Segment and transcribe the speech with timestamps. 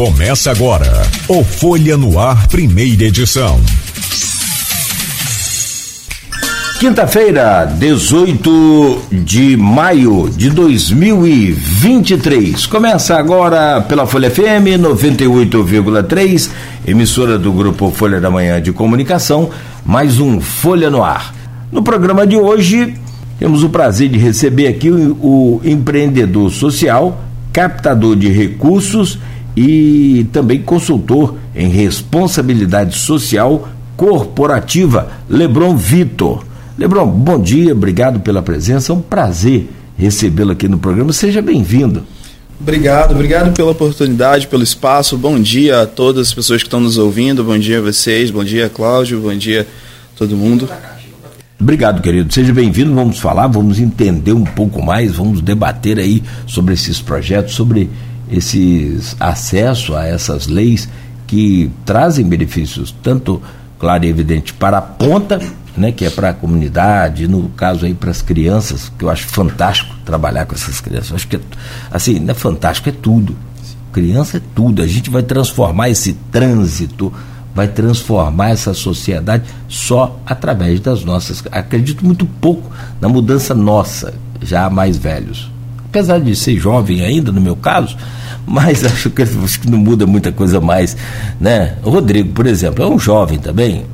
[0.00, 0.90] Começa agora
[1.28, 3.60] o Folha no Ar, primeira edição.
[6.78, 12.64] Quinta-feira, 18 de maio de 2023.
[12.64, 16.50] Começa agora pela Folha FM 98,3,
[16.86, 19.50] emissora do grupo Folha da Manhã de Comunicação,
[19.84, 21.34] mais um Folha no Ar.
[21.70, 22.94] No programa de hoje,
[23.38, 27.22] temos o prazer de receber aqui o, o empreendedor social,
[27.52, 29.18] captador de recursos
[29.56, 36.44] e também consultor em responsabilidade social corporativa, Lebron Vitor.
[36.78, 39.68] Lebron, bom dia, obrigado pela presença, é um prazer
[39.98, 42.02] recebê-lo aqui no programa, seja bem-vindo.
[42.60, 45.16] Obrigado, obrigado pela oportunidade, pelo espaço.
[45.16, 47.42] Bom dia a todas as pessoas que estão nos ouvindo.
[47.42, 49.66] Bom dia a vocês, bom dia Cláudio, bom dia
[50.14, 50.68] a todo mundo.
[51.58, 52.32] Obrigado, querido.
[52.32, 52.94] Seja bem-vindo.
[52.94, 57.90] Vamos falar, vamos entender um pouco mais, vamos debater aí sobre esses projetos, sobre
[58.30, 60.88] esses acesso a essas leis
[61.26, 63.42] que trazem benefícios tanto
[63.78, 65.40] claro e evidente para a ponta,
[65.76, 69.26] né, que é para a comunidade, no caso aí para as crianças, que eu acho
[69.28, 71.12] fantástico trabalhar com essas crianças.
[71.12, 71.40] Acho que é,
[71.90, 73.36] assim, não é fantástico, é tudo.
[73.92, 74.82] Criança é tudo.
[74.82, 77.12] A gente vai transformar esse trânsito,
[77.54, 81.42] vai transformar essa sociedade só através das nossas.
[81.50, 85.50] Acredito muito pouco na mudança nossa, já mais velhos.
[85.90, 87.96] Apesar de ser jovem ainda, no meu caso,
[88.46, 90.96] mas acho que, acho que não muda muita coisa mais,
[91.40, 91.74] né?
[91.82, 93.84] O Rodrigo, por exemplo, é um jovem também,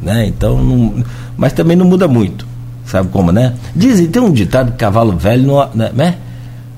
[0.00, 0.26] né?
[0.26, 1.04] Então, não,
[1.36, 2.46] mas também não muda muito,
[2.86, 3.54] sabe como, né?
[3.74, 5.90] Dizem, tem um ditado que cavalo velho não, né?
[5.92, 6.16] né?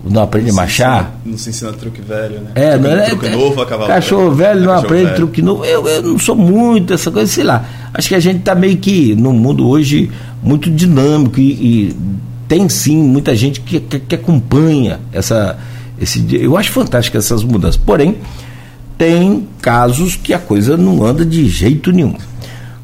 [0.04, 1.14] não aprende a marchar.
[1.24, 2.50] Não se ensina truque velho, né?
[2.54, 5.16] É, não é, truque é, novo a cavalo Cachorro velho, velho não aprende velho.
[5.16, 5.64] truque novo.
[5.64, 7.64] Eu, eu não sou muito essa coisa, sei lá.
[7.94, 10.10] Acho que a gente está meio que num mundo hoje
[10.42, 11.96] muito dinâmico e, e
[12.52, 15.58] tem sim muita gente que, que, que acompanha essa,
[15.98, 17.78] esse, eu acho fantástico essas mudanças.
[17.78, 18.18] Porém,
[18.98, 22.14] tem casos que a coisa não anda de jeito nenhum.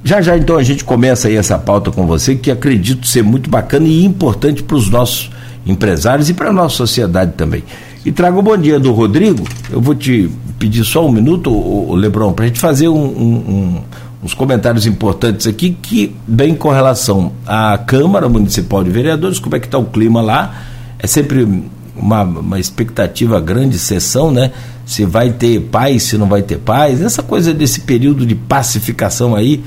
[0.02, 3.50] Já já então a gente começa aí essa pauta com você, que acredito ser muito
[3.50, 5.30] bacana e importante para os nossos
[5.66, 7.62] empresários e para a nossa sociedade também.
[8.06, 9.44] E trago o bom dia do Rodrigo.
[9.70, 13.82] Eu vou te pedir só um minuto, Lebron, para a gente fazer um, um,
[14.22, 19.60] uns comentários importantes aqui, que bem com relação à Câmara Municipal de Vereadores, como é
[19.60, 20.62] que está o clima lá.
[20.98, 21.46] É sempre
[21.94, 24.50] uma, uma expectativa grande sessão, né?
[24.84, 29.36] Se vai ter paz, se não vai ter paz, essa coisa desse período de pacificação
[29.36, 29.62] aí,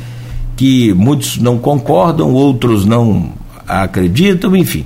[0.58, 3.32] que muitos não concordam, outros não
[3.68, 4.86] acreditam, enfim.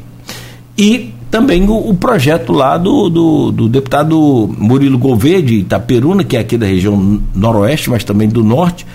[0.77, 6.37] E também o, o projeto lá do, do, do, deputado Murilo Gouveia, de Itaperuna, que
[6.37, 8.85] é aqui da região noroeste, mas também do norte,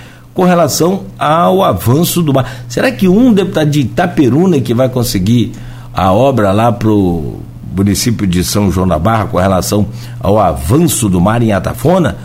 [0.41, 2.65] com relação ao avanço do mar.
[2.67, 5.53] Será que um deputado de Itaperuna que vai conseguir
[5.93, 7.41] a obra lá pro
[7.77, 12.17] município de São João da Barra com relação ao avanço do mar em Atafona,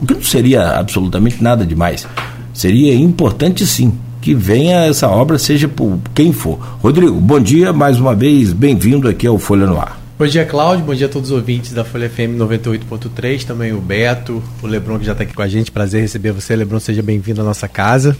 [0.00, 2.06] o que não seria absolutamente nada demais.
[2.54, 6.60] Seria importante sim que venha essa obra, seja por quem for.
[6.80, 10.05] Rodrigo, bom dia, mais uma vez, bem-vindo aqui ao Folha no Ar.
[10.18, 10.82] Bom dia, Cláudio.
[10.82, 14.98] Bom dia a todos os ouvintes da Folha FM 98.3, também o Beto, o Lebron
[14.98, 15.70] que já está aqui com a gente.
[15.70, 16.80] Prazer receber você, Lebron.
[16.80, 18.16] Seja bem-vindo à nossa casa.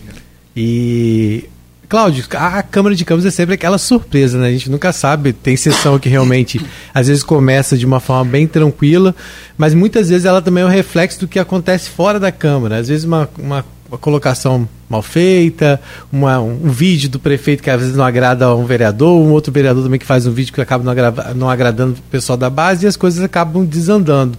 [0.55, 1.49] E
[1.89, 4.49] Cláudio, a Câmara de Câmara é sempre aquela surpresa, né?
[4.49, 5.33] A gente nunca sabe.
[5.33, 6.61] Tem sessão que realmente
[6.93, 9.17] às vezes começa de uma forma bem tranquila,
[9.57, 12.77] mas muitas vezes ela também é um reflexo do que acontece fora da Câmara.
[12.77, 15.81] Às vezes uma, uma, uma colocação mal feita,
[16.13, 19.53] uma, um vídeo do prefeito que às vezes não agrada a um vereador, um outro
[19.53, 22.49] vereador também que faz um vídeo que acaba não, agra não agradando o pessoal da
[22.49, 24.39] base e as coisas acabam desandando.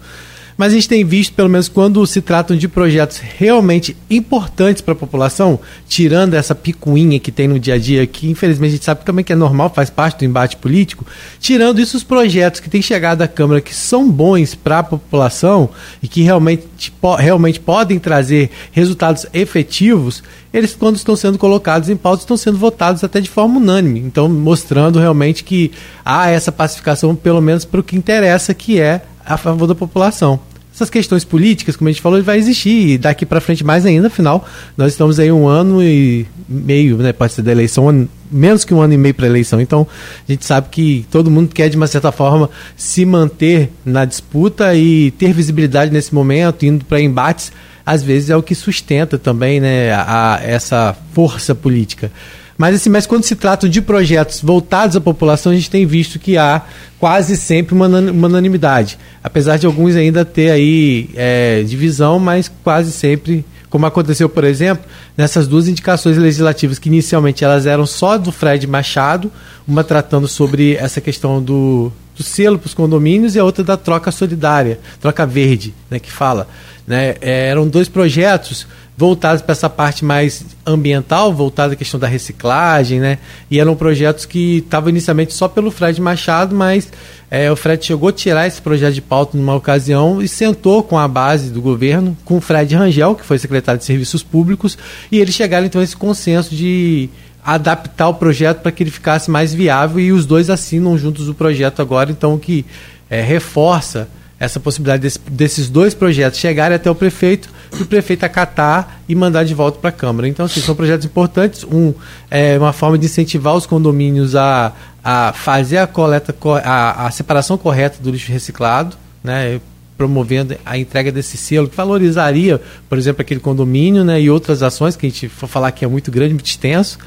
[0.57, 4.93] Mas a gente tem visto, pelo menos quando se tratam de projetos realmente importantes para
[4.93, 8.85] a população, tirando essa picuinha que tem no dia a dia, que infelizmente a gente
[8.85, 11.05] sabe também que é normal, faz parte do embate político,
[11.39, 15.69] tirando isso os projetos que têm chegado à Câmara que são bons para a população
[16.01, 22.23] e que realmente, realmente podem trazer resultados efetivos, eles, quando estão sendo colocados em pauta,
[22.23, 23.99] estão sendo votados até de forma unânime.
[23.99, 25.71] Então, mostrando realmente que
[26.03, 30.39] há essa pacificação, pelo menos para o que interessa, que é a favor da população.
[30.77, 34.09] Essas questões políticas, como a gente falou, vai existir e daqui para frente mais ainda,
[34.09, 34.47] afinal,
[34.77, 38.79] nós estamos aí um ano e meio, né, pode ser da eleição, menos que um
[38.79, 39.59] ano e meio para eleição.
[39.59, 39.87] Então,
[40.29, 44.75] a gente sabe que todo mundo quer, de uma certa forma, se manter na disputa
[44.75, 47.51] e ter visibilidade nesse momento, indo para embates,
[47.83, 52.11] às vezes é o que sustenta também né, a, a essa força política.
[52.57, 56.17] Mas, assim, mas quando se trata de projetos voltados à população, a gente tem visto
[56.17, 56.63] que há
[56.99, 58.97] quase sempre uma unanimidade.
[59.23, 64.83] Apesar de alguns ainda ter aí é, divisão, mas quase sempre, como aconteceu, por exemplo,
[65.15, 69.31] nessas duas indicações legislativas que inicialmente elas eram só do Fred Machado,
[69.67, 73.77] uma tratando sobre essa questão do do selo para os condomínios e a outra da
[73.77, 76.47] troca solidária, troca verde, né, que fala.
[76.85, 77.15] Né?
[77.21, 78.65] É, eram dois projetos
[78.97, 83.19] voltados para essa parte mais ambiental, voltada à questão da reciclagem, né?
[83.49, 86.91] E eram projetos que estavam inicialmente só pelo Fred Machado, mas
[87.29, 90.97] é, o Fred chegou a tirar esse projeto de pauta numa ocasião e sentou com
[90.97, 94.75] a base do governo, com o Fred Rangel, que foi secretário de Serviços Públicos,
[95.11, 97.07] e eles chegaram então a esse consenso de
[97.47, 101.33] adaptar o projeto para que ele ficasse mais viável e os dois assinam juntos o
[101.33, 102.65] projeto agora, então o que
[103.09, 107.49] é, reforça essa possibilidade desse, desses dois projetos chegarem até o prefeito
[107.79, 110.27] e o prefeito acatar e mandar de volta para a Câmara.
[110.27, 111.63] Então, assim, são projetos importantes.
[111.63, 111.93] Um
[112.29, 117.57] é uma forma de incentivar os condomínios a, a fazer a coleta, a, a separação
[117.57, 119.61] correta do lixo reciclado, né?
[119.97, 124.95] promovendo a entrega desse selo, que valorizaria, por exemplo, aquele condomínio né, e outras ações
[124.95, 126.99] que a gente for falar que é muito grande, muito extenso.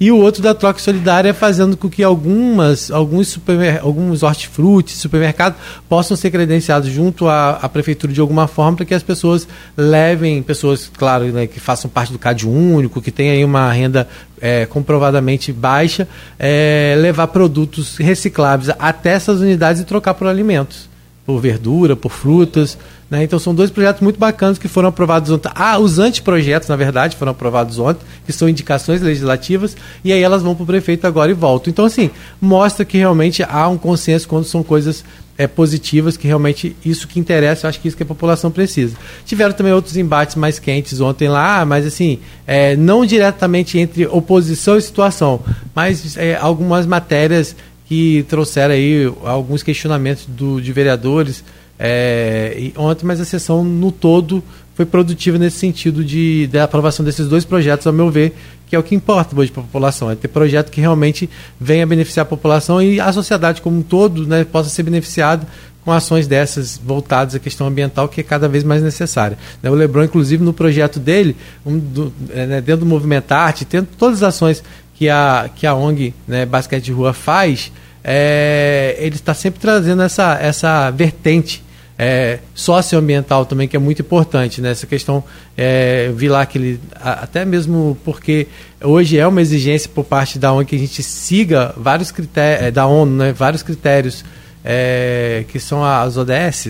[0.00, 5.58] E o outro da troca solidária fazendo com que algumas, alguns, supermer, alguns hortifrutis, supermercados,
[5.88, 9.46] possam ser credenciados junto à, à, prefeitura de alguma forma para que as pessoas
[9.76, 14.08] levem, pessoas, claro, né, que façam parte do CAD único, que tenham aí uma renda
[14.40, 16.08] é, comprovadamente baixa,
[16.38, 20.88] é, levar produtos recicláveis até essas unidades e trocar por alimentos,
[21.24, 22.76] por verdura, por frutas.
[23.14, 23.22] Né?
[23.22, 25.48] Então são dois projetos muito bacanas que foram aprovados ontem.
[25.54, 30.42] Ah, os anteprojetos, na verdade, foram aprovados ontem, que são indicações legislativas, e aí elas
[30.42, 31.70] vão para o prefeito agora e voltam.
[31.70, 35.04] Então, assim, mostra que realmente há um consenso quando são coisas
[35.38, 38.96] é, positivas, que realmente isso que interessa, eu acho que isso que a população precisa.
[39.24, 42.18] Tiveram também outros embates mais quentes ontem lá, mas assim,
[42.48, 45.40] é, não diretamente entre oposição e situação,
[45.72, 47.54] mas é, algumas matérias
[47.86, 51.44] que trouxeram aí alguns questionamentos do, de vereadores
[51.78, 54.42] é, ontem, mas a sessão no todo
[54.74, 58.34] foi produtiva nesse sentido de, de aprovação desses dois projetos, ao meu ver,
[58.66, 61.30] que é o que importa hoje para a população, é ter projeto que realmente
[61.60, 65.46] venha beneficiar a população e a sociedade como um todo né, possa ser beneficiada
[65.84, 69.38] com ações dessas voltadas à questão ambiental que é cada vez mais necessária.
[69.62, 73.64] Né, o Lebron, inclusive, no projeto dele, um do, é, né, dentro do Movimento Arte,
[73.64, 74.62] tendo todas as ações
[74.94, 77.70] que a, que a ONG né, Basquete de Rua faz,
[78.04, 81.64] é, ele está sempre trazendo essa, essa vertente
[81.98, 84.72] é, socioambiental também, que é muito importante, né?
[84.72, 85.24] Essa questão,
[85.56, 88.46] é, vi lá que ele, até mesmo porque
[88.82, 92.70] hoje é uma exigência por parte da ONU que a gente siga vários critérios, é,
[92.70, 93.32] da ONU, né?
[93.32, 94.24] Vários critérios
[94.64, 96.68] é, que são as ODS,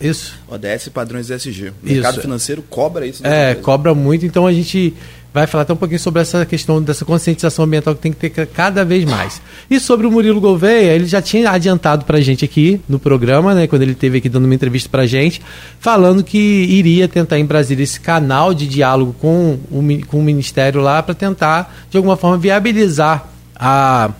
[0.00, 0.38] isso?
[0.48, 1.70] ODS padrões ESG.
[1.70, 2.20] O mercado isso.
[2.22, 3.22] financeiro cobra isso.
[3.22, 3.52] Né?
[3.52, 4.94] É, cobra muito, então a gente
[5.36, 8.46] vai falar até um pouquinho sobre essa questão dessa conscientização ambiental que tem que ter
[8.46, 9.42] cada vez mais.
[9.70, 13.54] E sobre o Murilo Gouveia, ele já tinha adiantado para a gente aqui no programa,
[13.54, 15.42] né, quando ele esteve aqui dando uma entrevista para a gente,
[15.78, 20.80] falando que iria tentar em Brasília esse canal de diálogo com o, com o Ministério
[20.80, 24.12] lá para tentar, de alguma forma, viabilizar a,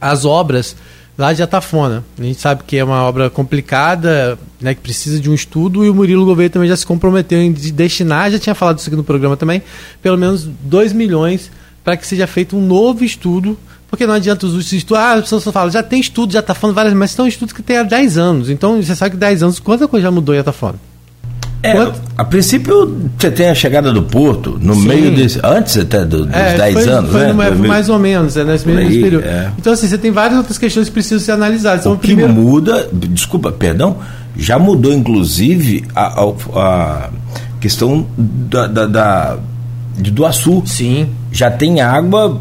[0.00, 0.76] as obras
[1.20, 2.02] lá de Atafona.
[2.18, 5.90] A gente sabe que é uma obra complicada, né, que precisa de um estudo, e
[5.90, 9.04] o Murilo Gouveia também já se comprometeu em destinar, já tinha falado isso aqui no
[9.04, 9.62] programa também,
[10.02, 11.50] pelo menos 2 milhões
[11.84, 13.58] para que seja feito um novo estudo,
[13.88, 16.74] porque não adianta os estudos, ah, as pessoas falam, já tem estudo, já está falando
[16.74, 19.60] várias, mas são estudos que tem há 10 anos, então você sabe que 10 anos,
[19.60, 20.89] quanta coisa já mudou em Atafona?
[21.62, 24.88] É, a princípio você tem a chegada do Porto no Sim.
[24.88, 25.38] meio desse.
[25.44, 27.32] Antes até do, dos é, 10 foi, anos, foi né?
[27.32, 29.26] mais ou menos, é nesse mesmo aí, período.
[29.26, 29.50] É.
[29.58, 31.80] Então, assim, você tem várias outras questões que precisam ser analisadas.
[31.80, 32.32] Então, o que primeiro...
[32.32, 33.98] muda, desculpa, perdão,
[34.36, 37.10] já mudou inclusive a, a, a
[37.60, 39.38] questão da, da, da,
[39.98, 40.62] do Açu.
[40.64, 41.10] Sim.
[41.30, 42.40] Já tem água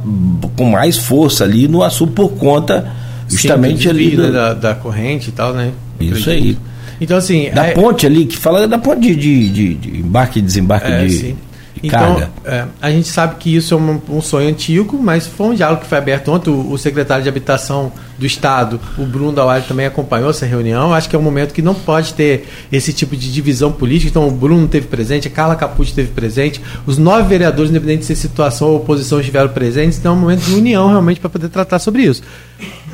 [0.56, 2.90] com mais força ali no Açu por conta
[3.28, 4.16] justamente Sim, ali.
[4.16, 4.32] Do...
[4.32, 5.72] Da, da corrente e tal, né?
[6.00, 6.58] Isso aí.
[7.00, 7.50] Então, assim.
[7.52, 7.72] Da é...
[7.72, 11.12] ponte ali, que fala da ponte de, de, de, de embarque e desembarque é, de.
[11.12, 11.38] Sim.
[11.82, 15.54] Então, é, a gente sabe que isso é um, um, sonho antigo, mas foi um
[15.54, 16.50] diálogo que foi aberto ontem.
[16.50, 20.94] O, o secretário de Habitação do Estado, o Bruno Dauari, também acompanhou essa reunião.
[20.94, 24.10] Acho que é um momento que não pode ter esse tipo de divisão política.
[24.10, 28.06] Então, o Bruno teve presente, a Carla Capucci teve presente, os nove vereadores, independente de
[28.06, 29.98] se situação ou oposição, estiveram presentes.
[30.00, 32.22] Então, é um momento de união realmente para poder tratar sobre isso.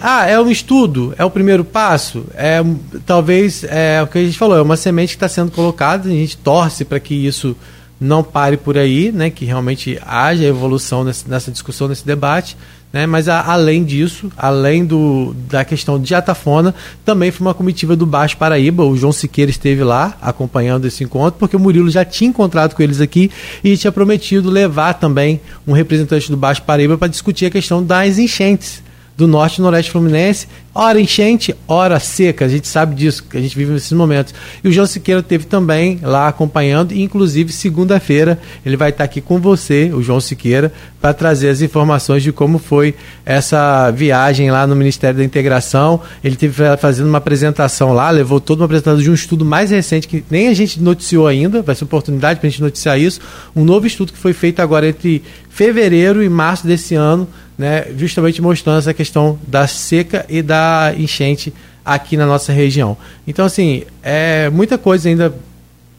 [0.02, 2.64] Ah, é um estudo, é o primeiro passo, é
[3.06, 6.12] talvez é o que a gente falou, é uma semente que está sendo colocada, a
[6.12, 7.56] gente torce para que isso
[8.00, 12.58] não pare por aí, né, que realmente haja evolução nessa, nessa discussão, nesse debate.
[12.92, 16.74] Né, mas a, além disso, além do, da questão de Atafona,
[17.04, 18.86] também foi uma comitiva do Baixo Paraíba.
[18.86, 22.82] O João Siqueira esteve lá acompanhando esse encontro, porque o Murilo já tinha encontrado com
[22.82, 23.30] eles aqui
[23.62, 28.18] e tinha prometido levar também um representante do Baixo Paraíba para discutir a questão das
[28.18, 28.85] enchentes
[29.18, 33.42] do norte e noroeste fluminense, hora enchente, hora seca, a gente sabe disso, que a
[33.42, 34.34] gente vive nesses momentos.
[34.62, 39.22] E o João Siqueira teve também lá acompanhando, e inclusive segunda-feira ele vai estar aqui
[39.22, 42.94] com você, o João Siqueira, para trazer as informações de como foi
[43.26, 46.02] essa viagem lá no Ministério da Integração.
[46.22, 50.10] Ele teve fazendo uma apresentação lá, levou toda uma apresentação de um estudo mais recente
[50.10, 53.22] que nem a gente noticiou ainda, vai ser oportunidade para a gente noticiar isso,
[53.56, 57.26] um novo estudo que foi feito agora entre fevereiro e março desse ano,
[57.58, 62.98] né, justamente mostrando essa questão da seca e da enchente aqui na nossa região.
[63.28, 65.34] Então, assim, é muita coisa ainda,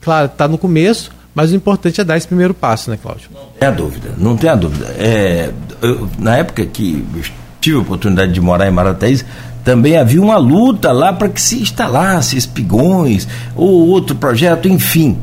[0.01, 3.29] claro, está no começo, mas o importante é dar esse primeiro passo, né, Cláudio?
[3.33, 4.87] Não tem a dúvida, não tem a dúvida.
[4.99, 5.51] É,
[5.83, 7.05] eu, na época que
[7.61, 9.25] tive a oportunidade de morar em Marataízes,
[9.63, 15.19] também havia uma luta lá para que se instalasse espigões ou outro projeto, enfim.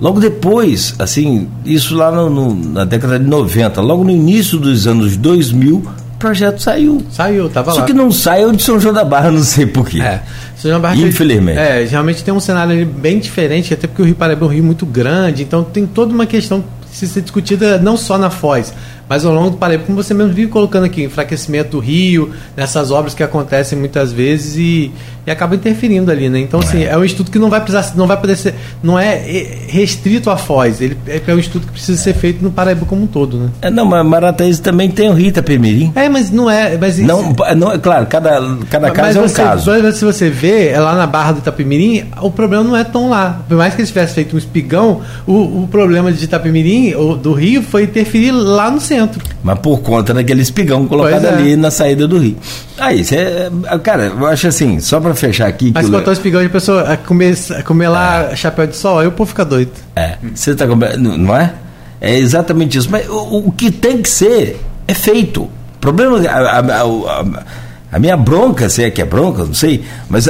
[0.00, 4.86] Logo depois, assim, isso lá no, no, na década de 90, logo no início dos
[4.86, 7.02] anos 2000, o projeto saiu.
[7.10, 7.86] Saiu, tava Só lá.
[7.86, 10.00] que não saiu de São João da Barra, não sei porquê.
[10.00, 10.22] É.
[10.56, 11.58] São João da Barra Infelizmente.
[11.58, 14.64] É, realmente tem um cenário bem diferente, até porque o Rio Paraíba é um rio
[14.64, 18.72] muito grande, então tem toda uma questão que se ser discutida não só na Foz,
[19.08, 22.90] mas ao longo do Paraíba, como você mesmo vive colocando aqui, enfraquecimento do rio, nessas
[22.90, 24.92] obras que acontecem muitas vezes e,
[25.26, 26.40] e acaba interferindo ali, né?
[26.40, 29.16] Então, assim, é um estudo que não vai precisar, não vai poder ser, não é
[29.68, 33.06] restrito à Foz, ele é um estudo que precisa ser feito no Paraíba como um
[33.06, 33.48] todo, né?
[33.62, 35.92] É, não, mas Marataízes também tem o Rio Itapemirim.
[35.94, 39.42] É, mas não é, mas Não, não, é claro, cada, cada caso é um você,
[39.42, 39.70] caso.
[39.82, 43.08] Mas se você vê, é lá na Barra do Itapemirim, o problema não é tão
[43.10, 43.42] lá.
[43.48, 47.32] Por mais que eles tivessem feito um espigão, o, o problema de Itapemirim, ou do
[47.32, 48.93] Rio, foi interferir lá no centro.
[49.42, 51.28] Mas por conta daquele espigão colocado é.
[51.28, 52.36] ali na saída do rio.
[52.78, 53.50] Aí, cê,
[53.82, 55.70] cara, eu acho assim, só pra fechar aqui.
[55.74, 59.06] Mas botar o espigão de pessoa a comer, a comer lá chapéu de sol, aí
[59.06, 59.72] o povo fica doido.
[59.96, 61.52] É, você tá comprando, não é?
[62.00, 62.88] É exatamente isso.
[62.90, 65.42] Mas o, o que tem que ser é feito.
[65.42, 67.44] O problema, a, a, a-
[67.92, 70.26] a minha bronca, se é que é bronca, não sei, mas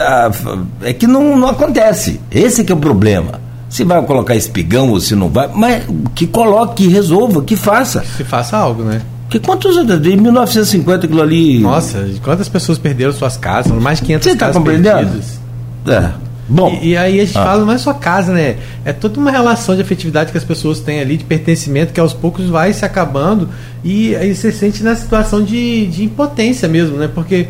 [0.83, 2.21] é que não, não acontece.
[2.31, 3.41] Esse que é o problema.
[3.75, 5.83] Se vai colocar espigão ou se não vai, mas
[6.15, 8.05] que coloque, que resolva, que faça.
[8.17, 9.03] Se faça algo, né?
[9.25, 10.01] Porque quantos anos?
[10.01, 11.59] De 1950 aquilo ali.
[11.59, 13.73] Nossa, quantas pessoas perderam suas casas?
[13.73, 14.97] Mais de 500 Você tá casas compreendendo?
[14.99, 15.41] perdidas.
[15.89, 16.11] É.
[16.49, 16.79] Bom.
[16.81, 17.43] E, e aí a gente Ah.
[17.45, 18.59] fala, não é só casa, né?
[18.85, 22.13] É toda uma relação de afetividade que as pessoas têm ali, de pertencimento, que aos
[22.13, 23.49] poucos vai se acabando.
[23.83, 27.11] E aí você sente na situação de, de impotência mesmo, né?
[27.13, 27.49] Porque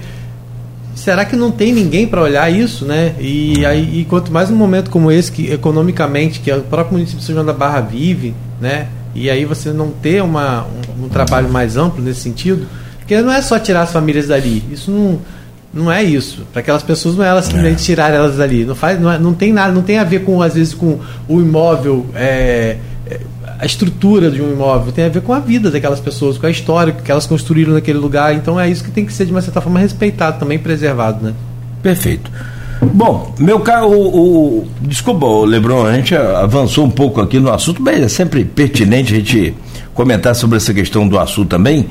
[1.05, 3.15] será que não tem ninguém para olhar isso, né?
[3.21, 7.21] E aí, e quanto mais um momento como esse, que economicamente, que o próprio município
[7.21, 8.89] de São João da Barra vive, né?
[9.15, 10.65] E aí você não ter uma,
[10.99, 12.67] um, um trabalho mais amplo nesse sentido,
[12.99, 14.65] porque não é só tirar as famílias dali.
[14.73, 15.21] Isso não
[15.75, 16.47] não é isso.
[16.53, 18.65] Para aquelas pessoas não é elas simplesmente tirar elas dali.
[18.65, 21.01] Não faz, não, é- não tem nada, não tem a ver com às vezes com
[21.29, 22.79] o imóvel, é, é,
[23.59, 24.93] a estrutura de um imóvel.
[24.93, 27.99] Tem a ver com a vida daquelas pessoas, com a história que elas construíram naquele
[27.99, 28.35] lugar.
[28.35, 31.33] Então é isso que tem que ser de uma certa forma respeitado, também preservado, né?
[31.83, 32.31] Perfeito.
[32.83, 37.81] Bom, meu caro, o, o- desculpa, Lebron, a gente avançou um pouco aqui no assunto,
[37.81, 39.55] mas é sempre pertinente a gente
[39.95, 41.87] comentar sobre essa questão do açúcar também.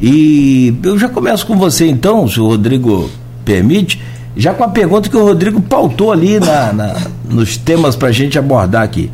[0.00, 3.08] E eu já começo com você então, se o Rodrigo
[3.44, 4.00] permite,
[4.36, 6.96] já com a pergunta que o Rodrigo pautou ali na, na-
[7.28, 9.10] nos temas para a gente abordar aqui.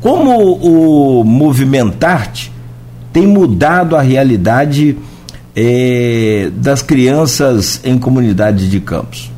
[0.00, 2.50] Como o Movimentarte
[3.12, 4.96] tem mudado a realidade
[5.54, 9.30] eh, das crianças em comunidades de campos?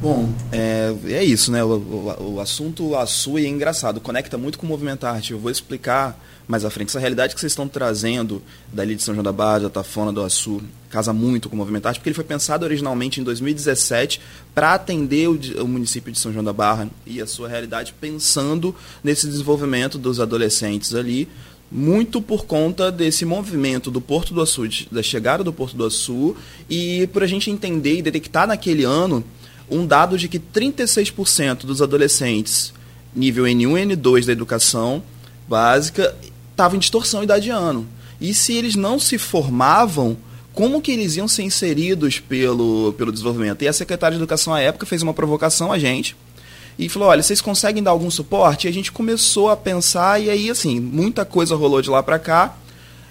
[0.00, 1.62] Bom, é, é isso, né?
[1.62, 5.32] O, o, o assunto Açu é engraçado, conecta muito com o movimento arte.
[5.32, 6.18] Eu vou explicar
[6.50, 6.88] mais à frente.
[6.88, 8.42] Essa realidade que vocês estão trazendo
[8.72, 11.86] dali de São João da Barra, da Tafona, do Açu, casa muito com o movimento
[11.86, 14.20] arte, porque ele foi pensado originalmente em 2017
[14.52, 18.74] para atender o, o município de São João da Barra e a sua realidade, pensando
[19.04, 21.28] nesse desenvolvimento dos adolescentes ali,
[21.70, 25.86] muito por conta desse movimento do Porto do Açu, de- da chegada do Porto do
[25.86, 26.34] Açu,
[26.68, 29.22] e por a gente entender e detectar naquele ano
[29.70, 32.74] um dado de que 36% dos adolescentes
[33.14, 35.00] nível N1 e N2 da educação
[35.48, 36.12] básica
[36.60, 37.86] estavam em distorção idade-ano.
[38.20, 40.16] E se eles não se formavam,
[40.52, 43.62] como que eles iam ser inseridos pelo, pelo desenvolvimento?
[43.62, 46.14] E a secretária de Educação à época fez uma provocação a gente
[46.78, 48.66] e falou, olha, vocês conseguem dar algum suporte?
[48.66, 52.18] E a gente começou a pensar e aí, assim, muita coisa rolou de lá para
[52.18, 52.54] cá.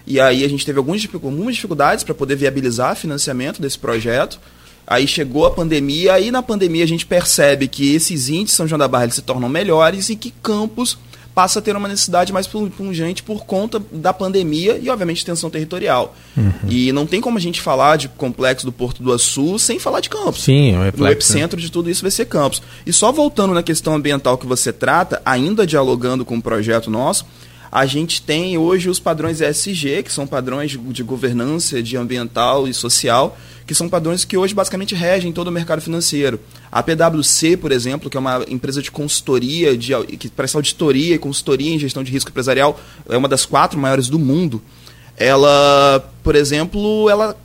[0.05, 4.39] E aí a gente teve algumas algumas dificuldades para poder viabilizar financiamento desse projeto.
[4.85, 8.67] Aí chegou a pandemia, aí na pandemia a gente percebe que esses índices de São
[8.67, 10.97] João da Barra se tornam melhores e que Campos
[11.33, 15.49] passa a ter uma necessidade mais pun- pungente por conta da pandemia e, obviamente, tensão
[15.49, 16.15] territorial.
[16.67, 19.99] E não tem como a gente falar de complexo do Porto do Açu sem falar
[20.01, 20.43] de Campos.
[20.43, 22.61] Sim, é um O reflexo, epicentro de tudo isso vai ser Campos.
[22.85, 27.25] E só voltando na questão ambiental que você trata, ainda dialogando com o projeto nosso,
[27.71, 32.73] a gente tem hoje os padrões ESG, que são padrões de governança, de ambiental e
[32.73, 33.37] social,
[33.69, 36.39] que são padrões que hoje basicamente regem todo o mercado financeiro.
[36.71, 41.19] A PwC, por exemplo, que é uma empresa de consultoria, de, que presta auditoria e
[41.19, 44.59] consultoria em gestão de risco empresarial, é uma das quatro maiores do mundo.
[45.15, 47.37] Ela, por exemplo, ela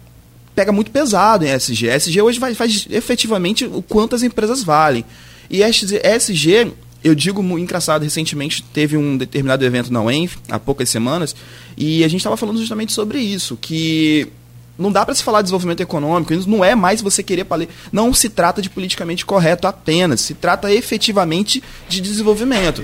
[0.54, 1.88] pega muito pesado em ESG.
[1.88, 5.04] ESG hoje faz, faz efetivamente o quanto as empresas valem.
[5.50, 6.72] E ESG
[7.04, 11.36] eu digo engraçado, recentemente teve um determinado evento na UENF, há poucas semanas,
[11.76, 14.32] e a gente estava falando justamente sobre isso, que
[14.78, 17.68] não dá para se falar de desenvolvimento econômico, não é mais você querer ler.
[17.92, 22.82] Não se trata de politicamente correto apenas, se trata efetivamente de desenvolvimento.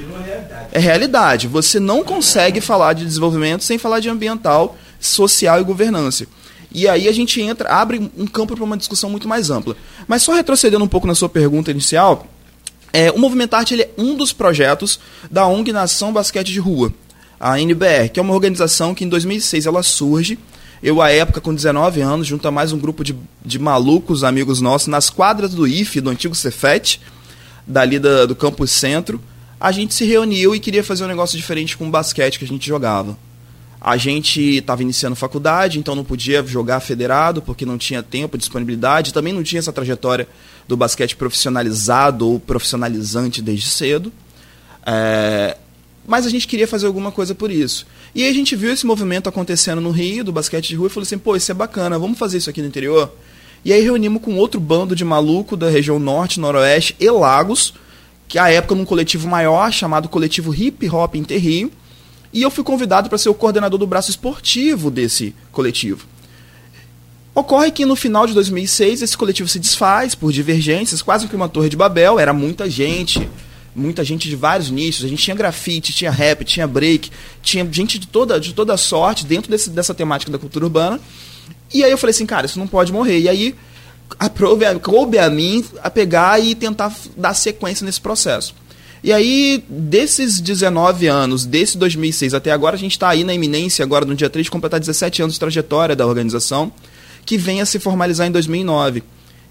[0.73, 1.49] É realidade.
[1.49, 6.27] Você não consegue falar de desenvolvimento sem falar de ambiental, social e governança.
[6.73, 9.77] E aí a gente entra, abre um campo para uma discussão muito mais ampla.
[10.07, 12.27] Mas só retrocedendo um pouco na sua pergunta inicial,
[12.93, 16.93] é, o Movimento Arte ele é um dos projetos da ONG Nação Basquete de Rua,
[17.39, 20.39] a NBR, que é uma organização que em 2006 ela surge.
[20.83, 24.61] Eu, à época, com 19 anos, junto a mais um grupo de, de malucos amigos
[24.63, 27.01] nossos, nas quadras do IFE, do antigo Cefet,
[27.67, 29.21] dali da, do Campus Centro,
[29.61, 32.49] a gente se reuniu e queria fazer um negócio diferente com o basquete que a
[32.49, 33.17] gente jogava.
[33.79, 39.13] A gente estava iniciando faculdade, então não podia jogar federado, porque não tinha tempo, disponibilidade,
[39.13, 40.27] também não tinha essa trajetória
[40.67, 44.11] do basquete profissionalizado ou profissionalizante desde cedo.
[44.87, 45.59] É,
[46.11, 47.87] mas a gente queria fazer alguma coisa por isso.
[48.13, 50.91] E aí a gente viu esse movimento acontecendo no Rio, do basquete de rua, e
[50.91, 53.15] falou assim: pô, isso é bacana, vamos fazer isso aqui no interior?
[53.65, 57.75] E aí reunimos com outro bando de maluco da região norte, noroeste e Lagos,
[58.27, 61.71] que à época num coletivo maior chamado Coletivo Hip Hop Interrio,
[62.33, 66.09] e eu fui convidado para ser o coordenador do braço esportivo desse coletivo.
[67.33, 71.49] Ocorre que no final de 2006 esse coletivo se desfaz por divergências, quase que uma
[71.49, 73.29] torre de Babel, era muita gente,
[73.75, 77.11] muita gente de vários nichos, a gente tinha grafite, tinha rap, tinha break,
[77.43, 81.01] tinha gente de toda, de toda sorte dentro desse, dessa temática da cultura urbana.
[81.73, 83.21] E aí eu falei assim, cara, isso não pode morrer.
[83.21, 83.55] E aí
[84.19, 88.55] aprove, coube a mim a pegar e tentar dar sequência nesse processo.
[89.03, 93.83] E aí, desses 19 anos, desse 2006 até agora, a gente está aí na iminência,
[93.83, 96.71] agora no dia 3, de completar 17 anos de trajetória da organização
[97.25, 99.03] que venha se formalizar em 2009.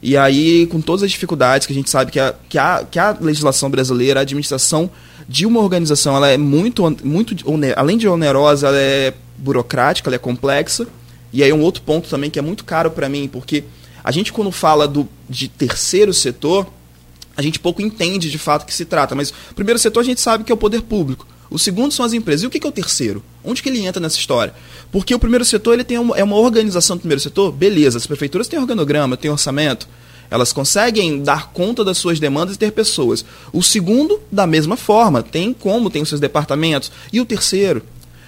[0.02, 2.98] E aí, com todas as dificuldades que a gente sabe que a, que a, que
[2.98, 4.90] a legislação brasileira, a administração
[5.28, 7.36] de uma organização, ela é muito, muito
[7.76, 10.88] além de onerosa, ela é burocrática, ela é complexa.
[11.32, 13.64] E aí um outro ponto também que é muito caro para mim, porque
[14.04, 16.66] a gente quando fala do, de terceiro setor,
[17.36, 19.14] a gente pouco entende de fato que se trata.
[19.16, 21.28] Mas o primeiro setor a gente sabe que é o poder público.
[21.50, 22.44] O segundo são as empresas.
[22.44, 23.24] E o que é o terceiro?
[23.44, 24.54] Onde que ele entra nessa história?
[24.92, 27.98] Porque o primeiro setor ele tem uma, é uma organização do primeiro setor, beleza.
[27.98, 29.88] As prefeituras têm organograma, têm orçamento,
[30.30, 33.26] elas conseguem dar conta das suas demandas e ter pessoas.
[33.52, 36.92] O segundo, da mesma forma, tem como, tem os seus departamentos.
[37.12, 37.82] E o terceiro?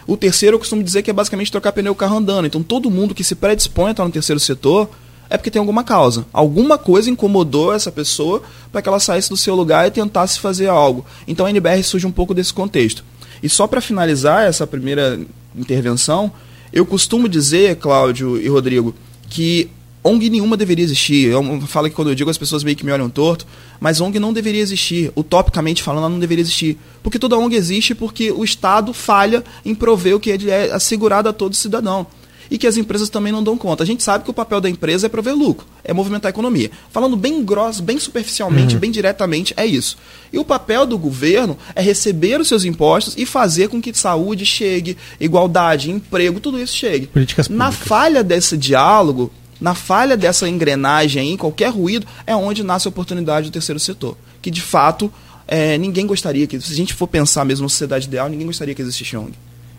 [0.08, 2.48] O terceiro eu costumo dizer que é basicamente trocar pneu carro andando.
[2.48, 4.90] Então todo mundo que se predispõe a estar no terceiro setor
[5.32, 6.26] é porque tem alguma causa.
[6.34, 10.68] Alguma coisa incomodou essa pessoa para que ela saísse do seu lugar e tentasse fazer
[10.68, 11.06] algo.
[11.26, 13.04] Então a NBR surge um pouco desse contexto.
[13.42, 15.20] E só para finalizar essa primeira
[15.56, 16.32] intervenção,
[16.74, 18.94] eu costumo dizer, Cláudio e Rodrigo,
[19.30, 19.70] que
[20.04, 21.32] ONG nenhuma deveria existir.
[21.32, 23.48] Eu falo que quando eu digo as pessoas meio que me olham torto,
[23.80, 25.14] mas ONG não deveria existir.
[25.16, 26.78] Utopicamente falando, ela não deveria existir.
[27.02, 31.34] Porque toda ONG existe porque o Estado falha em prover o que é assegurado a
[31.34, 32.06] todo cidadão
[32.52, 33.82] e que as empresas também não dão conta.
[33.82, 36.70] A gente sabe que o papel da empresa é prover lucro, é movimentar a economia.
[36.92, 38.82] Falando bem grosso, bem superficialmente, uhum.
[38.82, 39.98] bem diretamente, é isso.
[40.34, 44.46] E o papel do governo é receber os seus impostos e fazer com que saúde
[44.46, 47.08] chegue, igualdade, emprego, tudo isso chegue.
[47.08, 52.86] Políticas Na falha desse diálogo, na falha dessa engrenagem aí, qualquer ruído, é onde nasce
[52.86, 54.18] a oportunidade do terceiro setor.
[54.42, 55.12] Que de fato
[55.48, 58.76] é, ninguém gostaria que, se a gente for pensar mesmo na sociedade ideal, ninguém gostaria
[58.76, 59.34] que existisse ONG.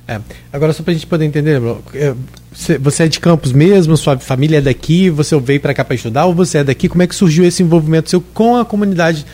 [0.07, 0.21] É.
[0.53, 1.61] Agora, só para a gente poder entender,
[1.95, 2.15] é,
[2.79, 6.27] você é de Campos mesmo, sua família é daqui, você veio para cá para estudar
[6.27, 6.89] ou você é daqui?
[6.89, 9.25] Como é que surgiu esse envolvimento seu com a comunidade?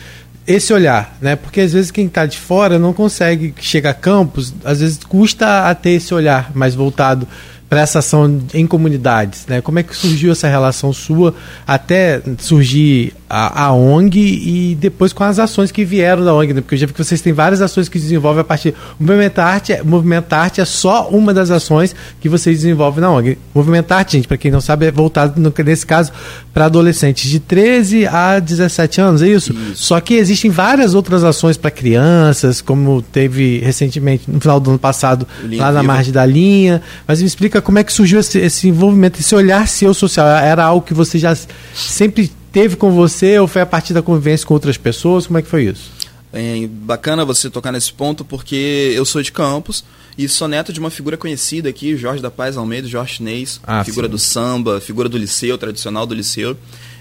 [0.47, 1.35] Esse olhar, né?
[1.35, 5.69] Porque às vezes quem está de fora não consegue chegar a Campos, às vezes custa
[5.69, 7.27] a ter esse olhar mais voltado
[7.67, 9.61] para essa ação em comunidades, né?
[9.61, 11.35] Como é que surgiu essa relação sua
[11.67, 16.61] até surgir a, a ONG e depois com as ações que vieram da ONG, né?
[16.61, 18.73] Porque eu já vi que vocês têm várias ações que desenvolvem a partir.
[18.99, 23.11] O Movimento Arte, é, Movimento Arte é só uma das ações que vocês desenvolvem na
[23.11, 23.37] ONG.
[23.53, 26.11] Movimento Arte, gente, para quem não sabe, é voltado no, nesse caso
[26.53, 29.53] para adolescentes de 13 a 17 anos, é isso?
[29.53, 29.83] isso.
[29.83, 34.79] Só que existem várias outras ações para crianças, como teve recentemente no final do ano
[34.79, 36.81] passado lá na margem da linha.
[37.07, 40.27] Mas me explica explica como é que surgiu esse, esse envolvimento, esse olhar seu social.
[40.27, 41.35] Era algo que você já
[41.73, 45.27] sempre teve com você ou foi a partir da convivência com outras pessoas?
[45.27, 45.91] Como é que foi isso?
[46.31, 49.83] É bacana você tocar nesse ponto porque eu sou de Campos
[50.17, 53.83] e sou neto de uma figura conhecida aqui, Jorge da Paz Almeida, Jorge Chinês, ah,
[53.83, 54.11] figura sim.
[54.11, 56.57] do samba, figura do liceu, tradicional do liceu.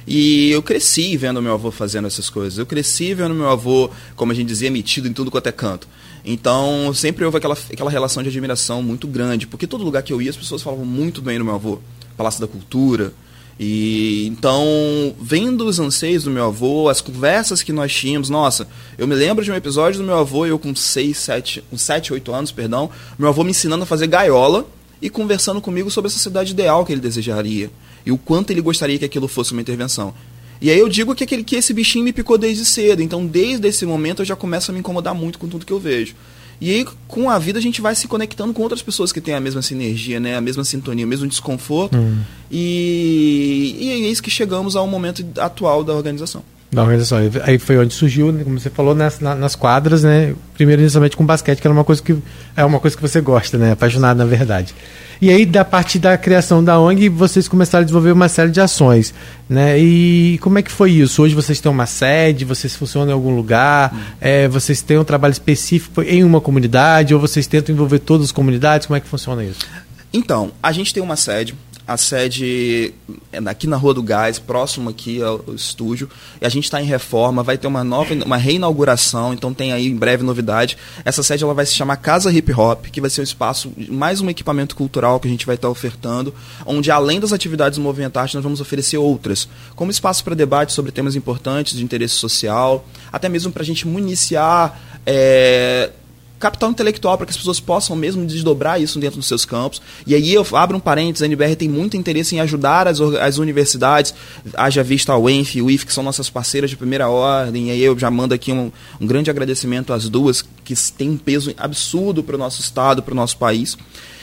[0.07, 2.59] E eu cresci vendo meu avô fazendo essas coisas.
[2.59, 5.87] Eu cresci vendo meu avô, como a gente dizia, metido em tudo quanto é canto.
[6.25, 10.23] Então, sempre houve aquela, aquela relação de admiração muito grande, porque todo lugar que eu
[10.23, 11.79] ia, as pessoas falavam muito bem do meu avô.
[12.17, 13.13] Palácio da Cultura,
[13.59, 19.07] e então, vendo os anseios do meu avô, as conversas que nós tínhamos, nossa, eu
[19.07, 22.33] me lembro de um episódio do meu avô, eu com 6, 7, com 7, 8
[22.33, 24.65] anos, perdão, meu avô me ensinando a fazer gaiola
[25.03, 27.71] e conversando comigo sobre a sociedade ideal que ele desejaria
[28.07, 30.15] e o quanto ele gostaria que aquilo fosse uma intervenção.
[30.61, 33.67] E aí eu digo que, aquele, que esse bichinho me picou desde cedo, então desde
[33.67, 36.15] esse momento eu já começo a me incomodar muito com tudo que eu vejo.
[36.61, 39.35] E aí, com a vida, a gente vai se conectando com outras pessoas que têm
[39.35, 40.37] a mesma sinergia, né?
[40.37, 41.97] A mesma sintonia, o mesmo desconforto.
[41.97, 42.19] Hum.
[42.51, 46.43] E, e é isso que chegamos ao momento atual da organização.
[46.71, 47.19] Da organização.
[47.45, 50.35] Aí foi onde surgiu, né, como você falou, nas, nas quadras, né?
[50.55, 52.15] Primeiro, inicialmente com basquete, que era uma coisa que
[52.55, 53.73] é uma coisa que você gosta, né?
[53.73, 54.75] Apaixonado, na verdade.
[55.21, 58.61] E aí, da parte da criação da ONG, vocês começaram a desenvolver uma série de
[58.61, 59.13] ações.
[59.49, 59.79] Né?
[59.79, 61.23] E como é que foi isso?
[61.23, 63.99] Hoje vocês têm uma sede, vocês funcionam em algum lugar, hum.
[64.21, 68.33] é, vocês têm um trabalho específico em uma comunidade, ou vocês tentam envolver todas as
[68.33, 68.87] comunidades?
[68.87, 69.67] Como é que funciona isso?
[70.13, 71.55] Então, a gente tem uma sede,
[71.89, 72.93] a sede
[73.33, 76.11] é aqui na Rua do Gás, próximo aqui ao, estúdio.
[76.39, 79.87] E a gente está em reforma, vai ter uma nova, uma reinauguração, então tem aí
[79.87, 80.77] em breve novidade.
[81.03, 84.21] Essa sede ela vai se chamar Casa Hip Hop, que vai ser um espaço, mais
[84.21, 86.35] um equipamento cultural que a gente vai estar tá ofertando,
[86.67, 90.75] onde além das atividades do Movimento Arte, nós vamos oferecer outras, como espaço para debate
[90.75, 94.79] sobre temas importantes de interesse social, até mesmo para a gente municiar.
[95.07, 95.91] É,
[96.39, 99.83] capital intelectual para que as pessoas possam mesmo desdobrar isso dentro dos seus campos.
[100.07, 103.39] E aí eu abro um parênteses, a NBR tem muito interesse em ajudar as, as
[103.39, 104.15] universidades,
[104.55, 107.71] haja vista ao ENF e o IF, que são nossas parceiras de primeira ordem, e
[107.73, 108.71] aí eu já mando aqui um,
[109.01, 113.13] um grande agradecimento às duas, que têm um peso absurdo para o nosso estado, para
[113.13, 113.77] o nosso país.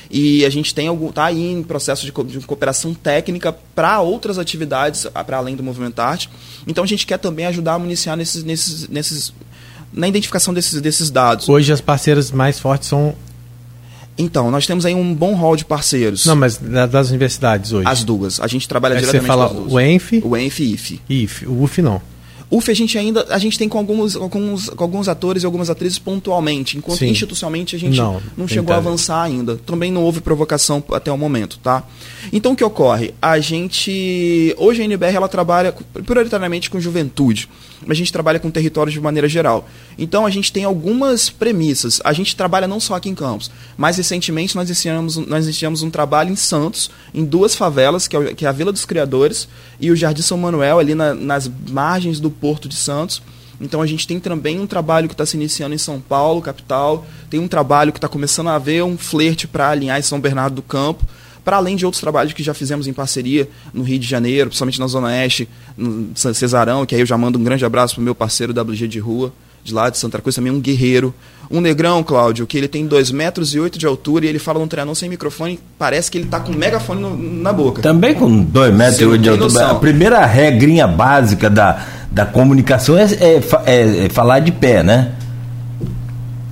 [0.10, 4.01] E a gente tem algum tá aí em processo de, co de cooperação técnica para
[4.01, 6.30] outras atividades para além do movimento arte.
[6.67, 9.34] Então a gente quer também ajudar a municiar nesses, nesses, nesses
[9.93, 11.48] na identificação desses, desses dados.
[11.50, 13.15] Hoje as parceiras mais fortes são.
[14.17, 16.26] Então, nós temos aí um bom hall de parceiros.
[16.26, 17.88] Não, mas das universidades hoje.
[17.88, 18.39] As duas.
[18.39, 19.74] A gente trabalha aí diretamente você fala com as duas.
[19.74, 20.21] O ENF?
[20.24, 21.02] O ENF e IF.
[21.10, 21.45] IF.
[21.45, 22.02] O UF não.
[22.50, 25.69] UF a gente ainda a gente tem com alguns, alguns, com alguns atores e algumas
[25.69, 27.10] atrizes pontualmente, enquanto Sim.
[27.10, 29.58] institucionalmente a gente não, não chegou a avançar ainda.
[29.58, 31.84] Também não houve provocação até o momento, tá?
[32.32, 33.13] Então o que ocorre?
[33.21, 35.74] A gente hoje a NBR ela trabalha
[36.06, 37.50] prioritariamente com juventude
[37.88, 39.67] a gente trabalha com territórios de maneira geral.
[39.98, 42.02] Então a gente tem algumas premissas.
[42.04, 43.52] A gente trabalha não só aqui em Campos.
[43.78, 48.34] Mais recentemente nós iniciamos, nós iniciamos um trabalho em Santos, em duas favelas, que é,
[48.34, 49.48] que é a Vila dos Criadores
[49.80, 53.21] e o Jardim São Manuel, ali na, nas margens do Porto de Santos.
[53.60, 57.06] Então a gente tem também um trabalho que está se iniciando em São Paulo, capital.
[57.30, 60.56] Tem um trabalho que está começando a haver um flerte para alinhar em São Bernardo
[60.56, 61.06] do Campo
[61.45, 64.79] para além de outros trabalhos que já fizemos em parceria no Rio de Janeiro, principalmente
[64.79, 68.15] na Zona Oeste, no Cesarão, que aí eu já mando um grande abraço pro meu
[68.15, 69.31] parceiro WG de rua,
[69.63, 71.13] de lá de Santa Cruz, também um guerreiro.
[71.49, 74.60] Um negrão, Cláudio, que ele tem 2 metros e 8 de altura e ele fala
[74.60, 77.84] num treinador sem microfone, parece que ele tá com um megafone no, na boca.
[77.84, 79.53] Também com 2 metros e 8 de altura.
[79.53, 79.71] Noção.
[79.71, 85.12] A primeira regrinha básica da, da comunicação é, é, é, é falar de pé, né?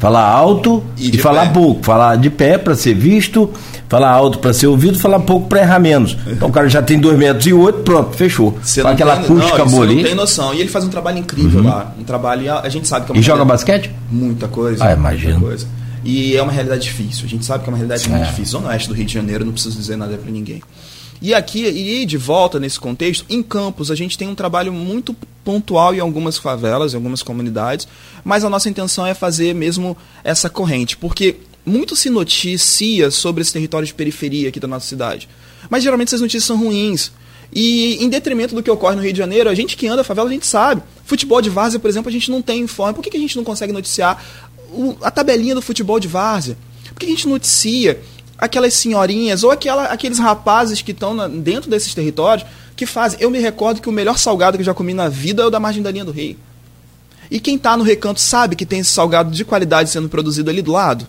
[0.03, 1.53] Falar alto e, e falar pé.
[1.53, 1.83] pouco.
[1.83, 3.49] Falar de pé para ser visto
[3.93, 6.17] falar alto para ser ouvido, falar pouco para errar menos.
[6.25, 8.57] Então o cara já tem dois metros e oito, pronto, fechou.
[8.59, 9.95] Você Fala aquela tem, acústica boa ali.
[9.97, 10.51] não tem noção.
[10.51, 11.67] E ele faz um trabalho incrível uhum.
[11.67, 11.93] lá.
[11.99, 13.91] Um trabalho, a gente sabe que é uma E joga basquete?
[14.09, 14.83] Muita coisa.
[14.83, 15.39] Ah, imagino.
[15.39, 15.67] Coisa.
[16.03, 17.25] E é uma realidade difícil.
[17.25, 18.09] A gente sabe que é uma realidade é.
[18.09, 18.59] muito difícil.
[18.59, 20.61] Zona Oeste do Rio de Janeiro, não preciso dizer nada para ninguém.
[21.21, 25.15] E aqui, e de volta nesse contexto, em Campos, a gente tem um trabalho muito
[25.43, 27.87] pontual em algumas favelas, em algumas comunidades,
[28.23, 33.53] mas a nossa intenção é fazer mesmo essa corrente, porque muito se noticia sobre esse
[33.53, 35.29] território de periferia aqui da nossa cidade.
[35.69, 37.11] Mas geralmente essas notícias são ruins.
[37.55, 40.03] E em detrimento do que ocorre no Rio de Janeiro, a gente que anda a
[40.03, 40.81] favela, a gente sabe.
[41.05, 42.95] Futebol de várzea, por exemplo, a gente não tem informe.
[42.95, 44.23] Por que, que a gente não consegue noticiar
[45.01, 46.57] a tabelinha do futebol de várzea?
[46.89, 48.01] Por que a gente noticia
[48.43, 53.19] aquelas senhorinhas ou aquela, aqueles rapazes que estão dentro desses territórios que fazem?
[53.21, 55.49] Eu me recordo que o melhor salgado que eu já comi na vida é o
[55.49, 56.37] da margem da linha do rio.
[57.31, 60.61] E quem está no recanto sabe que tem esse salgado de qualidade sendo produzido ali
[60.61, 61.07] do lado.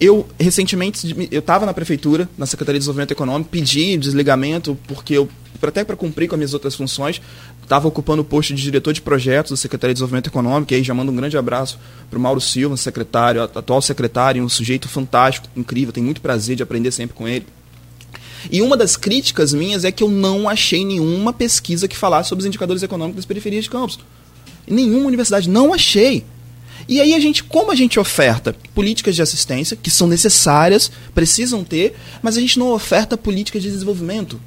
[0.00, 5.28] Eu, recentemente, eu estava na prefeitura, na Secretaria de Desenvolvimento Econômico, pedi desligamento, porque eu,
[5.62, 7.22] até para cumprir com as minhas outras funções,
[7.64, 10.82] estava ocupando o posto de diretor de projetos da Secretaria de Desenvolvimento Econômico, e aí
[10.82, 15.48] já mando um grande abraço para o Mauro Silva, secretário, atual secretário, um sujeito fantástico,
[15.56, 17.46] incrível, tenho muito prazer de aprender sempre com ele.
[18.50, 22.42] E uma das críticas minhas é que eu não achei nenhuma pesquisa que falasse sobre
[22.42, 23.98] os indicadores econômicos das periferias de campos.
[24.66, 26.24] Nenhuma universidade, não achei.
[26.86, 31.64] E aí a gente, como a gente oferta políticas de assistência, que são necessárias, precisam
[31.64, 34.38] ter, mas a gente não oferta políticas de desenvolvimento.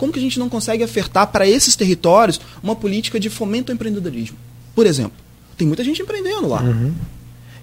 [0.00, 3.74] Como que a gente não consegue ofertar para esses territórios uma política de fomento ao
[3.74, 4.38] empreendedorismo?
[4.74, 5.12] Por exemplo,
[5.58, 6.62] tem muita gente empreendendo lá.
[6.62, 6.94] Uhum.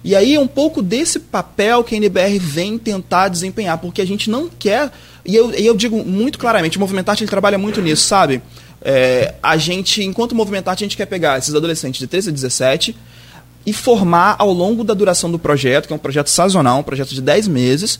[0.04, 4.06] E aí é um pouco desse papel que a NBR vem tentar desempenhar, porque a
[4.06, 4.92] gente não quer.
[5.26, 8.40] E eu, eu digo muito claramente, o Movimentarte ele trabalha muito nisso, sabe?
[8.80, 12.96] É, a gente, enquanto Movimentarte, a gente quer pegar esses adolescentes de 13 a 17
[13.66, 17.12] e formar ao longo da duração do projeto, que é um projeto sazonal, um projeto
[17.12, 17.98] de 10 meses.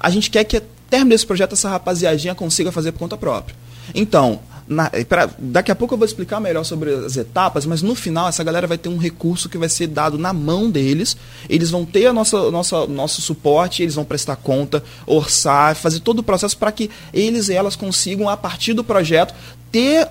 [0.00, 0.60] A gente quer que,
[0.90, 3.67] termine desse projeto, essa rapaziadinha consiga fazer por conta própria.
[3.94, 7.94] Então, na, pra, daqui a pouco eu vou explicar melhor sobre as etapas, mas no
[7.94, 11.16] final essa galera vai ter um recurso que vai ser dado na mão deles.
[11.48, 16.18] Eles vão ter a nossa, nossa, nosso suporte, eles vão prestar conta, orçar, fazer todo
[16.18, 19.34] o processo para que eles e elas consigam, a partir do projeto,
[19.72, 20.06] ter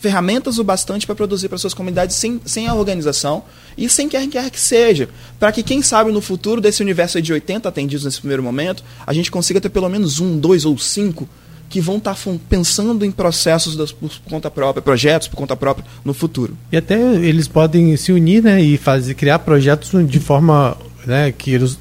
[0.00, 3.42] ferramentas o bastante para produzir para suas comunidades sem, sem a organização
[3.76, 5.08] e sem quer quer que seja.
[5.38, 9.12] Para que, quem sabe, no futuro desse universo de 80 atendidos nesse primeiro momento, a
[9.12, 11.28] gente consiga ter pelo menos um, dois ou cinco
[11.68, 15.86] que vão estar tá pensando em processos das, por conta própria, projetos por conta própria
[16.04, 16.56] no futuro.
[16.70, 20.76] E até eles podem se unir né, e fazer, criar projetos de forma
[21.06, 21.78] né, que eles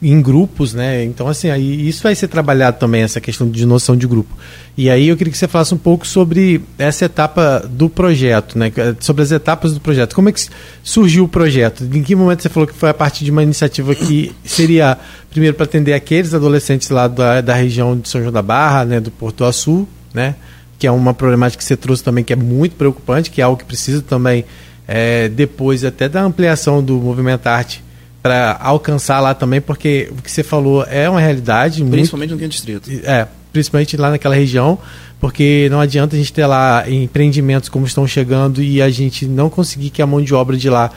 [0.00, 1.04] em grupos, né?
[1.04, 4.36] Então, assim, aí isso vai ser trabalhado também, essa questão de noção de grupo.
[4.76, 8.70] E aí eu queria que você falasse um pouco sobre essa etapa do projeto, né?
[9.00, 10.14] Sobre as etapas do projeto.
[10.14, 10.46] Como é que
[10.82, 11.84] surgiu o projeto?
[11.84, 14.98] Em que momento você falou que foi a partir de uma iniciativa que seria,
[15.30, 19.00] primeiro, para atender aqueles adolescentes lá da, da região de São João da Barra, né?
[19.00, 20.34] Do Porto Açu, né?
[20.78, 23.56] Que é uma problemática que você trouxe também que é muito preocupante, que é algo
[23.56, 24.44] que precisa também,
[24.86, 27.82] é, depois até da ampliação do Movimento Arte,
[28.26, 31.84] para alcançar lá também, porque o que você falou é uma realidade.
[31.84, 32.90] Principalmente muito, no Distrito.
[33.04, 34.76] É, principalmente lá naquela região,
[35.20, 39.48] porque não adianta a gente ter lá empreendimentos como estão chegando e a gente não
[39.48, 40.90] conseguir que a mão de obra de lá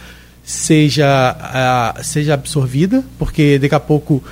[0.44, 4.24] seja, uh, seja absorvida, porque daqui a pouco uh,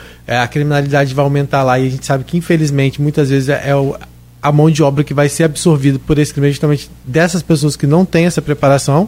[0.42, 3.76] a criminalidade vai aumentar lá e a gente sabe que infelizmente muitas vezes é, é
[3.76, 3.96] o,
[4.42, 7.86] a mão de obra que vai ser absorvida por esse crime justamente dessas pessoas que
[7.86, 9.08] não têm essa preparação.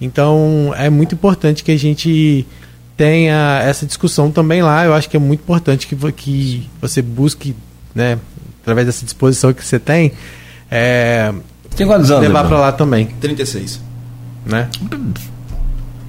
[0.00, 2.44] Então é muito importante que a gente
[2.98, 4.84] tenha essa discussão também lá.
[4.84, 7.54] Eu acho que é muito importante que, que você busque,
[7.94, 8.18] né,
[8.60, 10.12] através dessa disposição que você tem,
[10.70, 11.32] é,
[11.74, 12.24] tem quantos anos?
[12.24, 13.06] Levar para lá também.
[13.20, 13.80] 36.
[14.44, 14.68] Né?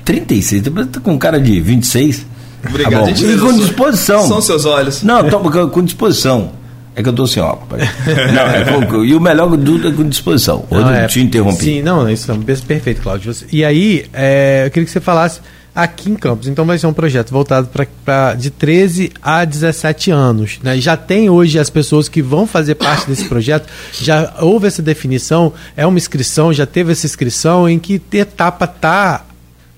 [0.04, 0.64] 36?
[0.64, 2.26] Você tá com cara de 26?
[2.68, 4.28] Obrigado, tá E com disposição.
[4.28, 5.04] São seus olhos.
[5.04, 6.52] Não, tô com disposição.
[6.96, 7.82] É que eu tô sem óculos.
[8.34, 10.66] não, é e o melhor do é com disposição.
[10.70, 11.64] Hoje não, é, eu te interrompi.
[11.64, 13.34] Sim, não, isso é perfeito, Cláudio.
[13.52, 15.40] E aí, é, eu queria que você falasse
[15.84, 16.48] aqui em Campos.
[16.48, 17.70] Então vai ser um projeto voltado
[18.06, 20.60] para de 13 a 17 anos.
[20.62, 20.80] Né?
[20.80, 25.54] Já tem hoje as pessoas que vão fazer parte desse projeto, já houve essa definição,
[25.76, 29.26] é uma inscrição, já teve essa inscrição, em que etapa está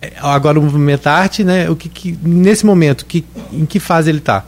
[0.02, 1.70] é, agora o movimento arte, né?
[1.70, 4.44] O que, que nesse momento, que, em que fase ele está?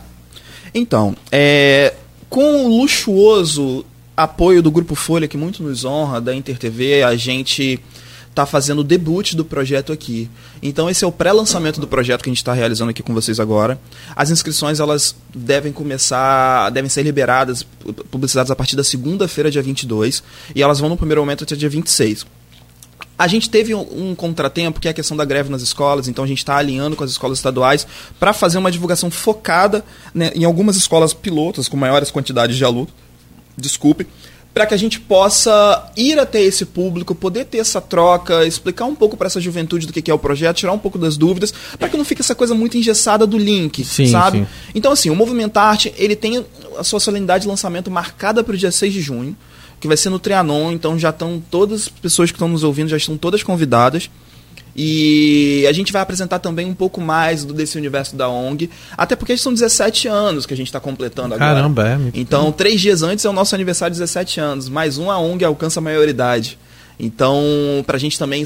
[0.74, 1.94] Então, é,
[2.30, 3.86] com o luxuoso
[4.18, 7.80] apoio do Grupo Folha, que muito nos honra, da InterTV, a gente
[8.34, 10.30] está fazendo o debut do projeto aqui.
[10.62, 13.40] Então esse é o pré-lançamento do projeto que a gente está realizando aqui com vocês
[13.40, 13.80] agora.
[14.16, 17.66] As inscrições elas devem começar, devem ser liberadas,
[18.12, 20.24] publicizadas a partir da segunda-feira, dia 22,
[20.56, 22.26] e elas vão no primeiro momento até dia 26.
[23.18, 26.24] A gente teve um, um, contratempo, que é a questão da greve nas escolas, então
[26.24, 27.86] a gente está alinhando com as escolas estaduais
[28.20, 32.92] para fazer uma divulgação focada né, em algumas escolas pilotas com maiores quantidades de alunos.
[33.56, 34.08] Desculpe,
[34.54, 38.94] para que a gente possa ir até esse público, poder ter essa troca, explicar um
[38.94, 41.90] pouco para essa juventude do que é o projeto, tirar um pouco das dúvidas, para
[41.90, 44.40] que não fique essa coisa muito engessada do link, sim, sabe?
[44.40, 44.48] Sim.
[44.76, 46.46] Então, assim, o Movimento Arte, ele tem
[46.78, 49.36] a sua solenidade de lançamento marcada para o dia 6 de junho,
[49.80, 52.90] que vai ser no Trianon, então já estão todas as pessoas que estão nos ouvindo,
[52.90, 54.10] já estão todas convidadas.
[54.76, 59.16] E a gente vai apresentar também um pouco mais do, desse universo da ONG, até
[59.16, 61.56] porque são 17 anos que a gente está completando agora.
[61.56, 62.00] Caramba, é.
[62.14, 65.46] Então, três dias antes é o nosso aniversário de 17 anos, mais um a ONG
[65.46, 66.58] alcança a maioridade.
[67.00, 67.44] Então,
[67.86, 68.44] para a gente também,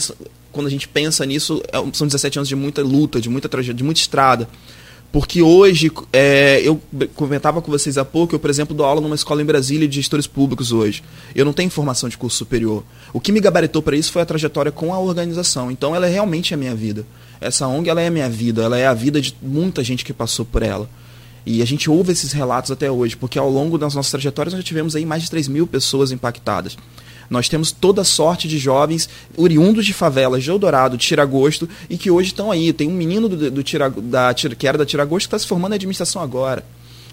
[0.51, 3.75] quando a gente pensa nisso, é são 17 anos de muita luta, de muita tragédia,
[3.75, 4.47] de muita estrada.
[5.11, 6.81] Porque hoje, é, eu
[7.15, 9.95] comentava com vocês há pouco, eu, por exemplo, dou aula numa escola em Brasília de
[9.95, 11.03] gestores públicos hoje.
[11.33, 12.83] Eu não tenho formação de curso superior.
[13.13, 15.71] O que me gabaritou para isso foi a trajetória com a organização.
[15.71, 17.05] Então, ela é realmente a minha vida.
[17.39, 20.11] Essa ONG ela é a minha vida, ela é a vida de muita gente que
[20.11, 20.89] passou por ela.
[21.45, 24.61] E a gente ouve esses relatos até hoje, porque ao longo das nossas trajetórias nós
[24.61, 26.77] já tivemos aí mais de 3 mil pessoas impactadas.
[27.29, 32.09] Nós temos toda sorte de jovens oriundos de favelas de Eldorado, de Tiragosto, e que
[32.09, 32.71] hoje estão aí.
[32.71, 35.73] Tem um menino do, do Tira, da, que era da Tiragosto que está se formando
[35.73, 36.63] em administração agora.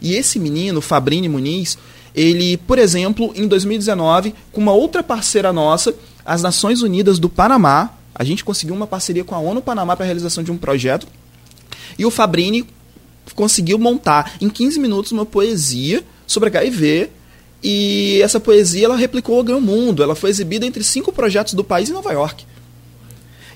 [0.00, 1.78] E esse menino, Fabrini Muniz,
[2.14, 7.90] ele, por exemplo, em 2019, com uma outra parceira nossa, as Nações Unidas do Panamá,
[8.14, 11.06] a gente conseguiu uma parceria com a ONU Panamá para a realização de um projeto
[11.98, 12.64] E o Fabrini
[13.34, 17.10] conseguiu montar em 15 minutos uma poesia sobre HIV
[17.66, 20.02] e essa poesia ela replicou o mundo.
[20.02, 22.44] Ela foi exibida entre cinco projetos do país em Nova York.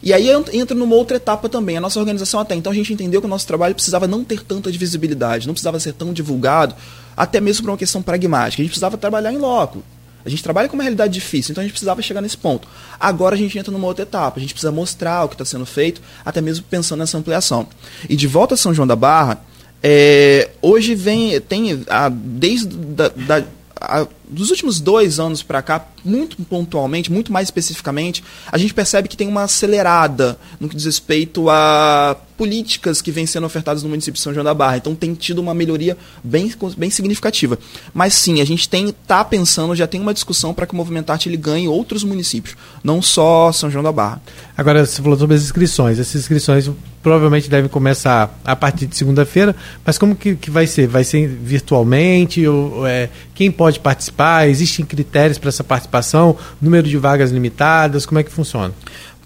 [0.02, 1.76] E aí entra numa outra etapa também.
[1.76, 4.42] A nossa organização até então a gente entendeu que o nosso trabalho precisava não ter
[4.42, 6.74] tanta visibilidade, não precisava ser tão divulgado,
[7.14, 8.62] até mesmo por uma questão pragmática.
[8.62, 9.84] A gente precisava trabalhar em loco.
[10.24, 12.66] A gente trabalha com uma realidade difícil, então a gente precisava chegar nesse ponto.
[12.98, 15.66] Agora a gente entra numa outra etapa, a gente precisa mostrar o que está sendo
[15.66, 17.66] feito, até mesmo pensando nessa ampliação.
[18.08, 19.40] E de volta a São João da Barra,
[19.82, 23.44] é, hoje vem, tem, a, desde da, da
[23.80, 29.08] a, dos últimos dois anos para cá, muito pontualmente, muito mais especificamente, a gente percebe
[29.08, 33.88] que tem uma acelerada no que diz respeito a políticas que vêm sendo ofertadas no
[33.88, 34.76] município de São João da Barra.
[34.76, 37.58] Então tem tido uma melhoria bem, bem significativa.
[37.92, 41.10] Mas sim, a gente tem tá pensando, já tem uma discussão para que o Movimento
[41.10, 44.22] Arte ele ganhe outros municípios, não só São João da Barra.
[44.56, 45.98] Agora, você falou sobre as inscrições.
[45.98, 46.70] Essas inscrições
[47.02, 50.86] provavelmente devem começar a partir de segunda-feira, mas como que, que vai ser?
[50.86, 52.46] Vai ser virtualmente?
[52.46, 54.48] Ou, é, quem pode participar?
[54.48, 56.36] Existem critérios para essa participação?
[56.60, 58.06] Número de vagas limitadas?
[58.06, 58.72] Como é que funciona?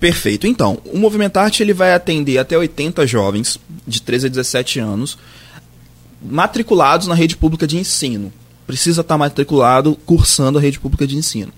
[0.02, 0.48] Perfeito.
[0.48, 5.16] Então, o Movimento Arte ele vai atender até 80 jovens de 13 a 17 anos
[6.20, 8.32] matriculados na rede pública de ensino.
[8.66, 11.52] Precisa estar matriculado cursando a rede pública de ensino.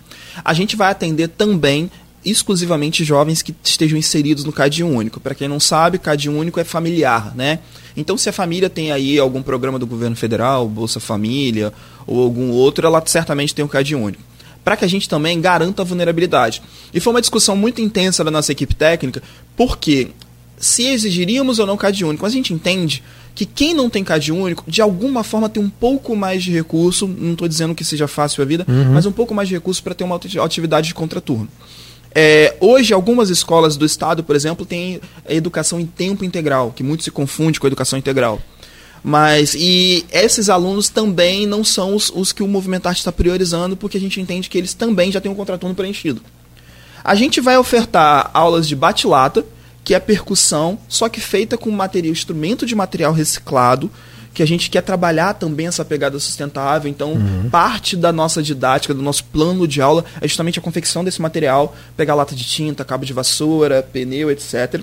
[0.44, 1.90] A gente vai atender também
[2.22, 5.20] exclusivamente jovens que estejam inseridos no CAD único.
[5.20, 7.61] Para quem não sabe, CAD único é familiar, né?
[7.96, 11.72] Então, se a família tem aí algum programa do governo federal, Bolsa Família
[12.07, 14.33] ou algum outro, ela certamente tem um CAD único
[14.64, 16.62] para que a gente também garanta a vulnerabilidade.
[16.92, 19.22] E foi uma discussão muito intensa da nossa equipe técnica,
[19.57, 20.09] porque
[20.57, 23.03] se exigiríamos ou não CAD único, a gente entende
[23.35, 27.07] que quem não tem CAD único, de alguma forma tem um pouco mais de recurso,
[27.07, 28.92] não estou dizendo que seja fácil a vida, uhum.
[28.92, 31.48] mas um pouco mais de recurso para ter uma atividade de contraturno.
[32.14, 37.03] É, hoje, algumas escolas do estado, por exemplo, têm educação em tempo integral, que muito
[37.03, 38.40] se confunde com a educação integral.
[39.06, 43.76] Mas, e esses alunos também não são os, os que o Movimento Arte está priorizando,
[43.76, 46.22] porque a gente entende que eles também já têm um contraturno preenchido.
[47.04, 49.44] A gente vai ofertar aulas de bate-lata,
[49.84, 53.90] que é percussão, só que feita com material, instrumento de material reciclado,
[54.32, 56.90] que a gente quer trabalhar também essa pegada sustentável.
[56.90, 57.50] Então, uhum.
[57.50, 61.76] parte da nossa didática, do nosso plano de aula, é justamente a confecção desse material,
[61.94, 64.80] pegar lata de tinta, cabo de vassoura, pneu, etc.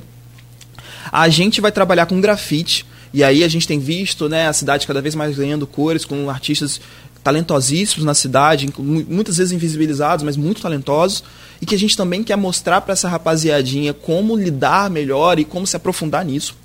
[1.12, 4.88] A gente vai trabalhar com grafite, e aí a gente tem visto né, a cidade
[4.88, 6.80] cada vez mais ganhando cores, com artistas
[7.24, 11.24] talentosíssimos na cidade, muitas vezes invisibilizados, mas muito talentosos,
[11.62, 15.67] e que a gente também quer mostrar para essa rapaziadinha como lidar melhor e como
[15.67, 16.56] se aprofundar nisso.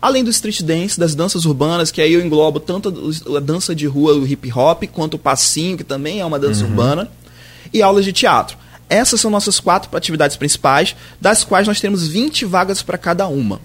[0.00, 2.94] Além do street dance, das danças urbanas, que aí eu englobo tanto
[3.34, 6.62] a dança de rua, o hip hop, quanto o passinho, que também é uma dança
[6.62, 6.70] uhum.
[6.70, 7.10] urbana,
[7.72, 8.56] e aulas de teatro.
[8.88, 13.60] Essas são nossas quatro atividades principais, das quais nós temos 20 vagas para cada uma.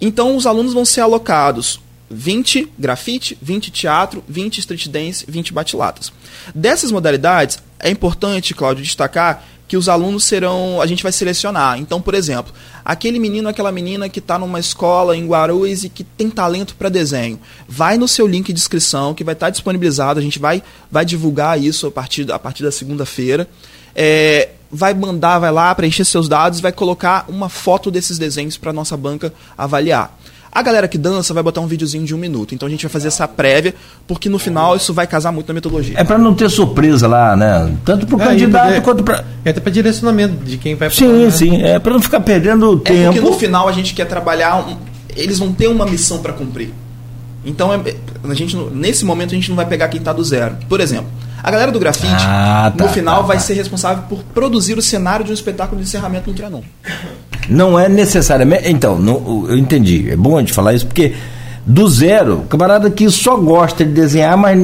[0.00, 1.80] Então os alunos vão ser alocados
[2.10, 6.12] 20 grafite, 20 teatro, 20 street dance, 20 batilatas.
[6.54, 10.80] Dessas modalidades, é importante, Cláudio, destacar que os alunos serão.
[10.80, 11.78] A gente vai selecionar.
[11.78, 12.52] Então, por exemplo,
[12.84, 16.88] aquele menino, aquela menina que está numa escola em Guarulhos e que tem talento para
[16.88, 20.20] desenho, vai no seu link de inscrição que vai estar tá disponibilizado.
[20.20, 23.48] A gente vai, vai divulgar isso a partir, a partir da segunda-feira.
[23.94, 28.72] É, vai mandar, vai lá, preencher seus dados, vai colocar uma foto desses desenhos para
[28.72, 30.18] nossa banca avaliar.
[30.54, 32.54] A galera que dança vai botar um videozinho de um minuto.
[32.54, 33.74] Então a gente vai fazer essa prévia,
[34.06, 35.96] porque no final isso vai casar muito na metodologia.
[35.98, 37.74] É para não ter surpresa lá, né?
[37.84, 39.24] Tanto para o é, candidato quanto para.
[39.44, 41.30] É até para direcionamento de quem vai Sim, falar, né?
[41.32, 41.62] sim.
[41.62, 43.14] É para não ficar perdendo é tempo.
[43.14, 44.64] Porque no final a gente quer trabalhar.
[44.68, 44.76] Um...
[45.16, 46.72] Eles vão ter uma missão para cumprir.
[47.44, 47.80] Então, é...
[48.22, 50.56] a gente, nesse momento, a gente não vai pegar quem está do zero.
[50.68, 51.08] Por exemplo,
[51.44, 53.42] a galera do grafite, ah, tá, no final, tá, vai tá.
[53.42, 56.62] ser responsável por produzir o cenário de um espetáculo de encerramento no Trianon.
[57.50, 58.70] Não é necessariamente.
[58.70, 60.10] Então, não, eu entendi.
[60.10, 61.12] É bom a gente falar isso, porque
[61.66, 64.58] do zero, camarada que só gosta de desenhar, mas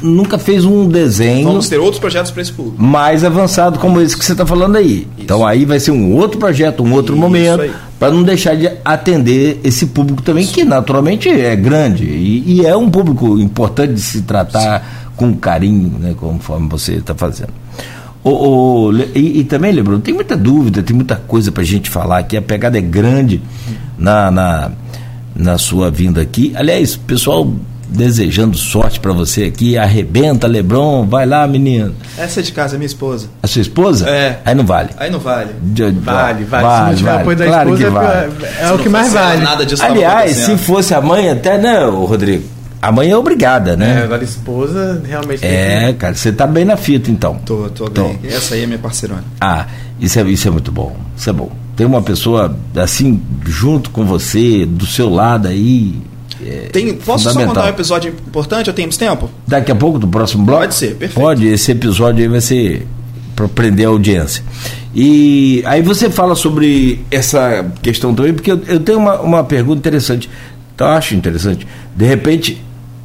[0.00, 1.44] nunca fez um desenho.
[1.44, 2.80] Vamos ter outros projetos para esse público.
[2.80, 4.98] Mais avançado como esse que você está falando aí.
[4.98, 5.08] Isso.
[5.18, 8.70] Então aí vai ser um outro projeto, um outro isso momento, para não deixar de
[8.84, 10.54] atender esse público também, isso.
[10.54, 14.80] que naturalmente é grande e, e, é um público importante de se tratar.
[14.80, 17.52] Sim com carinho, né, conforme você está fazendo.
[18.24, 21.90] O, o, e, e, também, Lebron, tem muita dúvida, tem muita coisa para a gente
[21.90, 22.36] falar aqui.
[22.36, 23.42] A pegada é grande
[23.98, 24.70] na, na,
[25.34, 26.52] na sua vinda aqui.
[26.56, 27.52] Aliás, pessoal
[27.88, 29.76] desejando sorte para você aqui.
[29.76, 31.94] Arrebenta, Lebron, vai lá, menino.
[32.16, 33.28] Essa é de casa, é minha esposa.
[33.42, 34.08] A sua esposa?
[34.08, 34.40] É.
[34.44, 34.90] Aí não vale.
[34.96, 35.50] Aí não vale.
[35.60, 36.76] De, vale, vale, vale.
[36.76, 37.22] Se não tiver vale.
[37.22, 38.32] apoio da claro esposa, que vale.
[38.44, 39.42] é, é o que mais vale.
[39.42, 42.51] Nada disso Aliás, se fosse a mãe, até não, Rodrigo.
[42.82, 44.00] A mãe é obrigada, né?
[44.00, 45.46] É, agora a esposa realmente.
[45.46, 45.98] É, que...
[46.00, 47.36] cara, você tá bem na fita então.
[47.46, 48.18] Tô, tô, tô bem.
[48.24, 49.22] Essa aí é minha parceirona.
[49.40, 49.68] Ah,
[50.00, 50.96] isso é, isso é muito bom.
[51.16, 51.52] Isso é bom.
[51.76, 55.94] Tem uma pessoa assim, junto com você, do seu lado aí.
[56.44, 58.66] É Tem, posso só contar um episódio importante?
[58.66, 59.30] Eu tenho tempo?
[59.46, 60.62] Daqui a pouco, do próximo bloco?
[60.62, 61.14] Pode ser, perfeito.
[61.14, 62.84] Pode, esse episódio aí vai ser
[63.36, 64.42] para prender a audiência.
[64.92, 69.78] E aí você fala sobre essa questão também, porque eu, eu tenho uma, uma pergunta
[69.78, 70.28] interessante.
[70.74, 71.64] Então, eu acho interessante.
[71.94, 72.60] De repente,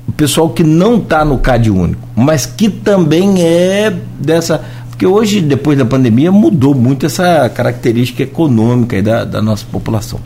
[0.07, 4.63] o pessoal que não está no CAD único, mas que também é dessa.
[4.89, 10.19] Porque hoje, depois da pandemia, mudou muito essa característica econômica da, da nossa população.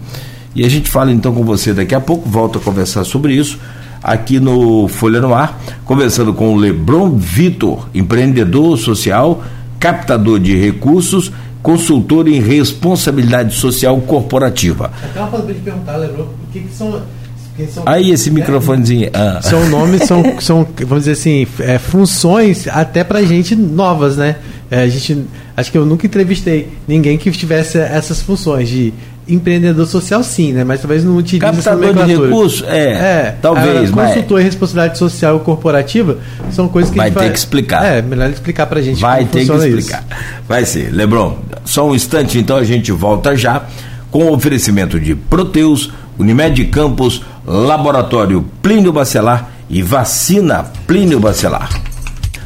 [0.56, 3.60] E a gente fala então com você daqui a pouco, volto a conversar sobre isso
[4.04, 9.44] aqui no Folha no Ar, conversando com o Lebron Vitor, empreendedor social,
[9.80, 14.92] captador de recursos consultor em responsabilidade social corporativa.
[15.14, 17.02] Coisa para perguntar, Lebron, o que, que são,
[17.86, 19.10] Aí esse microfonezinho.
[19.14, 19.40] Ah.
[19.42, 24.38] São nomes, são, são, vamos dizer assim, é, funções até pra gente novas, né?
[24.70, 28.94] É, a gente, acho que eu nunca entrevistei ninguém que tivesse essas funções de
[29.28, 30.64] empreendedor social sim, né?
[30.64, 33.90] Mas talvez não utilize Captador de recursos, é, é talvez.
[33.90, 36.18] Agora, consultor em responsabilidade social corporativa
[36.52, 37.86] são coisas que vai ter vai, que explicar.
[37.86, 40.04] É, melhor explicar pra gente vai ter que explicar.
[40.10, 40.22] Isso.
[40.48, 40.92] Vai ser.
[40.92, 43.66] Lebron, só um instante, então a gente volta já
[44.10, 51.70] com o oferecimento de Proteus, Unimed Campos, Laboratório Plínio Bacelar e Vacina Plínio Bacelar.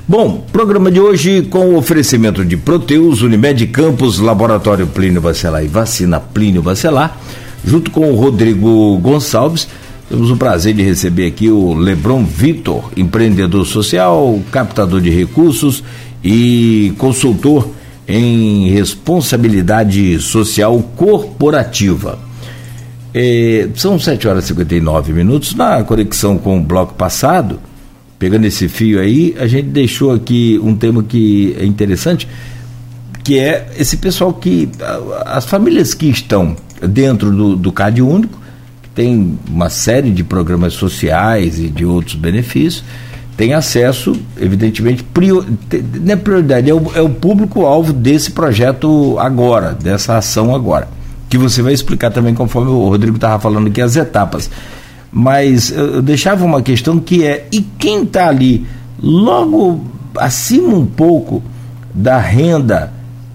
[0.08, 5.68] Bom, programa de hoje com o oferecimento de Proteus, Unimed Campos, Laboratório Plínio Bacelar e
[5.68, 7.18] Vacina Plínio Bacelar,
[7.66, 9.68] junto com o Rodrigo Gonçalves.
[10.08, 15.84] Temos o prazer de receber aqui o Lebron Vitor, empreendedor social, captador de recursos
[16.24, 17.68] e consultor
[18.08, 22.25] em responsabilidade social corporativa.
[23.76, 25.56] São 7 horas e 59 minutos.
[25.56, 27.60] Na conexão com o bloco passado,
[28.20, 32.28] pegando esse fio aí, a gente deixou aqui um tema que é interessante,
[33.24, 34.70] que é esse pessoal que.
[35.26, 38.38] as famílias que estão dentro do, do CAD único,
[38.84, 42.84] que tem uma série de programas sociais e de outros benefícios,
[43.38, 45.46] tem acesso, evidentemente, prior,
[46.08, 50.95] é prioridade, é o, é o público-alvo desse projeto agora, dessa ação agora.
[51.36, 54.50] Que você vai explicar também, conforme o Rodrigo estava falando aqui, as etapas
[55.18, 58.68] mas eu deixava uma questão que é: e quem está ali
[59.02, 59.82] logo
[60.18, 61.42] acima um pouco
[61.94, 62.92] da renda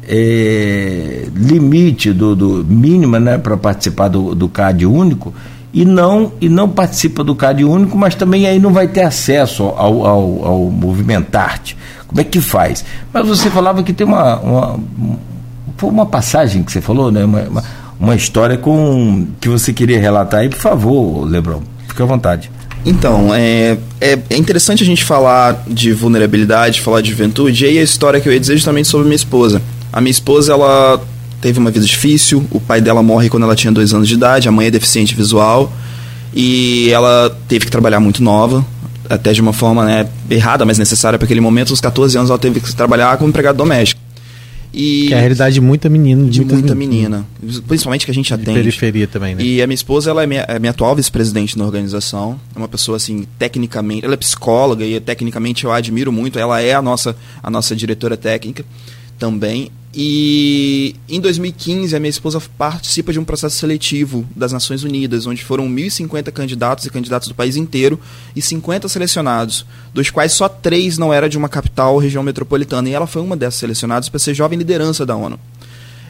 [0.07, 5.33] é, limite do, do mínima né, para participar do, do CAD único
[5.73, 9.63] e não e não participa do CAD único, mas também aí não vai ter acesso
[9.65, 11.79] ao, ao, ao movimentarte.
[12.07, 12.85] Como é que faz?
[13.11, 14.81] Mas você falava que tem uma, uma,
[15.83, 17.25] uma passagem que você falou, né?
[17.25, 17.65] Uma, uma,
[18.01, 21.63] uma história com que você queria relatar aí, por favor, Lebron.
[21.87, 22.51] Fique à vontade.
[22.85, 27.79] Então, é, é, é, interessante a gente falar de vulnerabilidade, falar de juventude, e aí
[27.79, 29.61] a história que eu ia dizer justamente sobre minha esposa.
[29.93, 31.03] A minha esposa, ela
[31.43, 34.49] teve uma vida difícil, o pai dela morre quando ela tinha dois anos de idade,
[34.49, 35.71] a mãe é deficiente visual,
[36.33, 38.65] e ela teve que trabalhar muito nova,
[39.11, 42.39] até de uma forma né, errada, mas necessária para aquele momento, aos 14 anos ela
[42.39, 44.00] teve que trabalhar como empregada doméstica.
[44.73, 46.31] E que é a realidade de muita menina.
[46.31, 47.27] De muita menina.
[47.67, 48.53] Principalmente que a gente atende.
[48.53, 49.43] De periferia também, né?
[49.43, 52.41] E a minha esposa, ela é minha, é minha atual vice-presidente na organização.
[52.55, 54.05] É uma pessoa, assim, tecnicamente...
[54.05, 56.39] Ela é psicóloga e, tecnicamente, eu a admiro muito.
[56.39, 58.65] Ela é a nossa, a nossa diretora técnica
[59.19, 59.71] também.
[59.93, 65.45] E em 2015, a minha esposa participa de um processo seletivo das Nações Unidas, onde
[65.45, 67.99] foram 1.050 candidatos e candidatos do país inteiro
[68.35, 72.89] e 50 selecionados, dos quais só três não era de uma capital ou região metropolitana.
[72.89, 75.41] E ela foi uma dessas selecionadas para ser jovem liderança da ONU.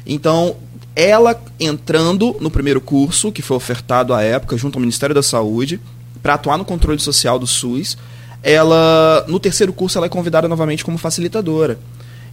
[0.06, 0.56] Então,
[0.94, 5.80] ela entrando no primeiro curso, que foi ofertado à época, junto ao Ministério da Saúde,
[6.22, 7.96] para atuar no controle social do SUS,
[8.42, 11.78] ela no terceiro curso ela é convidada novamente como facilitadora.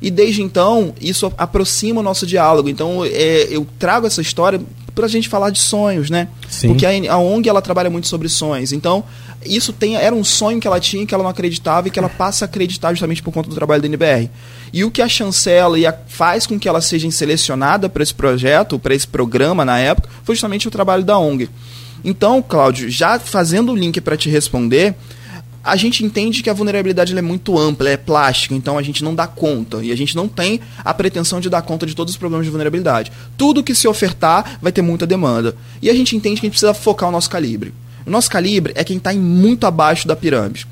[0.01, 2.69] E desde então, isso aproxima o nosso diálogo.
[2.69, 4.61] Então, é, eu trago essa história
[4.93, 6.27] para a gente falar de sonhos, né?
[6.49, 6.69] Sim.
[6.69, 8.71] Porque a, a, ONG ela trabalha muito sobre sonhos.
[8.71, 9.03] Então,
[9.45, 12.09] isso tem, era um sonho que ela tinha que ela não acreditava e que ela
[12.09, 14.29] passa a acreditar justamente por conta do trabalho da NBR.
[14.73, 18.13] E o que a chancela e a, faz com que ela seja selecionada para esse
[18.13, 21.47] projeto, para esse programa na época, foi justamente o trabalho da ONG.
[22.03, 24.95] Então, Cláudio, já fazendo o link para te responder,
[25.67, 29.13] a gente entende que a vulnerabilidade é muito ampla, é plástica, então a gente não
[29.13, 29.83] dá conta.
[29.83, 32.49] E a gente não tem a pretensão de dar conta de todos os problemas de
[32.49, 33.11] vulnerabilidade.
[33.37, 35.55] Tudo que se ofertar vai ter muita demanda.
[35.81, 37.73] E a gente entende que a gente precisa focar o nosso calibre.
[38.05, 40.65] O nosso calibre é quem está muito abaixo da pirâmide.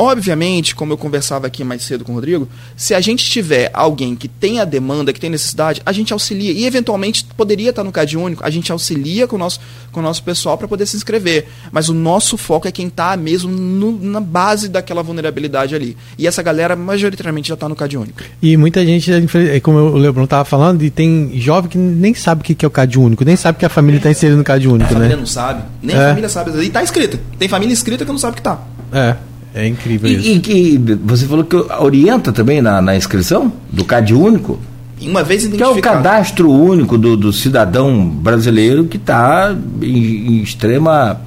[0.00, 4.14] Obviamente, como eu conversava aqui mais cedo com o Rodrigo, se a gente tiver alguém
[4.14, 6.52] que tem a demanda, que tem necessidade, a gente auxilia.
[6.52, 9.58] E eventualmente poderia estar no CAD único, a gente auxilia com o nosso,
[9.90, 11.48] com o nosso pessoal para poder se inscrever.
[11.72, 15.96] Mas o nosso foco é quem está mesmo no, na base daquela vulnerabilidade ali.
[16.16, 18.22] E essa galera majoritariamente já está no CAD único.
[18.40, 22.42] E muita gente, é como o Lebron estava falando, e tem jovem que nem sabe
[22.42, 24.68] o que é o CAD único, nem sabe que a família está inserida no CAD
[24.68, 24.94] único, a né?
[24.94, 26.04] família não sabe, nem é.
[26.04, 26.52] a família sabe.
[26.52, 27.18] E está inscrita.
[27.36, 28.62] Tem família inscrita que não sabe que está.
[28.92, 29.16] É.
[29.58, 30.28] É incrível e, isso.
[30.28, 34.60] E que você falou que orienta também na, na inscrição do CAD único?
[35.02, 35.80] Uma vez identificado.
[35.80, 39.52] Que é o cadastro único do, do cidadão brasileiro que está
[39.82, 41.20] em, em, extrema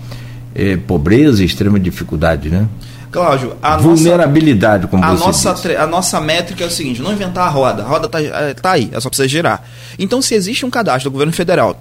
[0.55, 2.67] eh, pobreza, extrema dificuldade, né?
[3.11, 5.75] Cláudio, a vulnerabilidade, como a você nossa, disse.
[5.75, 7.83] A nossa métrica é o seguinte: não inventar a roda.
[7.83, 9.61] A roda está tá aí, é só precisa girar.
[9.99, 11.77] Então, se existe um cadastro do governo federal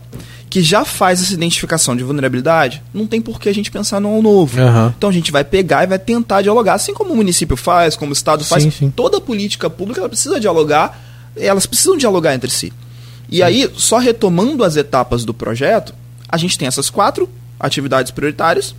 [0.50, 4.20] que já faz essa identificação de vulnerabilidade, não tem por que a gente pensar no
[4.20, 4.60] novo.
[4.60, 4.88] Uhum.
[4.88, 8.10] Então a gente vai pegar e vai tentar dialogar, assim como o município faz, como
[8.10, 8.64] o Estado faz.
[8.64, 8.90] Sim, sim.
[8.90, 11.00] Toda política pública ela precisa dialogar,
[11.36, 12.72] elas precisam dialogar entre si.
[13.30, 13.42] E sim.
[13.42, 15.94] aí, só retomando as etapas do projeto,
[16.28, 18.74] a gente tem essas quatro atividades prioritárias.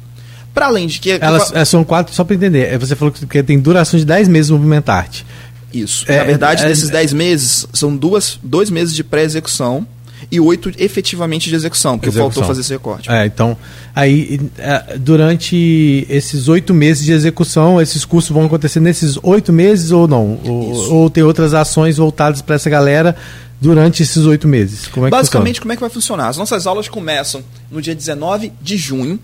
[0.53, 1.11] Para além de que.
[1.11, 2.74] Elas é, são quatro, só para entender.
[2.74, 5.26] É, você falou que tem duração de 10 meses movimentar-te.
[5.74, 6.03] Isso.
[6.11, 9.88] É, Na verdade, é, desses 10 meses, são duas, dois meses de pré-execução
[10.30, 12.32] e oito efetivamente de execução, porque execução.
[12.32, 13.09] faltou fazer esse recorte.
[13.09, 13.57] É, então,
[13.95, 19.91] aí, é, durante esses oito meses de execução, esses cursos vão acontecer nesses oito meses
[19.91, 20.39] ou não?
[20.45, 23.15] Ou, ou tem outras ações voltadas para essa galera
[23.59, 24.88] durante esses oito meses?
[24.88, 26.30] Como é Basicamente, como é que vai funcionar?
[26.30, 29.19] As nossas aulas começam no dia 19 de junho,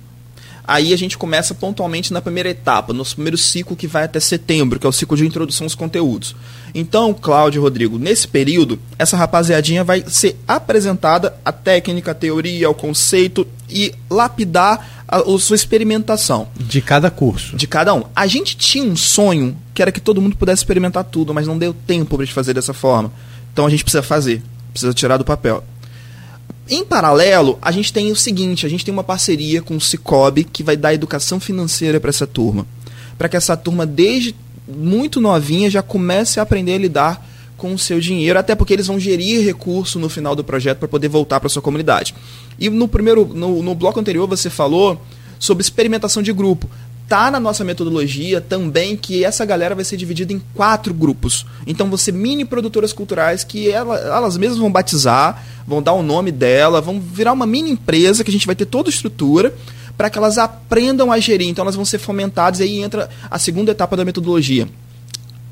[0.67, 4.77] Aí a gente começa pontualmente na primeira etapa, no primeiro ciclo que vai até setembro,
[4.77, 6.35] que é o ciclo de introdução aos conteúdos.
[6.75, 12.69] Então, Cláudio e Rodrigo, nesse período, essa rapaziadinha vai ser apresentada a técnica, a teoria,
[12.69, 16.49] o conceito e lapidar a, a sua experimentação.
[16.59, 17.55] De cada curso.
[17.55, 18.03] De cada um.
[18.13, 21.57] A gente tinha um sonho que era que todo mundo pudesse experimentar tudo, mas não
[21.57, 23.09] deu tempo para gente fazer dessa forma.
[23.53, 24.43] Então a gente precisa fazer,
[24.73, 25.63] precisa tirar do papel.
[26.69, 30.43] Em paralelo, a gente tem o seguinte: a gente tem uma parceria com o Cicobi
[30.43, 32.65] que vai dar educação financeira para essa turma.
[33.17, 34.35] Para que essa turma, desde
[34.67, 38.85] muito novinha, já comece a aprender a lidar com o seu dinheiro, até porque eles
[38.85, 42.13] vão gerir recurso no final do projeto para poder voltar para sua comunidade.
[42.59, 45.01] E no primeiro, no, no bloco anterior, você falou
[45.39, 46.69] sobre experimentação de grupo
[47.07, 51.45] tá na nossa metodologia também que essa galera vai ser dividida em quatro grupos.
[51.65, 56.31] Então você mini produtoras culturais que ela, elas mesmas vão batizar, vão dar o nome
[56.31, 59.53] dela, vão virar uma mini empresa que a gente vai ter toda a estrutura
[59.95, 61.47] para que elas aprendam a gerir.
[61.47, 64.67] Então elas vão ser fomentadas e aí entra a segunda etapa da metodologia.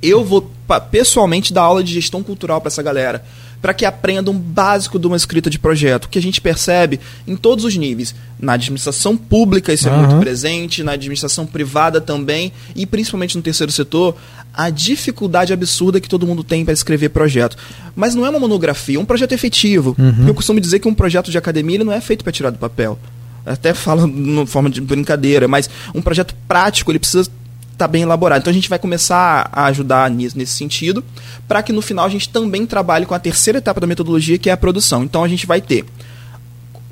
[0.02, 0.52] Eu vou
[0.92, 3.24] pessoalmente dar aula de gestão cultural para essa galera
[3.66, 7.36] para que aprendam um básico de uma escrita de projeto, que a gente percebe em
[7.36, 8.14] todos os níveis.
[8.40, 10.06] Na administração pública isso é uhum.
[10.06, 14.16] muito presente, na administração privada também, e principalmente no terceiro setor,
[14.54, 17.58] a dificuldade absurda que todo mundo tem para escrever projeto.
[17.96, 19.96] Mas não é uma monografia, é um projeto efetivo.
[19.98, 20.28] Uhum.
[20.28, 22.60] Eu costumo dizer que um projeto de academia ele não é feito para tirar do
[22.60, 23.00] papel.
[23.44, 24.06] Até falo
[24.46, 27.28] de forma de brincadeira, mas um projeto prático ele precisa
[27.76, 28.42] está bem elaborado.
[28.42, 31.04] Então a gente vai começar a ajudar nisso, nesse sentido,
[31.48, 34.50] para que no final a gente também trabalhe com a terceira etapa da metodologia, que
[34.50, 35.04] é a produção.
[35.04, 35.86] Então a gente vai ter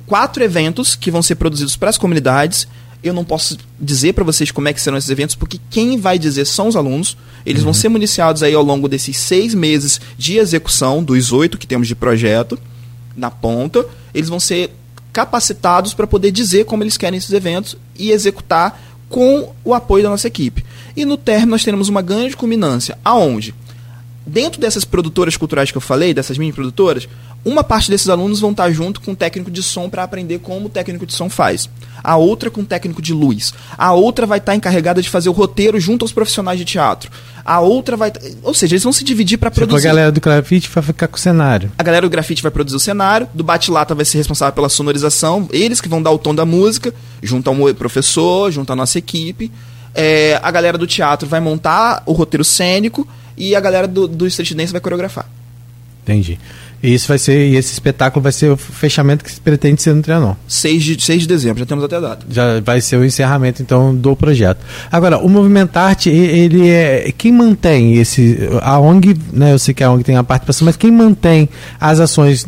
[0.06, 2.68] quatro eventos que vão ser produzidos para as comunidades.
[3.02, 6.18] Eu não posso dizer para vocês como é que serão esses eventos, porque quem vai
[6.18, 7.16] dizer são os alunos.
[7.44, 7.66] Eles uhum.
[7.66, 11.88] vão ser municiados aí ao longo desses seis meses de execução, dos oito que temos
[11.88, 12.58] de projeto,
[13.16, 13.84] na ponta.
[14.14, 14.70] Eles vão ser
[15.12, 20.10] capacitados para poder dizer como eles querem esses eventos e executar com o apoio da
[20.10, 20.64] nossa equipe.
[20.96, 22.98] E no término nós teremos uma grande culminância.
[23.04, 23.54] Aonde?
[24.26, 27.08] Dentro dessas produtoras culturais que eu falei, dessas mini produtoras,
[27.44, 30.66] uma parte desses alunos vão estar junto com o técnico de som para aprender como
[30.66, 31.68] o técnico de som faz.
[32.02, 33.52] A outra com o técnico de luz.
[33.76, 37.10] A outra vai estar encarregada de fazer o roteiro junto aos profissionais de teatro.
[37.44, 38.12] A outra vai.
[38.42, 39.86] Ou seja, eles vão se dividir para produzir.
[39.86, 41.70] a galera do grafite vai ficar com o cenário.
[41.78, 45.46] A galera do grafite vai produzir o cenário, do bate-lata vai ser responsável pela sonorização,
[45.52, 49.52] eles que vão dar o tom da música, junto ao professor, junto à nossa equipe.
[49.94, 54.26] É, a galera do teatro vai montar o roteiro cênico e a galera do, do
[54.26, 55.26] street dance vai coreografar.
[56.02, 56.38] Entendi.
[56.84, 59.94] E isso vai ser, e esse espetáculo vai ser o fechamento que se pretende ser
[59.94, 60.34] no Trianon.
[60.46, 62.26] 6 de, 6 de dezembro, já temos até a data.
[62.28, 64.58] Já vai ser o encerramento, então, do projeto.
[64.92, 67.10] Agora, o Movimentarte, ele é.
[67.16, 68.38] Quem mantém esse.
[68.60, 69.54] A ONG, né?
[69.54, 71.48] Eu sei que a ONG tem a participação, mas quem mantém
[71.80, 72.46] as ações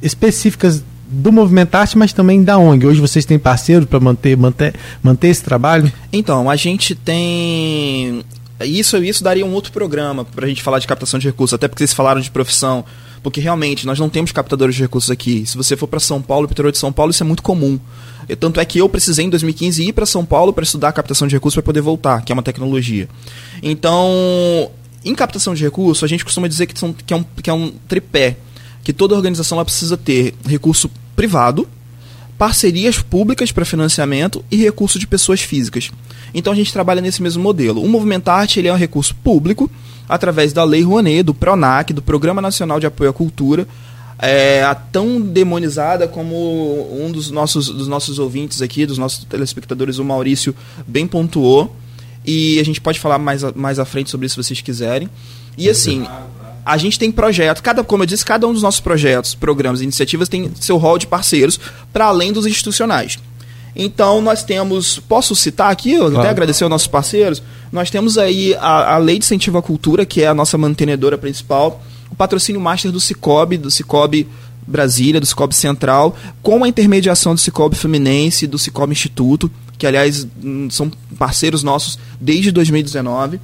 [0.00, 2.86] específicas do Movimentarte, mas também da ONG.
[2.86, 4.72] Hoje vocês têm parceiro para manter, manter,
[5.02, 5.92] manter esse trabalho?
[6.12, 8.24] Então, a gente tem.
[8.60, 11.66] Isso, isso daria um outro programa para a gente falar de captação de recursos, até
[11.66, 12.84] porque vocês falaram de profissão
[13.24, 15.46] porque realmente nós não temos captadores de recursos aqui.
[15.46, 17.80] Se você for para São Paulo, interior de São Paulo, isso é muito comum.
[18.28, 21.26] E, tanto é que eu precisei em 2015 ir para São Paulo para estudar captação
[21.26, 23.08] de recursos para poder voltar, que é uma tecnologia.
[23.62, 24.70] Então,
[25.02, 27.52] em captação de recursos, a gente costuma dizer que, são, que, é, um, que é
[27.54, 28.36] um tripé,
[28.84, 31.66] que toda organização ela precisa ter recurso privado,
[32.36, 35.90] parcerias públicas para financiamento e recurso de pessoas físicas.
[36.34, 37.82] Então a gente trabalha nesse mesmo modelo.
[37.82, 39.70] O Movimentarte ele é um recurso público
[40.08, 43.66] através da Lei Rouanet, do PRONAC, do Programa Nacional de Apoio à Cultura,
[44.18, 49.98] é, a tão demonizada como um dos nossos, dos nossos ouvintes aqui, dos nossos telespectadores,
[49.98, 50.54] o Maurício,
[50.86, 51.74] bem pontuou.
[52.24, 55.10] E a gente pode falar mais, mais à frente sobre isso se vocês quiserem.
[55.58, 56.06] E assim,
[56.64, 59.84] a gente tem projetos, cada, como eu disse, cada um dos nossos projetos, programas e
[59.84, 61.60] iniciativas tem seu rol de parceiros,
[61.92, 63.18] para além dos institucionais.
[63.76, 66.18] Então nós temos, posso citar aqui, claro.
[66.18, 70.06] até agradecer aos nossos parceiros, nós temos aí a, a Lei de Incentivo à Cultura,
[70.06, 74.28] que é a nossa mantenedora principal, o patrocínio master do Cicobi, do Cicobi
[74.66, 80.26] Brasília, do Cicobi Central, com a intermediação do Cicobi Fluminense, do Cicobi Instituto, que aliás
[80.42, 83.40] hum, são parceiros nossos desde 2019.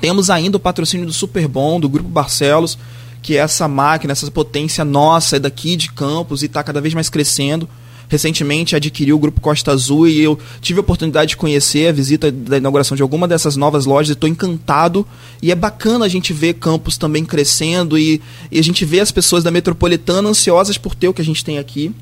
[0.00, 2.78] Temos ainda o patrocínio do Superbom, do Grupo Barcelos,
[3.20, 6.94] que é essa máquina, essa potência nossa, é daqui de Campos e está cada vez
[6.94, 7.68] mais crescendo
[8.10, 12.30] recentemente adquiriu o Grupo Costa Azul e eu tive a oportunidade de conhecer a visita
[12.30, 15.06] da inauguração de alguma dessas novas lojas e estou encantado.
[15.40, 19.12] E é bacana a gente ver Campos também crescendo e, e a gente vê as
[19.12, 21.94] pessoas da metropolitana ansiosas por ter o que a gente tem aqui.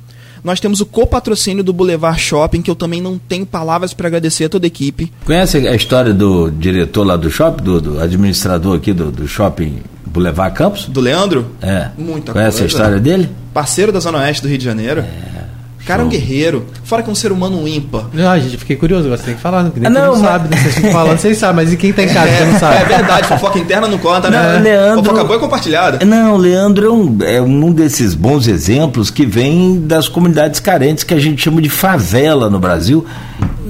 [0.43, 4.45] Nós temos o copatrocínio do Boulevard Shopping, que eu também não tenho palavras para agradecer
[4.45, 5.13] a toda a equipe.
[5.27, 9.81] Conhece a história do diretor lá do shopping, do, do administrador aqui do, do shopping
[10.07, 10.87] Boulevard Campos?
[10.87, 11.47] Do Leandro?
[11.61, 11.91] É.
[11.99, 12.65] Muita Conhece coisa.
[12.65, 13.29] a história dele?
[13.53, 15.01] Parceiro da Zona Oeste do Rio de Janeiro.
[15.01, 15.58] É
[15.89, 16.67] cara é um guerreiro.
[16.85, 18.05] Fora que é um ser humano ímpar.
[18.13, 19.09] Não, gente, fiquei curioso.
[19.09, 19.63] Você tem que falar.
[19.63, 20.51] Não, não, não sabe.
[20.51, 20.57] Né?
[20.61, 21.57] Vocês ficam falando, vocês sabem.
[21.57, 22.77] Mas e quem tá em casa é, não sabe?
[22.77, 23.27] É verdade.
[23.27, 24.55] Fofoca interna não conta, né?
[24.55, 26.05] Não, Leandro, fofoca boa é compartilhada.
[26.05, 31.15] Não, Leandro é um, é um desses bons exemplos que vem das comunidades carentes que
[31.15, 33.07] a gente chama de favela no Brasil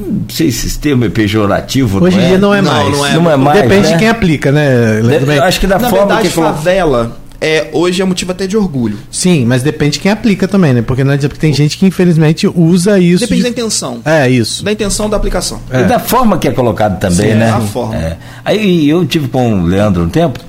[0.09, 2.03] não sei se esse termo é pejorativo.
[2.03, 2.29] Hoje em é?
[2.29, 2.91] dia não é não, mais.
[2.91, 3.63] Não é, não é mais.
[3.63, 3.93] Depende né?
[3.93, 5.01] de quem aplica, né?
[5.37, 8.57] Eu acho que da Na forma verdade, que favela é, hoje é motivo até de
[8.57, 8.99] orgulho.
[9.11, 10.83] Sim, mas depende de quem aplica também, né?
[10.83, 13.21] Porque não adianta, porque tem gente que infelizmente usa isso.
[13.21, 13.43] Depende de...
[13.45, 14.01] da intenção.
[14.05, 14.65] É, isso.
[14.65, 15.61] Da intenção da aplicação.
[15.71, 15.83] É.
[15.83, 17.51] E da forma que é colocado também, Sim, né?
[17.51, 17.97] A forma.
[17.97, 18.17] É.
[18.45, 20.41] Aí eu tive com o Leandro um tempo,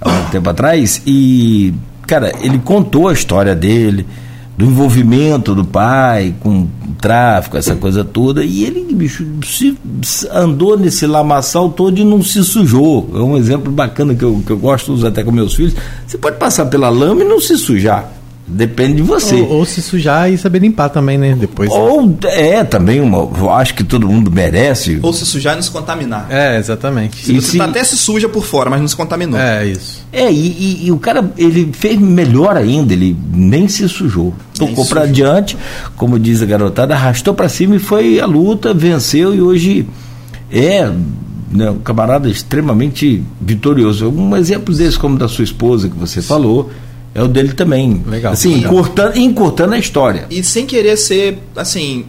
[0.00, 1.74] há um tempo atrás, e,
[2.06, 4.06] cara, ele contou a história dele
[4.58, 6.66] do envolvimento do pai com
[7.00, 9.78] tráfico, essa coisa toda, e ele, bicho, se,
[10.32, 13.08] andou nesse lamaçal todo e não se sujou.
[13.14, 15.76] É um exemplo bacana que eu, que eu gosto de usar até com meus filhos.
[16.04, 18.17] Você pode passar pela lama e não se sujar.
[18.48, 19.34] Depende de você.
[19.34, 21.36] Ou, ou, se sujar e saber limpar também, né?
[21.38, 21.70] Depois.
[21.70, 23.18] Ou é também uma.
[23.18, 24.98] Eu acho que todo mundo merece.
[25.02, 26.26] Ou se sujar e não se contaminar.
[26.30, 27.26] É, exatamente.
[27.26, 27.58] Se você se...
[27.58, 29.38] Tá até se suja por fora, mas não se contaminou.
[29.38, 30.02] É, isso.
[30.10, 34.32] É, e, e, e o cara, ele fez melhor ainda, ele nem se sujou.
[34.56, 35.56] Tocou para adiante,
[35.94, 39.86] como diz a garotada, arrastou para cima e foi a luta, venceu e hoje
[40.50, 40.90] é
[41.52, 44.08] né, um camarada extremamente vitorioso.
[44.08, 46.70] Um exemplo desse, como da sua esposa que você falou
[47.14, 48.02] é o dele também.
[48.06, 48.32] Legal.
[48.32, 48.72] Assim, legal.
[48.72, 50.26] Encurtando, encurtando a história.
[50.30, 52.06] E sem querer ser, assim,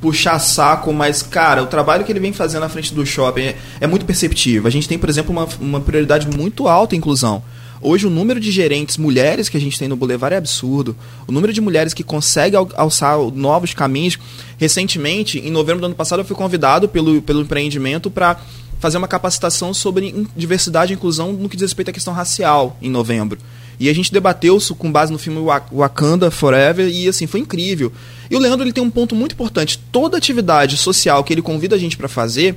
[0.00, 3.56] puxar saco, mas, cara, o trabalho que ele vem fazendo na frente do shopping é,
[3.80, 4.66] é muito perceptível.
[4.66, 7.42] A gente tem, por exemplo, uma, uma prioridade muito alta em inclusão.
[7.80, 10.96] Hoje o número de gerentes mulheres que a gente tem no Boulevard é absurdo.
[11.28, 14.18] O número de mulheres que conseguem alçar novos caminhos.
[14.56, 18.36] Recentemente, em novembro do ano passado, eu fui convidado pelo, pelo empreendimento para
[18.80, 22.90] fazer uma capacitação sobre diversidade e inclusão no que diz respeito à questão racial em
[22.90, 23.38] novembro.
[23.80, 25.38] E a gente debateu isso com base no filme
[25.72, 27.92] Wakanda Forever e assim, foi incrível.
[28.30, 29.78] E o Leandro ele tem um ponto muito importante.
[29.92, 32.56] Toda atividade social que ele convida a gente para fazer,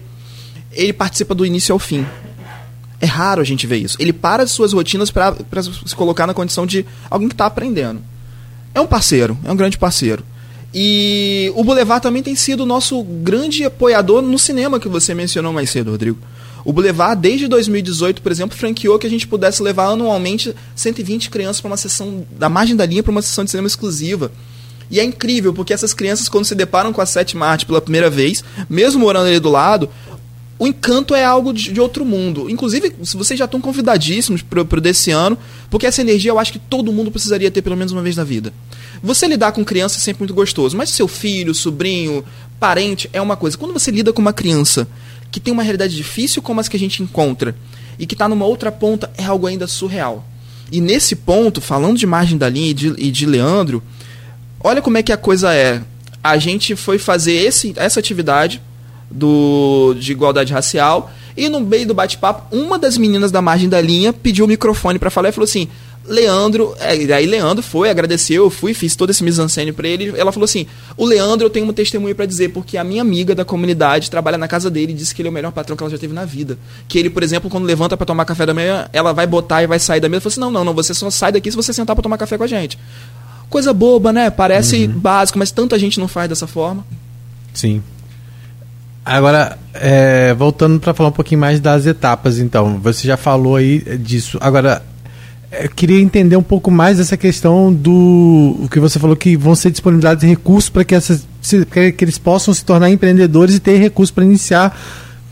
[0.72, 2.06] ele participa do início ao fim.
[3.00, 3.98] É raro a gente ver isso.
[4.00, 5.36] Ele para as suas rotinas para
[5.86, 8.02] se colocar na condição de alguém que está aprendendo.
[8.74, 10.24] É um parceiro, é um grande parceiro.
[10.74, 15.52] E o Boulevard também tem sido o nosso grande apoiador no cinema que você mencionou
[15.52, 16.18] mais cedo, Rodrigo.
[16.64, 21.62] O Boulevard, desde 2018, por exemplo, franqueou que a gente pudesse levar anualmente 120 crianças
[21.62, 24.32] para uma sessão da margem da linha para uma sessão de cinema exclusiva.
[24.90, 28.10] E é incrível, porque essas crianças, quando se deparam com a sétima arte pela primeira
[28.10, 29.90] vez, mesmo morando ali do lado,
[30.60, 32.48] o encanto é algo de, de outro mundo.
[32.48, 35.36] Inclusive, se vocês já estão convidadíssimos para o desse ano,
[35.72, 38.24] porque essa energia eu acho que todo mundo precisaria ter pelo menos uma vez na
[38.24, 38.54] vida.
[39.02, 42.24] Você lidar com criança é sempre muito gostoso, mas seu filho, sobrinho,
[42.60, 43.58] parente é uma coisa.
[43.58, 44.88] Quando você lida com uma criança
[45.32, 47.56] que tem uma realidade difícil como as que a gente encontra
[47.98, 50.26] e que está numa outra ponta, é algo ainda surreal.
[50.72, 53.82] E nesse ponto, falando de margem da linha e de, e de Leandro,
[54.60, 55.82] olha como é que a coisa é.
[56.24, 58.62] A gente foi fazer esse, essa atividade
[59.10, 63.80] do, de igualdade racial e no meio do bate-papo, uma das meninas da margem da
[63.80, 65.68] linha pediu o microfone para falar e falou assim:
[66.06, 70.12] Leandro, é, aí Leandro foi, agradeceu, eu fui, fiz todo esse mise-en-scène pra ele.
[70.18, 70.66] Ela falou assim:
[70.98, 74.38] O Leandro, eu tenho uma testemunha para dizer, porque a minha amiga da comunidade trabalha
[74.38, 76.14] na casa dele e disse que ele é o melhor patrão que ela já teve
[76.14, 76.58] na vida.
[76.88, 79.68] Que ele, por exemplo, quando levanta para tomar café da manhã, ela vai botar e
[79.68, 80.18] vai sair da mesa.
[80.18, 82.18] Eu falei assim: Não, não, não, você só sai daqui se você sentar para tomar
[82.18, 82.80] café com a gente.
[83.48, 84.30] Coisa boba, né?
[84.32, 85.00] Parece uhum.
[85.00, 86.84] básico, mas tanta gente não faz dessa forma.
[87.54, 87.84] Sim.
[89.06, 93.80] Agora, é, voltando para falar um pouquinho mais das etapas, então, você já falou aí
[93.98, 94.38] disso.
[94.40, 94.82] Agora,
[95.52, 99.54] eu queria entender um pouco mais essa questão do o que você falou que vão
[99.54, 104.12] ser disponibilizados recursos para que, essas, que eles possam se tornar empreendedores e ter recursos
[104.12, 104.80] para iniciar,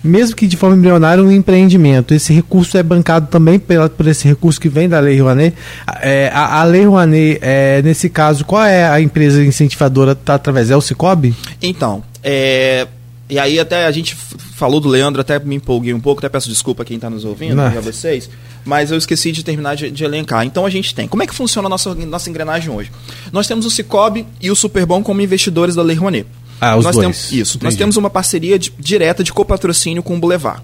[0.03, 2.13] mesmo que de forma embrionária, um empreendimento.
[2.13, 5.55] Esse recurso é bancado também pela, por esse recurso que vem da Lei Rouanet.
[6.01, 10.11] É, a, a, Lei Rouanet, é, nesse caso, qual é a empresa incentivadora?
[10.11, 10.69] Está através?
[10.69, 11.33] É o Cicobi?
[11.61, 12.87] Então, é,
[13.29, 16.49] e aí até a gente falou do Leandro, até me empolguei um pouco, até peço
[16.49, 18.29] desculpa a quem está nos ouvindo, a vocês
[18.69, 20.45] mas eu esqueci de terminar de, de, elencar.
[20.45, 21.07] Então a gente tem.
[21.07, 22.91] Como é que funciona a nossa, nossa engrenagem hoje?
[23.33, 26.27] Nós temos o Cicobi e o Superbom como investidores da Lei Rouanet.
[26.61, 27.03] Ah, os nós dois.
[27.03, 27.57] Temos, isso.
[27.57, 27.65] Entendi.
[27.65, 30.61] Nós temos uma parceria de, direta de copatrocínio com o Boulevard.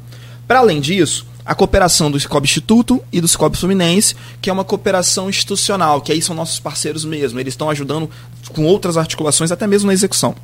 [0.47, 4.63] Para além disso, a cooperação do Cicobi Instituto e do Cicobi Fluminense, que é uma
[4.63, 7.39] cooperação institucional, que aí são nossos parceiros mesmo.
[7.39, 8.07] Eles estão ajudando
[8.53, 10.35] com outras articulações, até mesmo na execução.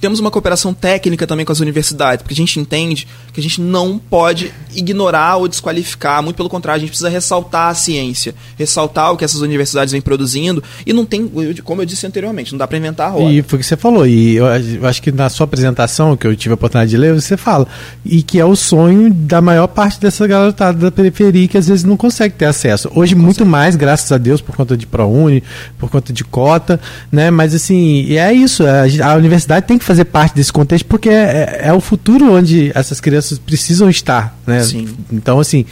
[0.00, 3.60] Temos uma cooperação técnica também com as universidades, porque a gente entende que a gente
[3.60, 9.12] não pode ignorar ou desqualificar, muito pelo contrário, a gente precisa ressaltar a ciência, ressaltar
[9.12, 11.30] o que essas universidades vêm produzindo, e não tem,
[11.62, 13.32] como eu disse anteriormente, não dá para inventar a roda.
[13.32, 14.46] E foi o que você falou, e eu,
[14.86, 17.66] acho que na sua apresentação, que eu tive a oportunidade de ler, você fala,
[18.04, 21.84] e que é o sonho da maior parte dessa garotada da periferia que às vezes
[21.84, 22.90] não consegue ter acesso.
[22.94, 25.42] Hoje, muito mais, graças a Deus, por conta de ProUni,
[25.78, 26.80] por conta de cota,
[27.10, 27.30] né?
[27.30, 31.60] Mas assim, é isso, a, a universidade tem que fazer parte desse contexto porque é,
[31.62, 34.62] é, é o futuro onde essas crianças precisam estar, né?
[34.62, 34.88] Sim.
[35.12, 35.64] Então, assim,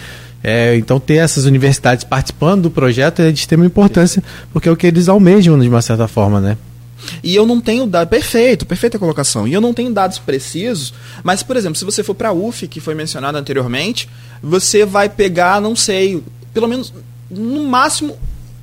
[0.42, 4.76] é, então ter essas universidades participando do projeto é de extrema importância, porque é o
[4.76, 6.56] que eles almejam de uma certa forma, né?
[7.22, 8.10] E eu não tenho dados.
[8.10, 9.46] Perfeito, perfeita colocação.
[9.46, 10.92] E eu não tenho dados precisos,
[11.22, 14.08] mas, por exemplo, se você for para a UF, que foi mencionado anteriormente,
[14.42, 16.22] você vai pegar, não sei,
[16.54, 16.92] pelo menos,
[17.30, 18.16] no máximo,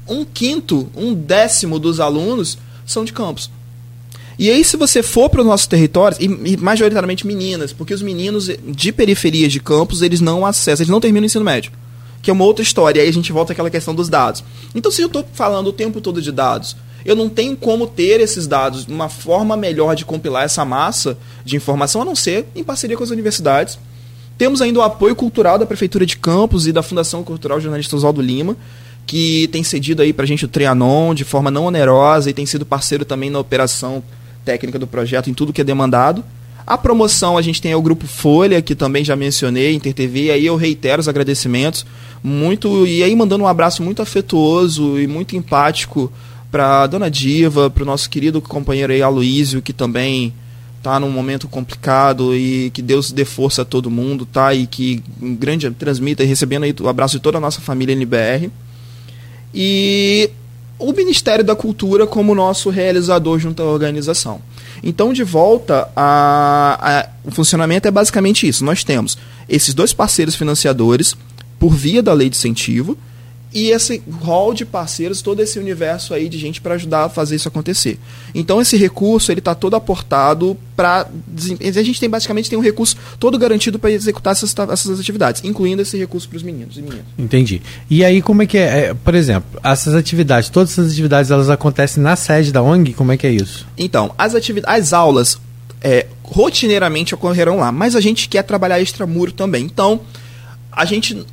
[0.08, 3.50] um quinto, um décimo dos alunos são de campus.
[4.40, 8.02] E aí, se você for para os nossos territórios, e, e, majoritariamente meninas, porque os
[8.02, 11.74] meninos de periferias de campos, eles não acessam, eles não terminam o ensino médio.
[12.22, 13.00] Que é uma outra história.
[13.00, 14.42] E aí a gente volta àquela questão dos dados.
[14.74, 18.22] Então, se eu estou falando o tempo todo de dados, eu não tenho como ter
[18.22, 22.64] esses dados, uma forma melhor de compilar essa massa de informação, a não ser em
[22.64, 23.78] parceria com as universidades.
[24.38, 28.22] Temos ainda o apoio cultural da Prefeitura de Campos e da Fundação Cultural Jornalista Oswaldo
[28.22, 28.56] Lima,
[29.06, 32.46] que tem cedido aí para a gente o Trianon de forma não onerosa e tem
[32.46, 34.02] sido parceiro também na operação
[34.46, 36.24] técnica do projeto em tudo que é demandado.
[36.66, 40.56] A promoção a gente tem o grupo Folha, que também já mencionei, InterTV, aí eu
[40.56, 41.86] reitero os agradecimentos.
[42.24, 46.12] Muito e aí mandando um abraço muito afetuoso e muito empático
[46.52, 50.34] para dona Diva, para o nosso querido companheiro aí Aloísio, que também
[50.82, 54.54] tá num momento complicado e que Deus dê força a todo mundo, tá?
[54.54, 57.94] E que um grande transmita e recebendo aí o abraço de toda a nossa família
[57.94, 58.50] NBR.
[59.54, 60.30] E
[60.80, 64.42] o Ministério da Cultura como nosso realizador junto à organização.
[64.82, 68.64] Então, de volta, a, a, o funcionamento é basicamente isso.
[68.64, 69.18] Nós temos
[69.48, 71.16] esses dois parceiros financiadores
[71.60, 72.98] por via da lei de incentivo
[73.52, 77.36] e esse hall de parceiros, todo esse universo aí de gente para ajudar a fazer
[77.36, 77.98] isso acontecer.
[78.34, 82.96] Então esse recurso ele está todo aportado para a gente tem basicamente tem um recurso
[83.20, 87.06] todo garantido para executar essas, essas atividades, incluindo esse recurso para os meninos e meninas.
[87.18, 87.62] Entendi.
[87.90, 91.50] E aí como é que é, é, por exemplo, essas atividades, todas essas atividades elas
[91.50, 93.66] acontecem na sede da ONG, como é que é isso?
[93.76, 95.40] Então as atividades, as aulas
[95.82, 99.66] é, rotineiramente ocorrerão lá, mas a gente quer trabalhar extramuro também.
[99.66, 100.02] Então
[100.72, 101.26] a gente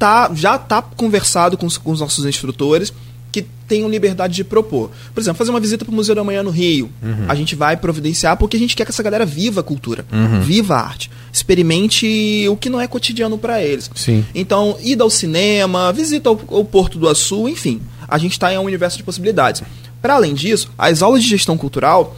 [0.00, 2.90] tá, já está conversado com os, com os, nossos instrutores
[3.30, 4.90] que tenham liberdade de propor.
[5.14, 6.90] Por exemplo, fazer uma visita para o Museu da Manhã no Rio.
[7.00, 7.26] Uhum.
[7.28, 10.40] A gente vai providenciar porque a gente quer que essa galera viva a cultura, uhum.
[10.40, 13.88] viva a arte, experimente o que não é cotidiano para eles.
[13.94, 14.24] Sim.
[14.34, 17.80] Então, ida ao cinema, visita o, o Porto do Açu, enfim.
[18.08, 19.62] A gente está em um universo de possibilidades.
[20.00, 22.16] Para além disso, as aulas de gestão cultural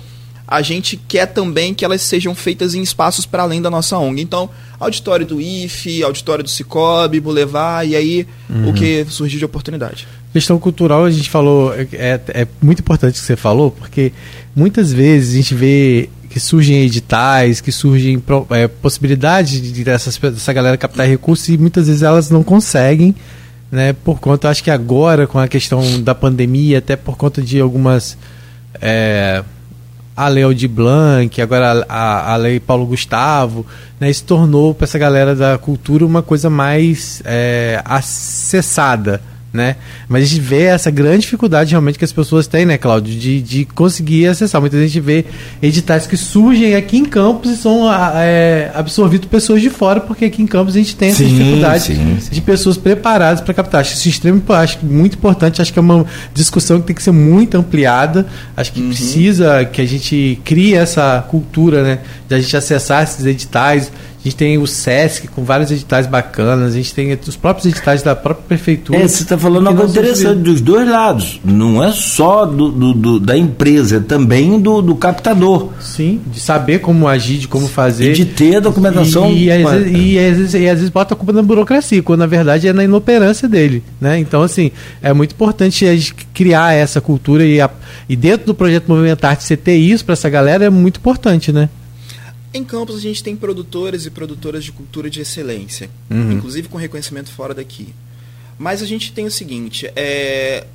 [0.53, 4.21] a gente quer também que elas sejam feitas em espaços para além da nossa ONG.
[4.21, 8.69] Então, auditório do IFE, auditório do Cicobi, Boulevard, e aí uhum.
[8.69, 10.07] o que surgiu de oportunidade.
[10.31, 14.13] Questão cultural, a gente falou, é, é, é muito importante o que você falou, porque
[14.55, 20.53] muitas vezes a gente vê que surgem editais, que surgem é, possibilidades de dessas, dessa
[20.53, 23.15] galera captar recursos e muitas vezes elas não conseguem,
[23.71, 23.95] né?
[23.95, 28.19] Por conta, acho que agora com a questão da pandemia, até por conta de algumas
[28.81, 29.43] é,
[30.25, 33.67] a Lei Aldir Blanc, agora a, a, Lei Paulo Gustavo,
[33.99, 39.21] né, isso tornou para essa galera da cultura uma coisa mais é, acessada.
[39.53, 39.77] Né?
[40.09, 43.43] Mas a gente vê essa grande dificuldade realmente que as pessoas têm, né, Cláudio, de,
[43.43, 44.61] de conseguir acessar.
[44.61, 45.27] Muita gente vê
[45.61, 50.25] editais que surgem aqui em Campos e são ah, é, absorvidos pessoas de fora, porque
[50.25, 52.31] aqui em Campos a gente tem essa Sim, dificuldade sim, sim.
[52.31, 53.83] de pessoas preparadas para captar.
[53.83, 57.13] Acho isso extremo, acho muito importante, acho que é uma discussão que tem que ser
[57.13, 58.27] muito ampliada.
[58.57, 63.25] Acho que precisa que a gente crie essa cultura, né, de a gente acessar esses
[63.27, 63.93] editais.
[64.23, 68.05] A gente tem o SESC com vários editais bacanas, a gente tem os próprios editais
[68.05, 69.01] da própria prefeitura.
[69.01, 71.41] É, você está falando algo interessante dos dois lados.
[71.45, 75.71] Não é só do, do- do- da empresa, é também do, do captador.
[75.81, 78.13] Sim, de saber como agir, de como fazer.
[78.13, 79.29] E de ter a documentação.
[79.33, 82.01] E, e, às vezes, e, às vezes, e às vezes bota a culpa na burocracia,
[82.01, 83.83] quando na verdade é na inoperância dele.
[84.01, 84.21] Né?
[84.21, 84.71] Então, assim,
[85.03, 87.69] é muito importante a gente criar essa cultura e, a-
[88.09, 91.69] e dentro do projeto Movimentar, você ter isso para essa galera é muito importante, né?
[92.55, 96.33] Em Campos a gente tem produtores e produtoras de cultura de excelência, Uhum.
[96.33, 97.95] inclusive com reconhecimento fora daqui.
[98.59, 100.67] Mas a gente tem o seguinte, é...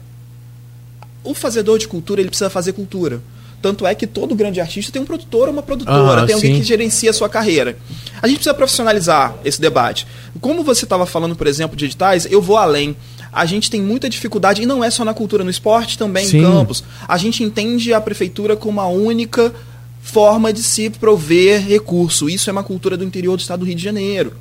[1.24, 3.22] o fazedor de cultura ele precisa fazer cultura.
[3.62, 6.54] Tanto é que todo grande artista tem um produtor ou uma produtora, Aham, tem alguém
[6.56, 6.60] sim.
[6.62, 7.76] que gerencia a sua carreira.
[8.22, 10.06] A gente precisa profissionalizar esse debate.
[10.40, 12.96] Como você estava falando, por exemplo, de editais, eu vou além.
[13.34, 16.38] A gente tem muita dificuldade, e não é só na cultura, no esporte também, Sim.
[16.38, 16.84] em campos.
[17.08, 19.54] A gente entende a prefeitura como a única
[20.08, 22.30] forma de se prover recurso.
[22.30, 24.34] Isso é uma cultura do interior do estado do Rio de Janeiro.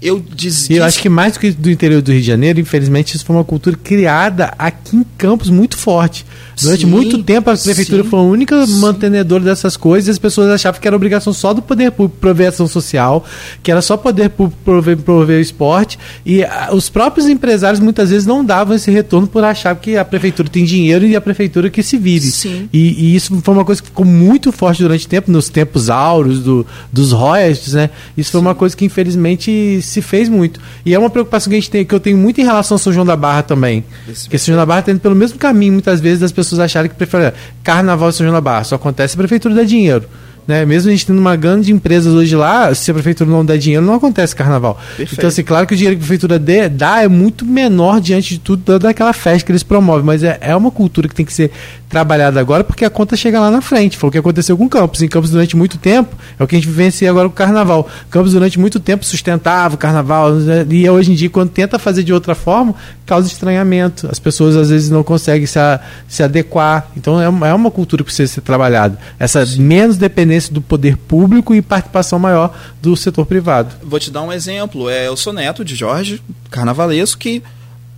[0.00, 2.60] Eu diz, E eu acho que mais do que do interior do Rio de Janeiro,
[2.60, 6.26] infelizmente, isso foi uma cultura criada aqui em Campos muito forte.
[6.60, 8.78] Durante Sim, muito tempo a prefeitura sim, foi a única sim.
[8.78, 12.48] mantenedora dessas coisas e as pessoas achavam que era obrigação só do poder público prover
[12.48, 13.24] ação social,
[13.62, 15.98] que era só poder público prover, prover o esporte.
[16.24, 20.04] E ah, os próprios empresários muitas vezes não davam esse retorno por achar que a
[20.04, 22.26] prefeitura tem dinheiro e a prefeitura que se vire.
[22.72, 25.90] E, e isso foi uma coisa que ficou muito forte durante o tempo, nos tempos
[25.90, 27.90] áureos do, dos royalties, né?
[28.16, 30.60] Isso foi uma coisa que infelizmente se fez muito.
[30.84, 32.78] E é uma preocupação que a gente tem, que eu tenho muito em relação ao
[32.78, 33.84] São João da Barra também.
[34.08, 36.58] Esse- Porque São João da Barra está indo pelo mesmo caminho, muitas vezes, das pessoas
[36.60, 37.32] acharem que preferem
[37.62, 38.64] carnaval e São João da Barra.
[38.64, 40.04] Só acontece se a prefeitura dá dinheiro.
[40.46, 40.64] Né?
[40.64, 43.84] Mesmo a gente tendo uma grande empresas hoje lá, se a prefeitura não der dinheiro,
[43.84, 44.78] não acontece carnaval.
[44.96, 45.14] Perfeito.
[45.14, 48.34] Então, assim, claro que o dinheiro que a prefeitura dê, dá é muito menor diante
[48.34, 51.26] de tudo da- daquela festa que eles promovem, mas é, é uma cultura que tem
[51.26, 51.50] que ser
[51.88, 53.96] trabalhada agora porque a conta chega lá na frente.
[53.96, 55.02] Foi o que aconteceu com Campos.
[55.02, 57.88] Em Campos, durante muito tempo, é o que a gente vivencia agora com o carnaval.
[58.10, 60.30] Campos, durante muito tempo, sustentava o carnaval,
[60.68, 62.74] e hoje em dia, quando tenta fazer de outra forma,
[63.04, 64.08] causa estranhamento.
[64.10, 66.88] As pessoas às vezes não conseguem se, a- se adequar.
[66.96, 68.98] Então, é uma, é uma cultura que precisa ser trabalhada.
[69.18, 73.74] Essa menos dependência do poder público e participação maior do setor privado.
[73.82, 74.90] Vou te dar um exemplo.
[74.90, 76.20] É o soneto de Jorge
[76.50, 77.42] Carnavalesco, que,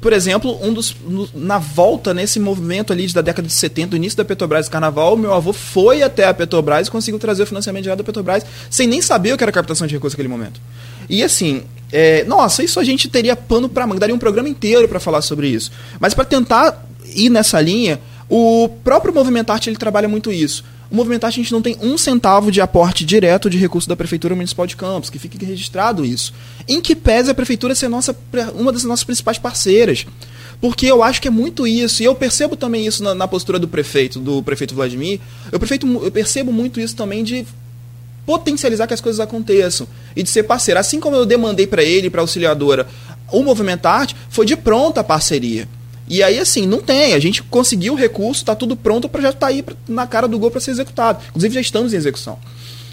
[0.00, 0.94] por exemplo, um dos.
[1.06, 5.16] no- na volta, nesse movimento ali da década de 70, do início da Petrobras Carnaval,
[5.16, 8.86] meu avô foi até a Petrobras e conseguiu trazer o financiamento direto da Petrobras, sem
[8.86, 10.60] nem saber o que era captação de recursos naquele momento.
[11.08, 14.86] E assim, é, nossa, isso a gente teria pano para manga, daria um programa inteiro
[14.88, 15.72] para falar sobre isso.
[15.98, 17.98] Mas para tentar ir nessa linha,
[18.28, 20.64] o próprio Movimentarte ele trabalha muito isso.
[20.90, 24.34] O Movimentarte a gente não tem um centavo de aporte direto de recurso da Prefeitura
[24.34, 26.32] Municipal de Campos, que fique registrado isso.
[26.66, 28.16] Em que pese a Prefeitura ser nossa,
[28.54, 30.06] uma das nossas principais parceiras.
[30.60, 33.58] Porque eu acho que é muito isso, e eu percebo também isso na, na postura
[33.58, 35.20] do prefeito, do prefeito Vladimir.
[35.52, 37.46] Eu, prefeito, eu percebo muito isso também de
[38.26, 40.80] potencializar que as coisas aconteçam e de ser parceiro.
[40.80, 42.88] Assim como eu demandei para ele, para a auxiliadora,
[43.30, 45.68] o Movimentarte, foi de pronta a parceria.
[46.08, 47.12] E aí, assim, não tem.
[47.14, 50.26] A gente conseguiu o recurso, está tudo pronto, o projeto está aí pra- na cara
[50.26, 51.22] do gol para ser executado.
[51.28, 52.38] Inclusive, já estamos em execução.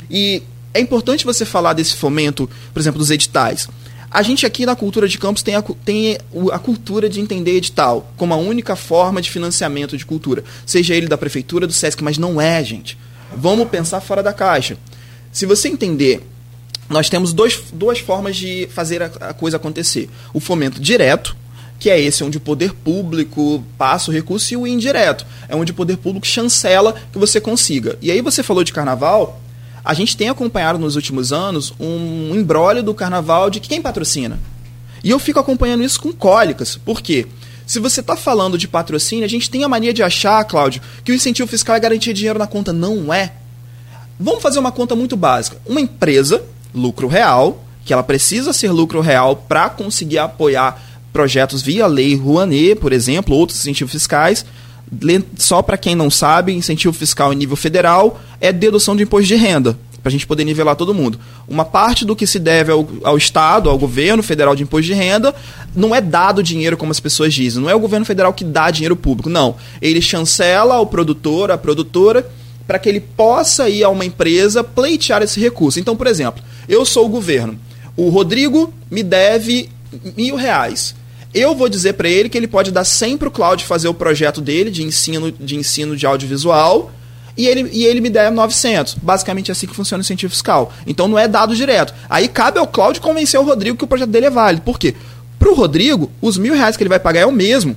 [0.10, 0.44] E
[0.74, 3.68] é importante você falar desse fomento, por exemplo, dos editais.
[4.12, 6.18] A gente aqui na cultura de campos tem a, tem
[6.52, 10.44] a cultura de entender edital como a única forma de financiamento de cultura.
[10.66, 12.98] Seja ele da prefeitura, do SESC, mas não é, gente.
[13.36, 14.78] Vamos pensar fora da caixa.
[15.34, 16.26] Se você entender,
[16.90, 20.10] nós temos dois, duas formas de fazer a coisa acontecer.
[20.34, 21.36] O fomento direto,
[21.80, 25.72] que é esse onde o poder público passa o recurso, e o indireto, é onde
[25.72, 27.98] o poder público chancela que você consiga.
[28.02, 29.42] E aí você falou de carnaval,
[29.84, 34.40] a gente tem acompanhado nos últimos anos um embrólio do carnaval de quem patrocina.
[35.04, 36.76] E eu fico acompanhando isso com cólicas.
[36.78, 37.28] Por quê?
[37.68, 41.12] Se você está falando de patrocínio, a gente tem a mania de achar, Cláudio, que
[41.12, 42.74] o incentivo fiscal é garantir dinheiro na conta.
[42.74, 43.34] Não é.
[44.20, 45.58] Vamos fazer uma conta muito básica.
[45.66, 50.82] Uma empresa, lucro real, que ela precisa ser lucro real para conseguir apoiar
[51.16, 54.46] projetos via lei Rouanet, por exemplo, outros incentivos fiscais.
[55.38, 59.36] Só para quem não sabe, incentivo fiscal em nível federal é dedução de imposto de
[59.36, 61.18] renda, para a gente poder nivelar todo mundo.
[61.48, 64.94] Uma parte do que se deve ao, ao Estado, ao governo federal de imposto de
[64.94, 65.34] renda,
[65.74, 67.64] não é dado dinheiro, como as pessoas dizem.
[67.64, 69.56] Não é o governo federal que dá dinheiro público, não.
[69.82, 72.30] Ele chancela o produtor, a produtora,
[72.68, 75.80] para que ele possa ir a uma empresa pleitear esse recurso.
[75.80, 77.58] Então, por exemplo, eu sou o governo.
[77.96, 79.70] O Rodrigo me deve
[80.18, 80.94] mil reais.
[81.36, 83.94] Eu vou dizer para ele que ele pode dar 100 para o Cláudio fazer o
[83.94, 86.92] projeto dele de ensino de, ensino de audiovisual
[87.38, 88.96] e ele, e ele me der 900.
[88.96, 90.72] Basicamente é assim que funciona o incentivo fiscal.
[90.88, 91.94] Então não é dado direto.
[92.10, 94.62] Aí cabe ao Cláudio convencer o Rodrigo que o projeto dele é válido.
[94.62, 94.96] Por quê?
[95.38, 97.76] Para o Rodrigo, os mil reais que ele vai pagar é o mesmo.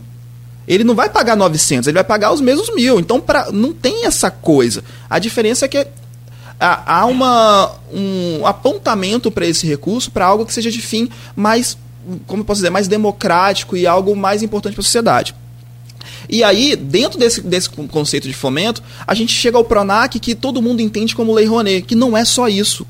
[0.68, 3.00] Ele não vai pagar 900, ele vai pagar os mesmos mil.
[3.00, 4.84] Então pra, não tem essa coisa.
[5.10, 5.84] A diferença é que
[6.60, 11.76] há uma, um apontamento para esse recurso para algo que seja de fim mais
[12.26, 15.34] como posso dizer, mais democrático e algo mais importante para a sociedade.
[16.28, 20.60] E aí, dentro desse, desse conceito de fomento, a gente chega ao PRONAC que todo
[20.60, 22.86] mundo entende como Lei Rouanet, que não é só isso.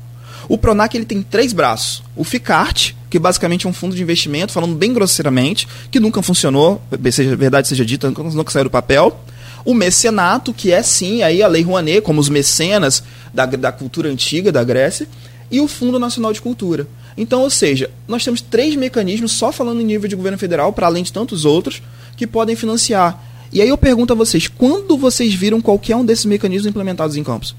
[0.47, 2.03] O PRONAC ele tem três braços.
[2.15, 6.81] O FICART, que basicamente é um fundo de investimento, falando bem grosseiramente, que nunca funcionou,
[7.11, 9.19] seja verdade seja dita, nunca, nunca saiu do papel.
[9.63, 13.03] O mecenato, que é sim aí a Lei Rouanet, como os mecenas
[13.33, 15.07] da, da cultura antiga da Grécia.
[15.51, 16.87] E o Fundo Nacional de Cultura.
[17.17, 20.87] Então, ou seja, nós temos três mecanismos, só falando em nível de governo federal, para
[20.87, 21.81] além de tantos outros,
[22.15, 23.21] que podem financiar.
[23.51, 27.23] E aí eu pergunto a vocês, quando vocês viram qualquer um desses mecanismos implementados em
[27.23, 27.55] campos?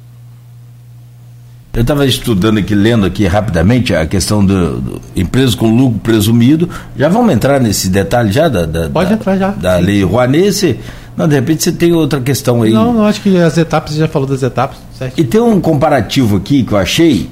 [1.73, 6.69] Eu estava estudando aqui, lendo aqui rapidamente a questão do, do empresas com lucro presumido.
[6.97, 9.51] Já vamos entrar nesse detalhe já da, da Pode da, entrar já.
[9.51, 9.85] Da Sim.
[9.85, 10.81] lei Rouanet.
[11.17, 12.73] Não, de repente você tem outra questão aí.
[12.73, 14.79] Não, não acho que as etapas, você já falou das etapas.
[14.99, 15.19] Certo?
[15.19, 17.31] E tem um comparativo aqui que eu achei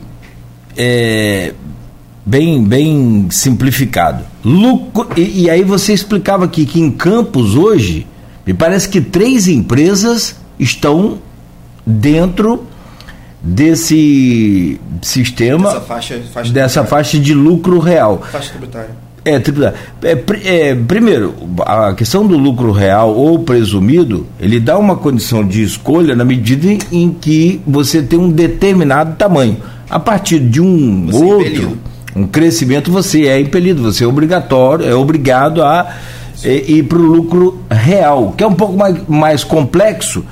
[0.77, 1.53] é,
[2.29, 4.23] bem, bem simplificado.
[4.45, 8.07] Lucro, e, e, aí você explicava aqui que em Campos hoje,
[8.47, 11.19] me parece que três empresas estão
[11.87, 12.65] dentro
[13.43, 18.21] desse sistema, dessa faixa, faixa dessa faixa de lucro real.
[18.31, 18.91] Faixa tributária.
[19.25, 19.79] É, tributária.
[20.03, 25.63] É, é, primeiro, a questão do lucro real ou presumido, ele dá uma condição de
[25.63, 29.57] escolha na medida em que você tem um determinado tamanho.
[29.89, 31.79] A partir de um você outro,
[32.15, 35.95] um crescimento, você é impelido, você é obrigatório, é obrigado a
[36.45, 40.25] ir para o lucro real, que é um pouco mais, mais complexo,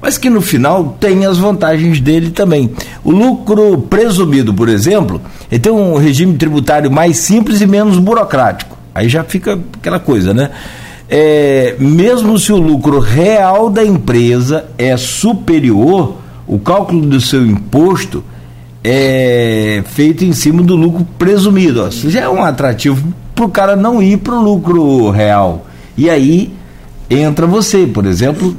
[0.00, 2.70] mas que no final tem as vantagens dele também.
[3.04, 8.78] O lucro presumido, por exemplo, ele tem um regime tributário mais simples e menos burocrático.
[8.94, 10.50] Aí já fica aquela coisa, né?
[11.08, 16.16] É, mesmo se o lucro real da empresa é superior,
[16.46, 18.24] o cálculo do seu imposto
[18.82, 21.86] é feito em cima do lucro presumido.
[21.88, 25.66] Isso já é um atrativo para o cara não ir para o lucro real.
[25.96, 26.52] E aí
[27.08, 28.56] entra você, por exemplo,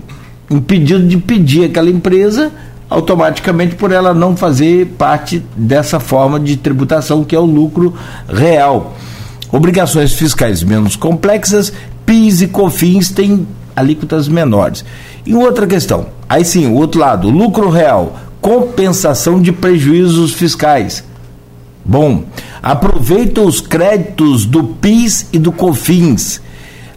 [0.50, 2.52] impedido de pedir aquela empresa
[2.90, 7.94] automaticamente por ela não fazer parte dessa forma de tributação que é o lucro
[8.28, 8.96] real.
[9.50, 11.72] Obrigações fiscais menos complexas,
[12.06, 14.84] PIS e COFINS têm alíquotas menores.
[15.26, 21.04] E outra questão, aí sim, o outro lado, lucro real, compensação de prejuízos fiscais.
[21.86, 22.24] Bom,
[22.62, 26.42] aproveita os créditos do PIS e do COFINS.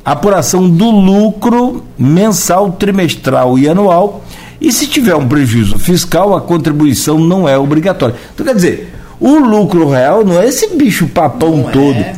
[0.05, 4.25] Apuração do lucro mensal, trimestral e anual.
[4.61, 8.15] E se tiver um prejuízo fiscal, a contribuição não é obrigatória.
[8.35, 11.97] Então, quer dizer, o lucro real não é esse bicho papão não todo.
[11.97, 12.15] É.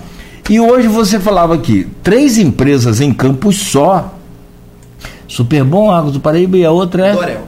[0.49, 4.13] E hoje você falava aqui, três empresas em Campos só.
[5.27, 7.13] Superbom, Águas do Paraíba e a outra é.
[7.13, 7.41] Dorel.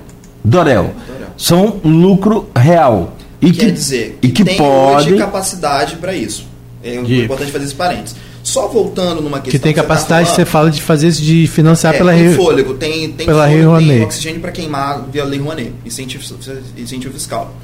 [0.44, 0.94] Dorel
[1.38, 3.16] são lucro real.
[3.40, 5.10] E Quer que, dizer, e que tem pode...
[5.10, 6.46] hoje capacidade para isso.
[6.82, 7.22] É de...
[7.22, 8.16] importante fazer esse parênteses.
[8.42, 9.52] Só voltando numa questão.
[9.52, 12.32] Que tem capacidade, você, tá você, fala de fazer isso, de financiar é, pela Tem
[12.32, 16.24] fôlego, tem, tem pela fôlego, tem oxigênio para queimar via Lei Rouanet, incentivo,
[16.76, 17.54] incentivo fiscal.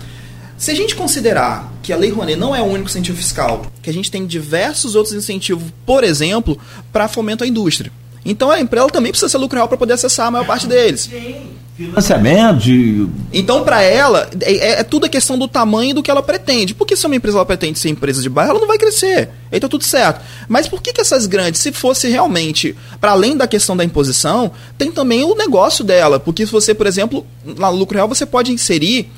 [0.57, 3.91] Se a gente considerar que a Lei Rouanet não é o único incentivo fiscal, que
[3.91, 6.59] a gente tem diversos outros incentivos, por exemplo,
[6.93, 7.91] para fomento à indústria.
[8.25, 11.09] Então a empresa também precisa ser lucro real para poder acessar a maior parte deles.
[11.11, 12.59] Sim financiamento.
[12.61, 13.07] De...
[13.33, 16.75] Então, para ela, é, é, tudo a questão do tamanho do que ela pretende.
[16.75, 19.31] Porque se uma empresa ela pretende ser empresa de bairro, ela não vai crescer.
[19.51, 20.21] Aí tá tudo certo.
[20.49, 24.53] Mas por que, que essas grandes, se fosse realmente, para além da questão da imposição,
[24.79, 26.21] tem também o negócio dela?
[26.21, 29.11] Porque se você, por exemplo, na lucro real, você pode inserir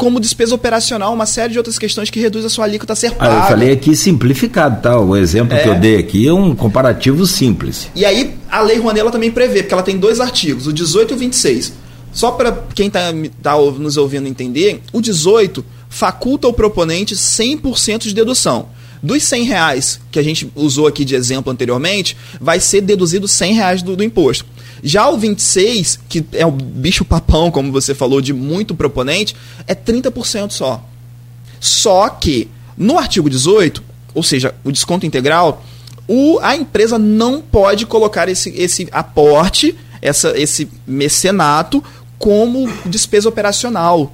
[0.00, 3.10] como despesa operacional uma série de outras questões que reduz a sua alíquota a ser
[3.12, 3.34] paga.
[3.34, 4.98] Ah, eu falei aqui simplificado, tá?
[4.98, 5.62] O exemplo é.
[5.62, 7.86] que eu dei aqui é um comparativo simples.
[7.94, 11.14] E aí, a Lei Rouanet também prevê, porque ela tem dois artigos, o 18 e
[11.14, 11.74] o 26.
[12.12, 18.14] Só para quem está tá nos ouvindo entender, o 18 faculta o proponente 100% de
[18.14, 18.68] dedução.
[19.02, 23.54] Dos 100 reais que a gente usou aqui de exemplo anteriormente, vai ser deduzido 100
[23.54, 24.44] reais do, do imposto.
[24.82, 29.34] Já o 26, que é o bicho papão, como você falou, de muito proponente,
[29.66, 30.84] é 30% só.
[31.58, 33.82] Só que no artigo 18,
[34.14, 35.64] ou seja, o desconto integral,
[36.08, 41.84] o, a empresa não pode colocar esse, esse aporte, essa, esse mecenato,
[42.20, 44.12] como despesa operacional.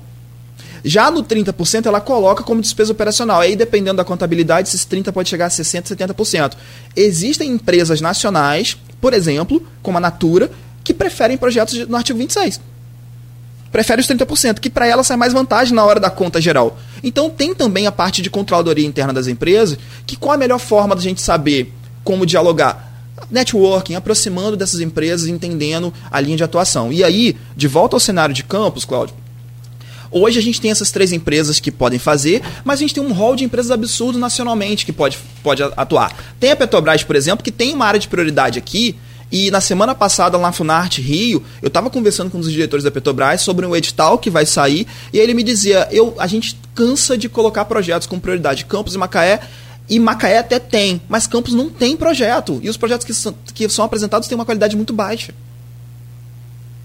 [0.85, 3.41] Já no 30%, ela coloca como despesa operacional.
[3.41, 6.53] Aí, dependendo da contabilidade, esses 30% pode chegar a 60%, 70%.
[6.95, 10.49] Existem empresas nacionais, por exemplo, como a Natura,
[10.85, 12.61] que preferem projetos no artigo 26
[13.73, 16.79] prefere os 30%, que para ela sai mais vantagem na hora da conta geral.
[17.03, 19.77] Então tem também a parte de controladoria interna das empresas,
[20.07, 22.86] que qual a melhor forma da gente saber como dialogar?
[23.31, 26.93] Networking, aproximando dessas empresas, entendendo a linha de atuação.
[26.93, 29.15] E aí, de volta ao cenário de campus, Cláudio,
[30.11, 33.13] Hoje a gente tem essas três empresas que podem fazer, mas a gente tem um
[33.13, 36.17] rol de empresas absurdo nacionalmente que pode, pode atuar.
[36.39, 38.97] Tem a Petrobras, por exemplo, que tem uma área de prioridade aqui,
[39.31, 42.85] e na semana passada, lá na Funarte Rio, eu estava conversando com um dos diretores
[42.85, 46.57] da Petrobras sobre um edital que vai sair, e ele me dizia: eu, a gente
[46.75, 49.41] cansa de colocar projetos com prioridade Campos e Macaé,
[49.89, 52.59] e Macaé até tem, mas Campos não tem projeto.
[52.63, 55.33] E os projetos que são, que são apresentados têm uma qualidade muito baixa.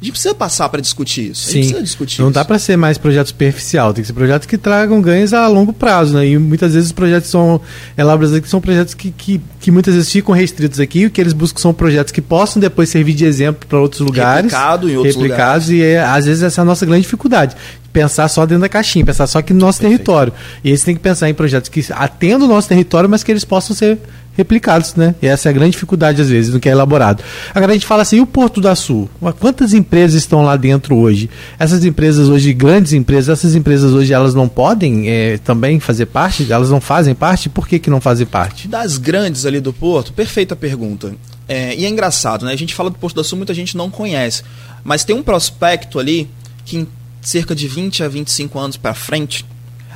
[0.02, 1.52] A gente precisa passar para discutir isso.
[1.52, 1.62] Sim.
[1.84, 2.34] Discutir não isso.
[2.34, 5.72] dá para ser mais projeto superficial, tem que ser projetos que tragam ganhos a longo
[5.72, 6.26] prazo, né?
[6.26, 7.62] E muitas vezes os projetos são
[7.96, 11.34] elaborados aqui são projetos que, que, que, muitas vezes ficam restritos aqui, o que eles
[11.34, 15.16] buscam são projetos que possam depois servir de exemplo para outros lugares, replicado em outros
[15.16, 15.92] replicados lugares.
[15.92, 17.56] e é, às vezes essa é a nossa grande dificuldade
[17.92, 20.00] pensar só dentro da caixinha, pensar só aqui no nosso Perfeito.
[20.00, 20.34] território.
[20.64, 23.46] E eles têm que pensar em projetos que atendam o nosso território, mas que eles
[23.46, 24.00] possam ser
[24.36, 25.14] replicados, né?
[25.22, 27.24] E essa é a grande dificuldade, às vezes, do que é elaborado.
[27.54, 29.10] Agora a gente fala assim, e o Porto do Sul?
[29.40, 31.30] Quantas empresas estão lá dentro hoje?
[31.60, 36.50] Essas empresas hoje, grandes empresas, essas empresas hoje, elas não podem é, também fazer parte?
[36.52, 37.50] Elas não fazem parte?
[37.50, 38.68] Por que, que não fazem parte?
[38.68, 41.14] Das grandes ali do Porto, perfeita pergunta.
[41.48, 42.54] É, e é engraçado, né?
[42.54, 44.44] A gente fala do Porto do Sul, muita gente não conhece.
[44.84, 46.30] Mas tem um prospecto ali
[46.64, 46.88] que em
[47.22, 49.46] cerca de 20 a 25 anos para frente,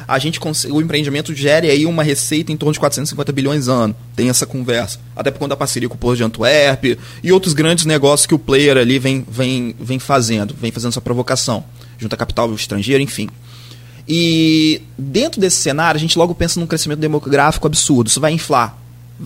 [0.08, 3.96] a gente o empreendimento gere aí uma receita em torno de 450 bilhões ano.
[4.16, 5.00] Tem essa conversa.
[5.16, 8.36] Até por conta da parceria com o Porto de Antuérpia e outros grandes negócios que
[8.36, 11.64] o player ali vem, vem, vem fazendo, vem fazendo essa provocação,
[11.98, 13.30] junto a capital estrangeiro, enfim.
[14.08, 18.08] E dentro desse cenário, a gente logo pensa num crescimento demográfico absurdo.
[18.08, 18.78] Isso vai inflar.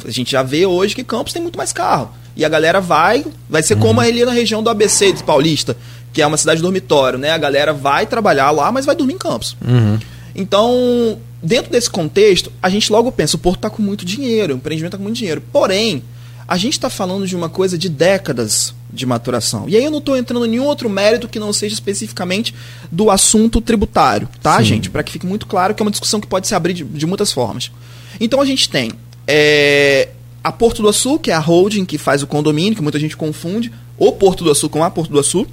[0.06, 2.12] A gente já vê hoje que Campos tem muito mais carro.
[2.36, 3.82] E a galera vai, vai ser uhum.
[3.82, 5.76] como ali na região do ABC de Paulista,
[6.12, 7.32] que é uma cidade dormitório, né?
[7.32, 9.55] A galera vai trabalhar lá, mas vai dormir em Campos.
[9.66, 9.99] Uhum.
[10.36, 14.57] Então, dentro desse contexto, a gente logo pensa, o Porto está com muito dinheiro, o
[14.57, 15.41] empreendimento está com muito dinheiro.
[15.51, 16.03] Porém,
[16.47, 19.70] a gente está falando de uma coisa de décadas de maturação.
[19.70, 22.55] E aí eu não estou entrando em nenhum outro mérito que não seja especificamente
[22.91, 24.64] do assunto tributário, tá, Sim.
[24.64, 24.89] gente?
[24.89, 27.05] Para que fique muito claro que é uma discussão que pode se abrir de, de
[27.05, 27.72] muitas formas.
[28.20, 28.91] Então a gente tem
[29.28, 30.10] é,
[30.43, 33.16] a Porto do Açu, que é a holding que faz o condomínio, que muita gente
[33.16, 35.45] confunde, o Porto do Açu com a Porto do Açu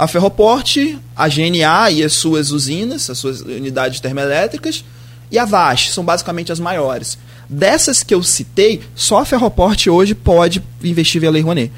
[0.00, 4.82] a Ferroporte, a GNA e as suas usinas, as suas unidades termoelétricas,
[5.30, 7.18] e a VASH, são basicamente as maiores.
[7.46, 11.70] Dessas que eu citei, só a Ferroporte hoje pode investir via Lei Rouanet.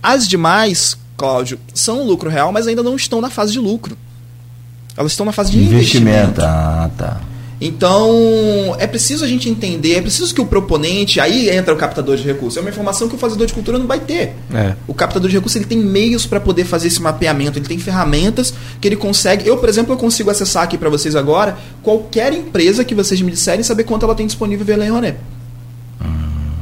[0.00, 3.98] As demais, Cláudio, são lucro real, mas ainda não estão na fase de lucro.
[4.96, 6.12] Elas estão na fase de investimento.
[6.12, 6.42] investimento.
[6.42, 7.20] Ah, tá.
[7.60, 12.16] Então, é preciso a gente entender, é preciso que o proponente, aí entra o captador
[12.16, 12.56] de recursos.
[12.56, 14.34] É uma informação que o fazedor de cultura não vai ter.
[14.52, 14.74] É.
[14.86, 18.52] O captador de recursos ele tem meios para poder fazer esse mapeamento, ele tem ferramentas
[18.80, 19.48] que ele consegue.
[19.48, 23.30] Eu, por exemplo, eu consigo acessar aqui para vocês agora qualquer empresa que vocês me
[23.30, 25.16] disserem saber quanto ela tem disponível via Lei Rouanet.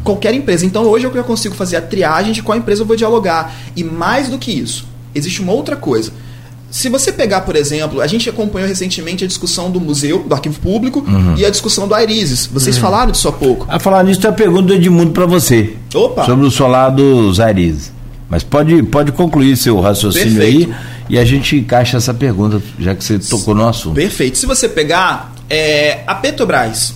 [0.04, 0.66] Qualquer empresa.
[0.66, 3.54] Então, hoje eu já consigo fazer a triagem de qual empresa eu vou dialogar.
[3.76, 4.84] E mais do que isso,
[5.14, 6.12] existe uma outra coisa
[6.72, 10.58] se você pegar, por exemplo, a gente acompanhou recentemente a discussão do museu, do arquivo
[10.58, 11.34] público uhum.
[11.36, 12.46] e a discussão do Airises.
[12.46, 12.82] Vocês uhum.
[12.82, 13.66] falaram disso há pouco.
[13.68, 15.76] A falar nisso, tem uma pergunta do Edmundo para você.
[15.94, 16.24] Opa!
[16.24, 17.92] Sobre o solar dos Airises.
[18.26, 20.72] Mas pode, pode concluir seu raciocínio Perfeito.
[20.72, 20.76] aí
[21.10, 23.94] e a gente encaixa essa pergunta, já que você tocou no assunto.
[23.94, 24.38] Perfeito.
[24.38, 26.94] Se você pegar é, a Petrobras,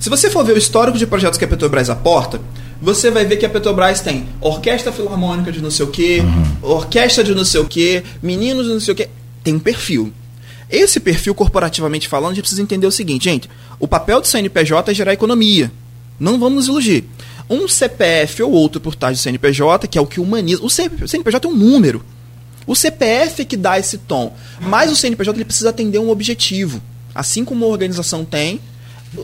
[0.00, 2.40] se você for ver o histórico de projetos que a Petrobras aporta,
[2.82, 6.70] você vai ver que a Petrobras tem orquestra filarmônica de não sei o quê, uhum.
[6.70, 9.08] orquestra de não sei o quê, meninos de não sei o quê.
[9.44, 10.12] Tem um perfil.
[10.68, 14.90] Esse perfil, corporativamente falando, a gente precisa entender o seguinte, gente: o papel do CNPJ
[14.90, 15.70] é gerar economia.
[16.18, 17.04] Não vamos nos iludir.
[17.48, 20.62] Um CPF ou outro por trás do CNPJ, que é o que humaniza.
[20.64, 22.04] O CNPJ é um número.
[22.66, 24.34] O CPF é que dá esse tom.
[24.60, 26.82] Mas o CNPJ ele precisa atender um objetivo.
[27.14, 28.60] Assim como uma organização tem,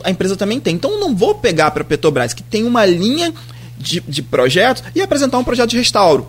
[0.03, 0.75] a empresa também tem.
[0.75, 3.33] Então não vou pegar para a Petrobras, que tem uma linha
[3.77, 6.27] de, de projetos, e apresentar um projeto de restauro.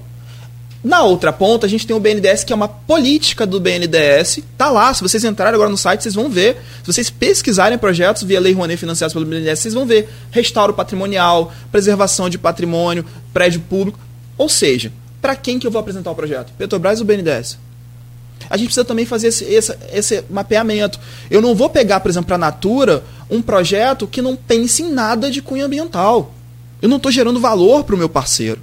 [0.82, 4.40] Na outra ponta, a gente tem o BNDES, que é uma política do BNDES.
[4.56, 6.56] Tá lá, se vocês entrarem agora no site, vocês vão ver.
[6.82, 11.52] Se vocês pesquisarem projetos via Lei Rouanet financiados pelo BNDES, vocês vão ver restauro patrimonial,
[11.70, 13.98] preservação de patrimônio, prédio público.
[14.38, 16.50] Ou seja, para quem que eu vou apresentar o projeto?
[16.56, 17.58] Petrobras ou BNDES?
[18.48, 20.98] a gente precisa também fazer esse, esse, esse mapeamento.
[21.30, 24.92] Eu não vou pegar, por exemplo, para a Natura, um projeto que não pense em
[24.92, 26.34] nada de cunho ambiental.
[26.82, 28.60] Eu não estou gerando valor para o meu parceiro.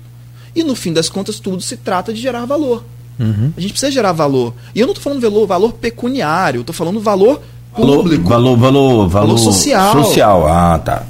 [0.56, 2.84] E no fim das contas, tudo se trata de gerar valor.
[3.20, 3.52] Uhum.
[3.56, 4.54] A gente precisa gerar valor.
[4.76, 7.42] E eu não estou falando valor, valor pecuniário, eu estou falando valor
[7.74, 8.28] público.
[8.28, 10.04] Valor, valor, valor, valor social.
[10.04, 10.48] social.
[10.48, 11.04] Ah, tá.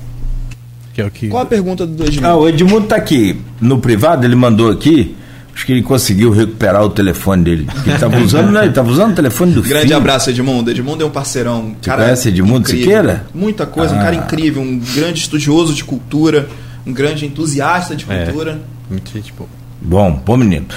[0.93, 1.27] Que é o que...
[1.27, 2.27] Qual a pergunta do Edmundo?
[2.27, 5.15] Ah, o Edmundo tá aqui no privado, ele mandou aqui.
[5.57, 7.67] Acho que ele conseguiu recuperar o telefone dele.
[7.84, 8.65] Ele tava usando, né?
[8.65, 9.97] Ele tava usando o telefone do Grande filho.
[9.97, 10.69] abraço, Edmundo.
[10.69, 11.61] Edmundo é um parceirão.
[11.61, 12.84] Um cara conhece Edmundo incrível.
[12.84, 13.25] Siqueira?
[13.34, 14.03] Muita coisa, um Ah.
[14.03, 16.47] cara incrível, um grande estudioso de cultura,
[16.85, 18.25] um grande entusiasta de É.
[18.25, 18.61] cultura.
[18.88, 19.49] Muito gente boa.
[19.81, 20.67] Bom, bom menino.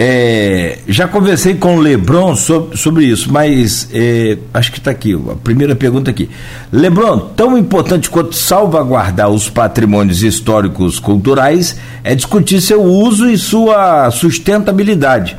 [0.00, 5.12] É, já conversei com o Lebron sobre, sobre isso, mas é, acho que está aqui,
[5.12, 6.30] a primeira pergunta aqui.
[6.70, 14.08] Lebron, tão importante quanto salvaguardar os patrimônios históricos culturais é discutir seu uso e sua
[14.12, 15.36] sustentabilidade.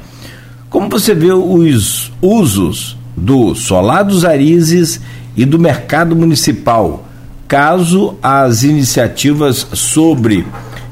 [0.69, 4.99] Como você vê os usos do solar dos Arizes
[5.37, 7.07] e do mercado municipal,
[7.47, 10.45] caso as iniciativas sobre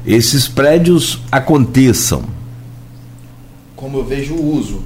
[0.06, 2.37] esses prédios aconteçam?
[3.78, 4.82] Como eu vejo o uso.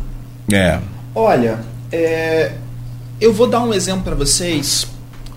[0.53, 0.79] É.
[1.15, 1.61] Olha,
[1.91, 2.53] é,
[3.19, 4.87] eu vou dar um exemplo para vocês.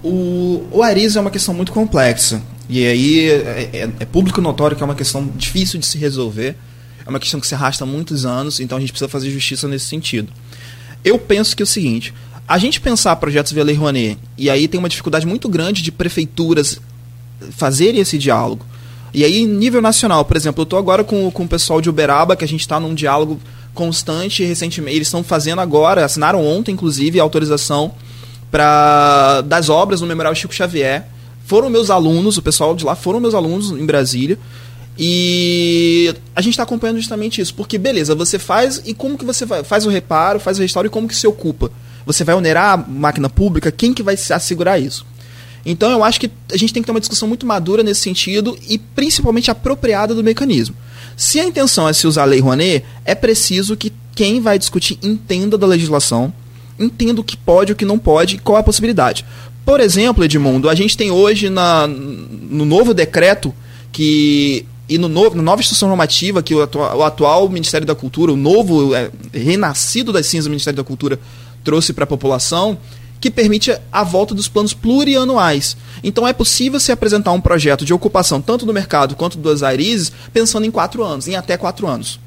[0.03, 2.41] O, o é uma questão muito complexa.
[2.67, 6.57] E aí é, é- é público notório que é uma questão difícil de se resolver.
[7.05, 9.69] É uma questão que se arrasta há muitos anos, então a gente precisa fazer justiça
[9.69, 10.33] nesse sentido.
[11.01, 12.13] Eu penso que é o seguinte:
[12.45, 15.93] a gente pensar projetos via Lei Rouanet, e aí tem uma dificuldade muito grande de
[15.93, 16.77] prefeituras
[17.51, 18.65] fazerem esse diálogo.
[19.15, 22.35] E aí, nível nacional, por exemplo, eu estou agora com, com o pessoal de Uberaba,
[22.35, 23.39] que a gente está num diálogo
[23.73, 24.97] constante recentemente.
[24.97, 27.93] Eles estão fazendo agora, assinaram ontem, inclusive, a autorização
[28.51, 31.07] pra, das obras no Memorial Chico Xavier.
[31.45, 34.37] Foram meus alunos, o pessoal de lá foram meus alunos em Brasília.
[34.99, 37.55] E a gente está acompanhando justamente isso.
[37.55, 40.91] Porque, beleza, você faz e como que você faz o reparo, faz o restauro e
[40.91, 41.71] como que se ocupa?
[42.05, 43.71] Você vai onerar a máquina pública?
[43.71, 45.05] Quem que vai se assegurar isso?
[45.65, 48.57] Então eu acho que a gente tem que ter uma discussão muito madura nesse sentido
[48.69, 50.75] e principalmente apropriada do mecanismo.
[51.17, 54.99] Se a intenção é se usar a Lei Rouanet, é preciso que quem vai discutir
[55.01, 56.31] entenda da legislação,
[56.79, 59.25] entenda o que pode o que não pode qual é a possibilidade.
[59.65, 63.53] Por exemplo, Edmundo, a gente tem hoje na, no novo decreto
[63.91, 67.95] que e no novo, na nova instrução normativa que o atual, o atual Ministério da
[67.95, 71.19] Cultura, o novo é, renascido das cinzas do Ministério da Cultura
[71.63, 72.77] trouxe para a população,
[73.19, 75.75] que permite a volta dos planos plurianuais.
[76.03, 80.11] Então é possível se apresentar um projeto de ocupação tanto do mercado quanto das Airizes
[80.33, 82.19] pensando em quatro anos, em até quatro anos.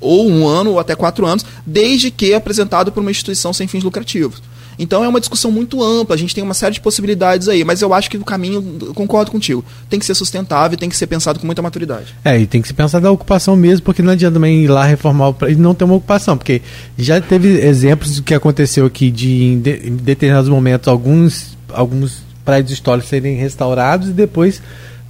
[0.00, 3.82] Ou um ano ou até quatro anos, desde que apresentado por uma instituição sem fins
[3.82, 4.42] lucrativos.
[4.78, 7.82] Então é uma discussão muito ampla, a gente tem uma série de possibilidades aí, mas
[7.82, 8.62] eu acho que o caminho,
[8.94, 12.14] concordo contigo, tem que ser sustentável, tem que ser pensado com muita maturidade.
[12.24, 14.84] É, e tem que se pensar da ocupação mesmo, porque não adianta também ir lá
[14.84, 16.62] reformar o e não ter uma ocupação, porque
[16.98, 22.22] já teve exemplos do que aconteceu aqui de em, de, em determinados momentos alguns, alguns
[22.44, 24.62] prédios históricos serem restaurados e depois,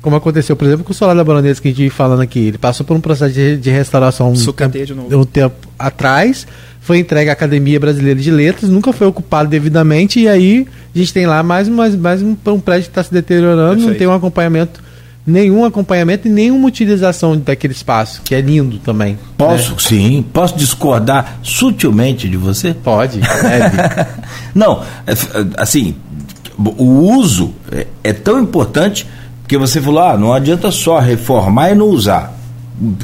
[0.07, 2.39] como aconteceu, por exemplo, com o Solar da Baronesa que a gente vive falando aqui,
[2.39, 4.79] ele passou por um processo de, de restauração um tempo,
[5.17, 6.47] um tempo atrás,
[6.81, 10.65] foi entregue à Academia Brasileira de Letras, nunca foi ocupado devidamente, e aí
[10.95, 13.75] a gente tem lá mais, mais, mais um, um prédio que está se deteriorando, não
[13.79, 13.99] Perfeito.
[13.99, 14.81] tem um acompanhamento,
[15.27, 19.19] nenhum acompanhamento e nenhuma utilização daquele espaço, que é lindo também.
[19.37, 19.77] Posso, né?
[19.81, 22.73] sim, posso discordar sutilmente de você?
[22.73, 23.77] Pode, deve.
[24.55, 25.97] Não, é, f- assim,
[26.57, 26.85] o
[27.17, 29.05] uso é, é tão importante
[29.47, 32.35] porque você falou, ah, não adianta só reformar e não usar.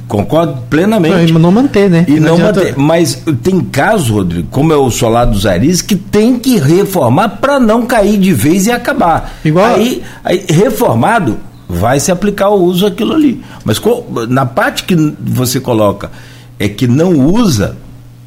[0.09, 1.33] Concordo plenamente.
[1.33, 2.05] Não, e não manter, né?
[2.09, 2.75] E não, adianta- manter.
[2.77, 7.61] Mas tem casos, Rodrigo, como é o solar dos Aris, que tem que reformar para
[7.61, 9.33] não cair de vez e acabar.
[9.45, 11.39] Igual- Aí, aí, reformado,
[11.69, 13.41] vai se aplicar o uso aquilo ali.
[13.65, 13.81] Mas
[14.29, 16.11] na parte que você coloca
[16.59, 17.77] é que não usa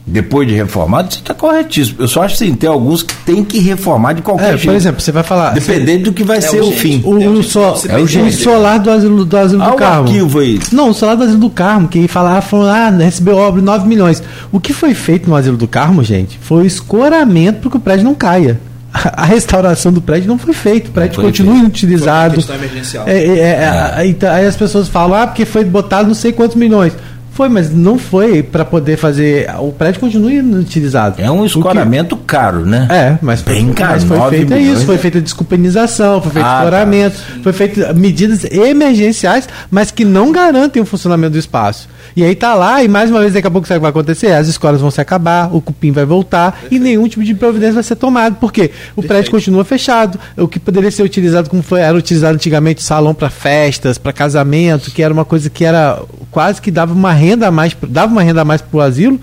[0.08, 1.98] depois de reformado, você está corretíssimo.
[2.00, 4.66] Eu só acho assim, tem alguns que tem que reformar de qualquer É, jeito.
[4.66, 5.52] por exemplo, você vai falar.
[5.54, 7.02] Dependendo do que vai ser o fim.
[7.04, 10.08] O, É o, so- é o solar do asilo do, asilo Ah, do o Carmo.
[10.08, 10.60] arquivo aí.
[10.72, 13.88] Não, o solar do asilo do Carmo, que falava, falou, ah, recebeu obra de 9
[13.88, 14.22] milhões.
[14.52, 17.80] O que foi feito no asilo do Carmo, gente, foi o escoramento para que o
[17.80, 18.60] prédio não caia.
[18.94, 21.64] A restauração do prédio não foi feita, o prédio continua feito.
[21.66, 22.40] inutilizado.
[22.42, 23.08] Foi uma questão emergencial.
[23.08, 23.68] É, é, é,
[23.98, 26.94] a- então, aí as pessoas falam, ah, porque foi botado não sei quantos milhões.
[27.36, 29.48] Foi, mas não foi para poder fazer.
[29.60, 31.22] O prédio continua inutilizado.
[31.22, 32.88] É um escoramento caro, né?
[32.90, 34.78] é, mas Bem foi, caro, mas foi 9 feito milhões.
[34.78, 36.64] isso, foi feita desculpenização, foi feito Ah, tá.
[36.64, 41.90] escoramento, foi feito medidas emergenciais, mas que não garantem o funcionamento do espaço.
[42.16, 43.90] E aí tá lá, e mais uma vez daqui a pouco sabe o que vai
[43.90, 44.32] acontecer?
[44.32, 47.84] As escolas vão se acabar, o cupim vai voltar e nenhum tipo de providência vai
[47.84, 48.36] ser tomado.
[48.38, 48.72] Por quê?
[48.96, 50.18] O prédio continua fechado.
[50.38, 54.92] O que poderia ser utilizado como foi, era utilizado antigamente salão para festas, para casamento,
[54.92, 56.00] que era uma coisa que era
[56.32, 59.20] quase que dava uma renda a mais, dava uma renda a mais pro asilo.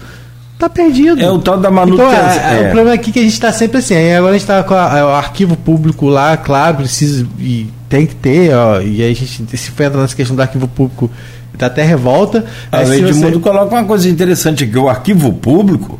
[0.58, 1.20] Tá perdido.
[1.20, 2.12] É o tal da manutenção.
[2.12, 2.68] Então, é, É.
[2.68, 3.94] O problema aqui é que a gente está sempre assim.
[3.94, 7.66] aí agora a gente está com a- é, o arquivo público lá, claro, precisa e
[7.88, 8.54] tem que ter.
[8.54, 11.10] Ó, e aí a gente se for entrar nessa questão do arquivo público,
[11.58, 12.44] dá até revolta.
[12.70, 15.98] A lei de você- mundo coloca uma coisa interessante aqui, o arquivo público,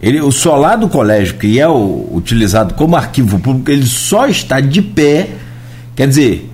[0.00, 4.60] Ele, o solar do colégio, que é o, utilizado como arquivo público, ele só está
[4.60, 5.30] de pé,
[5.96, 6.50] quer dizer,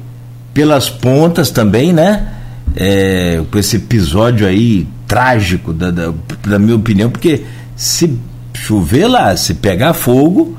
[0.54, 2.28] pelas pontas também, né?
[2.76, 6.12] É, com esse episódio aí trágico, da, da,
[6.46, 7.42] da minha opinião, porque
[7.74, 8.16] se
[8.54, 10.56] chover lá, se pegar fogo,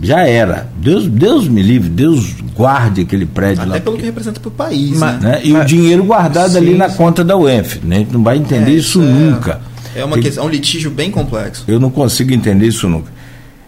[0.00, 0.68] já era.
[0.80, 3.80] Deus, Deus me livre, Deus guarde aquele prédio Até lá.
[3.80, 5.30] pelo que representa para o país, Mas, né?
[5.32, 5.40] né?
[5.42, 7.80] E o dinheiro guardado ali na conta da UENF.
[7.84, 7.96] Né?
[7.96, 9.60] A gente não vai entender É, isso é- nunca.
[9.96, 11.64] É, uma Que- questão, é um litígio bem complexo.
[11.66, 13.10] Eu não consigo entender isso nunca.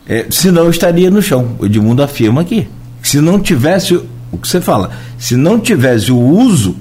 [0.09, 1.57] É, senão eu estaria no chão.
[1.59, 2.69] O Edmundo afirma aqui.
[3.03, 3.95] Se não tivesse
[4.31, 6.77] o que você fala, se não tivesse o uso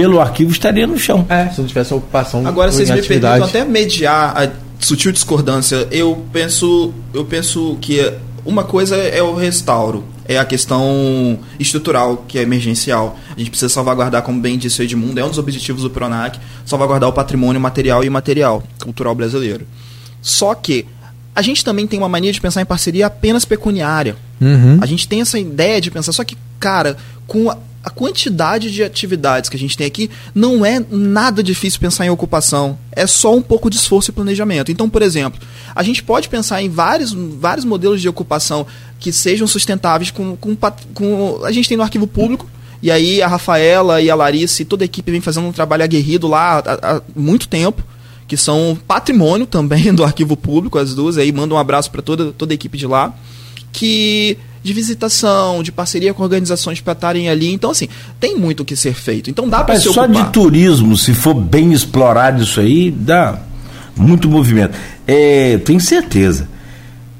[0.00, 1.26] pelo arquivo, estaria no chão.
[1.28, 5.86] É, se não tivesse ocupação Agora vocês me perguntam até mediar a sutil discordância.
[5.90, 8.10] Eu penso, eu penso que
[8.42, 13.18] uma coisa é o restauro, é a questão estrutural, que é emergencial.
[13.36, 16.38] A gente precisa salvaguardar, como bem disse o Edmundo, é um dos objetivos do Pronac,
[16.64, 19.66] salvaguardar o patrimônio material e imaterial cultural brasileiro.
[20.22, 20.86] Só que
[21.34, 24.16] a gente também tem uma mania de pensar em parceria apenas pecuniária.
[24.40, 24.78] Uhum.
[24.80, 26.96] A gente tem essa ideia de pensar, só que, cara,
[27.26, 27.50] com
[27.84, 32.10] a, quantidade de atividades que a gente tem aqui, não é nada difícil pensar em
[32.10, 32.78] ocupação.
[32.92, 34.70] É só um pouco de esforço e planejamento.
[34.70, 35.40] Então, por exemplo,
[35.74, 38.66] a gente pode pensar em vários, vários modelos de ocupação
[38.98, 40.56] que sejam sustentáveis com, com,
[40.94, 41.40] com.
[41.44, 42.48] A gente tem no arquivo público.
[42.82, 45.84] E aí a Rafaela e a Larissa e toda a equipe vem fazendo um trabalho
[45.84, 47.84] aguerrido lá há, há muito tempo
[48.30, 52.30] que são patrimônio também do arquivo público, as duas, aí manda um abraço para toda,
[52.30, 53.12] toda a equipe de lá,
[53.72, 57.52] que de visitação, de parceria com organizações para estarem ali.
[57.52, 57.88] Então, assim,
[58.18, 59.30] tem muito o que ser feito.
[59.30, 60.26] Então dá para se só ocupar.
[60.26, 63.38] de turismo, se for bem explorado isso aí, dá
[63.96, 64.76] muito movimento.
[65.06, 66.48] É, tenho certeza.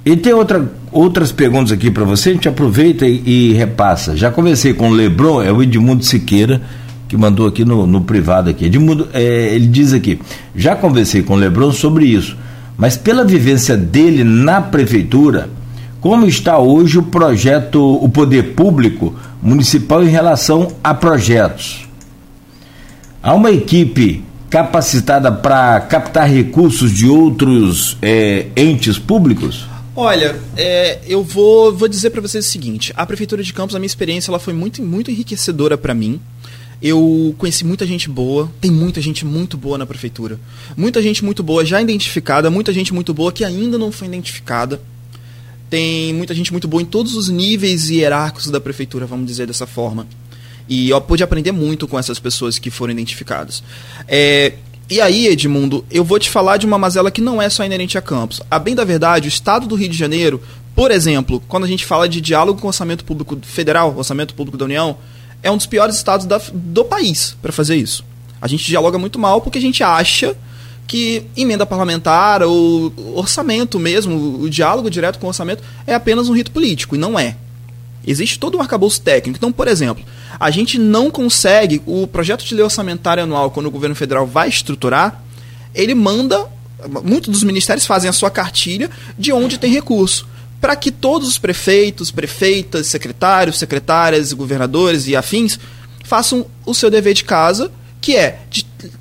[0.04, 4.16] E tem outra, outras perguntas aqui para você, a gente aproveita e, e repassa.
[4.16, 6.62] Já conversei com o Lebron, é o Edmundo Siqueira,
[7.06, 8.66] que mandou aqui no, no privado aqui.
[8.66, 10.18] Edmundo, é, ele diz aqui,
[10.54, 12.36] já conversei com o Lebron sobre isso,
[12.78, 15.50] mas pela vivência dele na prefeitura,
[16.01, 21.86] como está hoje o projeto, o poder público municipal em relação a projetos?
[23.22, 29.66] Há uma equipe capacitada para captar recursos de outros é, entes públicos?
[29.94, 33.78] Olha, é, eu vou, vou dizer para vocês o seguinte: a prefeitura de Campos, a
[33.78, 36.18] minha experiência, ela foi muito, muito enriquecedora para mim.
[36.82, 40.40] Eu conheci muita gente boa, tem muita gente muito boa na prefeitura.
[40.74, 44.81] Muita gente muito boa já identificada, muita gente muito boa que ainda não foi identificada.
[45.70, 49.66] Tem muita gente muito boa em todos os níveis hierárquicos da prefeitura, vamos dizer dessa
[49.66, 50.06] forma.
[50.68, 53.62] E eu pude aprender muito com essas pessoas que foram identificadas.
[54.09, 54.55] É,
[54.88, 57.97] e aí, Edmundo, eu vou te falar de uma mazela que não é só inerente
[57.97, 58.42] a Campos.
[58.51, 60.42] A bem da verdade, o Estado do Rio de Janeiro,
[60.74, 64.59] por exemplo, quando a gente fala de diálogo com o orçamento público federal, orçamento público
[64.59, 64.97] da União,
[65.42, 68.05] é um dos piores estados da- do país para fazer isso.
[68.42, 70.36] A gente dialoga muito mal porque a gente acha
[70.90, 76.32] que emenda parlamentar ou orçamento mesmo, o diálogo direto com o orçamento é apenas um
[76.32, 77.36] rito político, e não é.
[78.04, 79.36] Existe todo um arcabouço técnico.
[79.36, 80.04] Então, por exemplo,
[80.40, 84.48] a gente não consegue, o projeto de lei orçamentária anual, quando o governo federal vai
[84.48, 85.22] estruturar,
[85.72, 86.48] ele manda,
[87.04, 90.26] muitos dos ministérios fazem a sua cartilha de onde tem recurso,
[90.60, 95.56] para que todos os prefeitos, prefeitas, secretários, secretárias, governadores e afins
[96.02, 98.40] façam o seu dever de casa, que é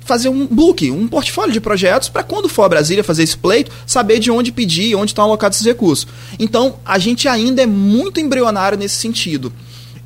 [0.00, 3.70] fazer um book, um portfólio de projetos para quando for a Brasília fazer esse pleito,
[3.86, 6.06] saber de onde pedir, onde estão alocados esses recursos.
[6.38, 9.52] Então, a gente ainda é muito embrionário nesse sentido.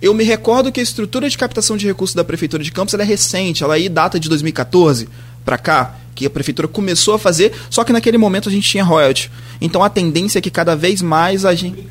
[0.00, 3.02] Eu me recordo que a estrutura de captação de recursos da prefeitura de Campos é
[3.02, 5.08] recente, ela aí data de 2014
[5.44, 8.84] para cá, que a prefeitura começou a fazer, só que naquele momento a gente tinha
[8.84, 9.30] royalty.
[9.60, 11.86] Então a tendência é que cada vez mais a gente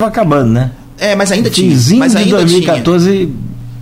[0.00, 0.72] Tô acabando, né?
[0.96, 2.72] É, mas ainda tinha, mas de ainda tinha.
[2.72, 3.28] 2014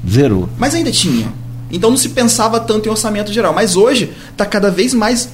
[0.09, 0.49] zerou.
[0.59, 1.33] Mas ainda tinha.
[1.71, 3.53] Então não se pensava tanto em orçamento geral.
[3.53, 5.29] Mas hoje está cada vez mais.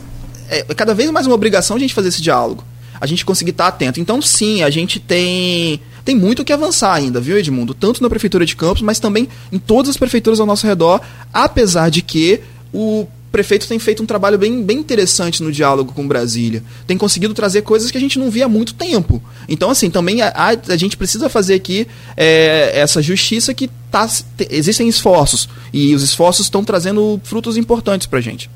[0.49, 2.65] É cada vez mais uma obrigação a gente fazer esse diálogo.
[3.01, 4.01] A gente conseguir estar atento.
[4.01, 5.81] Então, sim, a gente tem.
[6.05, 7.73] Tem muito o que avançar ainda, viu, Edmundo?
[7.73, 11.01] Tanto na Prefeitura de Campos, mas também em todas as prefeituras ao nosso redor,
[11.33, 12.41] apesar de que
[12.73, 16.63] o prefeito tem feito um trabalho bem, bem interessante no diálogo com Brasília.
[16.87, 19.21] Tem conseguido trazer coisas que a gente não via há muito tempo.
[19.49, 21.85] Então, assim, também a, a, a gente precisa fazer aqui
[22.17, 25.49] é, essa justiça que tá, te- existem esforços.
[25.73, 28.49] E os esforços estão trazendo frutos importantes pra gente.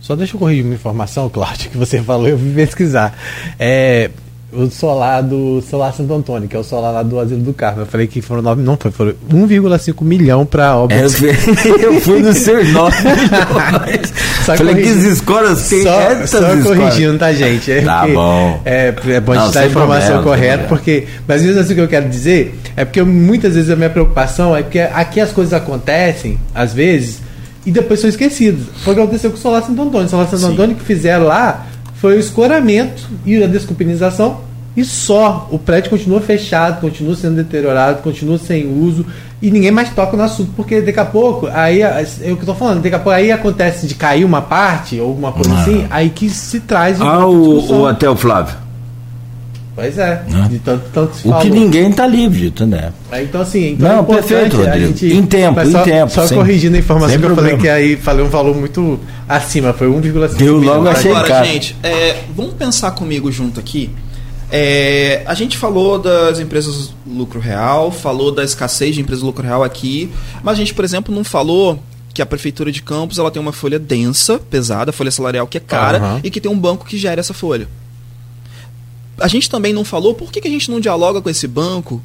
[0.00, 3.18] Só deixa eu corrigir uma informação, Cláudio, que você falou, eu vim pesquisar.
[3.58, 4.12] É,
[4.52, 7.80] o solar do Solar Santo Antônio, que é o solar lá do Asilo do Carmo.
[7.82, 10.96] Eu falei que foram 9, não foi, foram 1,5 milhão para obra.
[10.96, 11.30] É, eu, fui,
[11.80, 14.12] eu fui nos seus nove milhões.
[14.44, 16.78] Só Falei que escolas têm só, essas só escolas.
[16.78, 17.70] corrigindo, tá, gente?
[17.72, 18.60] É Tá porque- bom.
[18.64, 21.06] É, é bom a Não, gente dar a informação correta, porque.
[21.26, 23.90] Mas mesmo assim o que eu quero dizer é porque eu- muitas vezes a minha
[23.90, 27.20] preocupação é porque aqui as coisas acontecem, às vezes,
[27.64, 28.62] e depois são esquecidas.
[28.82, 30.06] Foi o que aconteceu com o Solar Santo Antônio.
[30.06, 30.52] O Solar Santo Sim.
[30.52, 31.66] Antônio que fizeram lá
[32.02, 34.40] foi o escoramento e a desculpinização
[34.76, 35.48] e só.
[35.52, 39.06] O prédio continua fechado, continua sendo deteriorado, continua sem uso
[39.40, 42.02] e ninguém mais toca no assunto, porque daqui a pouco, aí é
[42.32, 45.10] o que eu tô falando, daqui a pouco aí acontece de cair uma parte ou
[45.10, 45.60] alguma coisa ah.
[45.60, 48.61] assim, aí que se traz Ah, o, o Hotel Flávio.
[49.74, 50.48] Pois é, ah.
[50.48, 52.92] de tanto, tanto se O que ninguém está livre de né?
[53.10, 54.86] É, então, assim, então Não, é perfeito, Rodrigo.
[54.88, 56.12] Gente, em tempo, só, em tempo.
[56.12, 59.72] Só sem, corrigindo a informação que eu falei que aí falei um valor muito acima,
[59.72, 63.88] foi 1,5 Deu logo a Agora, gente, é, vamos pensar comigo junto aqui.
[64.50, 69.64] É, a gente falou das empresas lucro real, falou da escassez de empresas lucro real
[69.64, 70.12] aqui,
[70.42, 71.82] mas a gente, por exemplo, não falou
[72.12, 75.60] que a prefeitura de Campos ela tem uma folha densa, pesada, folha salarial que é
[75.60, 76.20] cara uhum.
[76.22, 77.66] e que tem um banco que gera essa folha.
[79.18, 82.02] A gente também não falou por que, que a gente não dialoga com esse banco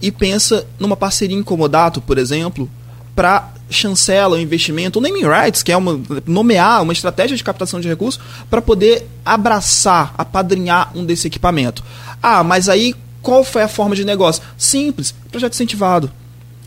[0.00, 2.68] e pensa numa parceria em comodato, por exemplo,
[3.14, 7.80] para chancela o investimento, o naming rights, que é uma, nomear uma estratégia de captação
[7.80, 8.20] de recursos
[8.50, 11.82] para poder abraçar, apadrinhar um desse equipamento.
[12.22, 14.42] Ah, mas aí qual foi a forma de negócio?
[14.58, 16.10] Simples, projeto incentivado.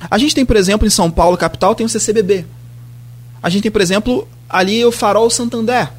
[0.10, 2.46] A gente tem, por exemplo, em São Paulo, capital, tem o CCBB.
[3.44, 5.92] A gente tem, por exemplo, ali o Farol Santander.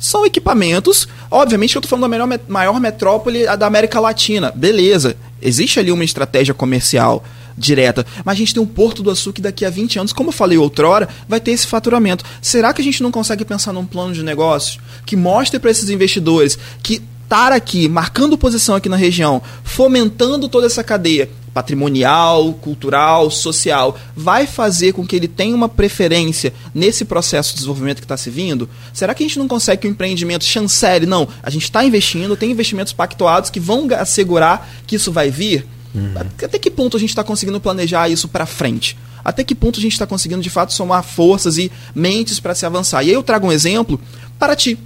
[0.00, 4.50] São equipamentos, obviamente eu estou falando da maior, maior metrópole da América Latina.
[4.50, 7.22] Beleza, existe ali uma estratégia comercial
[7.56, 8.06] direta.
[8.24, 10.56] Mas a gente tem um Porto do Açúcar daqui a 20 anos, como eu falei
[10.56, 12.24] outrora, vai ter esse faturamento.
[12.40, 15.90] Será que a gente não consegue pensar num plano de negócio que mostre para esses
[15.90, 23.30] investidores que estar aqui, marcando posição aqui na região, fomentando toda essa cadeia patrimonial, cultural,
[23.30, 28.16] social, vai fazer com que ele tenha uma preferência nesse processo de desenvolvimento que está
[28.16, 28.68] se vindo?
[28.92, 31.06] Será que a gente não consegue que o empreendimento chancele?
[31.06, 35.66] Não, a gente está investindo, tem investimentos pactuados que vão assegurar que isso vai vir?
[35.94, 36.14] Uhum.
[36.16, 38.96] Até que ponto a gente está conseguindo planejar isso para frente?
[39.24, 42.64] Até que ponto a gente está conseguindo de fato somar forças e mentes para se
[42.64, 43.02] avançar?
[43.02, 44.00] E aí eu trago um exemplo:
[44.38, 44.78] Paraty.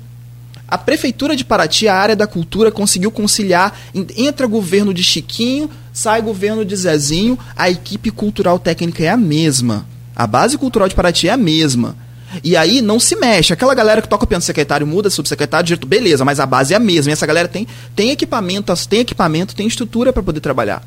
[0.66, 3.78] A prefeitura de Paraty, a área da cultura, conseguiu conciliar.
[4.16, 9.87] Entra governo de Chiquinho, sai governo de Zezinho, a equipe cultural técnica é a mesma.
[10.15, 11.97] A base cultural de Paraty é a mesma.
[12.43, 13.53] E aí não se mexe.
[13.53, 16.77] Aquela galera que toca o piano secretário muda, subsecretário, diretor, beleza, mas a base é
[16.77, 17.11] a mesma.
[17.11, 20.83] E essa galera tem, tem equipamento, tem equipamento, tem estrutura para poder trabalhar.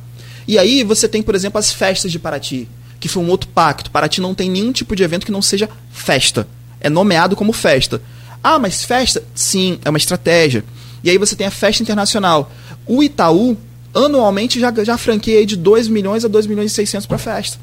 [0.45, 2.67] E aí você tem, por exemplo, as festas de Paraty,
[2.99, 3.89] que foi um outro pacto.
[3.89, 6.45] Paraty não tem nenhum tipo de evento que não seja festa.
[6.81, 8.01] É nomeado como festa.
[8.43, 9.23] Ah, mas festa?
[9.33, 10.65] Sim, é uma estratégia.
[11.01, 12.51] E aí você tem a festa internacional.
[12.85, 13.57] O Itaú,
[14.05, 17.57] anualmente, já, já franqueia de 2 milhões a 2 milhões e 600 para festa.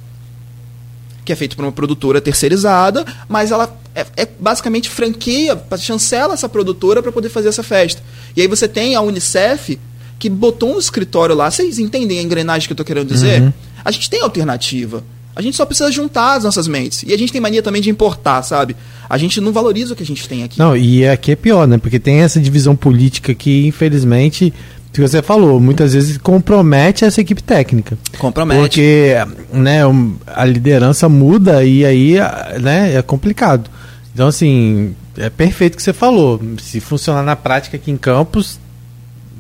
[1.25, 6.49] Que é feito por uma produtora terceirizada, mas ela é, é basicamente franqueia, chancela essa
[6.49, 8.03] produtora para poder fazer essa festa.
[8.37, 9.79] E aí você tem a Unicef,
[10.19, 11.51] que botou um escritório lá.
[11.51, 13.43] Vocês entendem a engrenagem que eu estou querendo dizer?
[13.43, 13.53] Uhum.
[13.85, 15.05] A gente tem alternativa.
[15.37, 17.03] A gente só precisa juntar as nossas mentes.
[17.07, 18.77] E a gente tem mania também de importar, sabe?
[19.09, 20.59] A gente não valoriza o que a gente tem aqui.
[20.59, 21.77] Não, e aqui é pior, né?
[21.77, 24.55] Porque tem essa divisão política que, infelizmente,
[24.95, 27.99] que você falou, muitas vezes compromete essa equipe técnica.
[28.19, 28.61] Compromete.
[28.61, 29.15] Porque
[29.53, 29.81] né,
[30.27, 32.15] a liderança muda e aí
[32.61, 33.69] né, é complicado.
[34.13, 36.41] Então, assim, é perfeito o que você falou.
[36.61, 38.61] Se funcionar na prática aqui em Campos,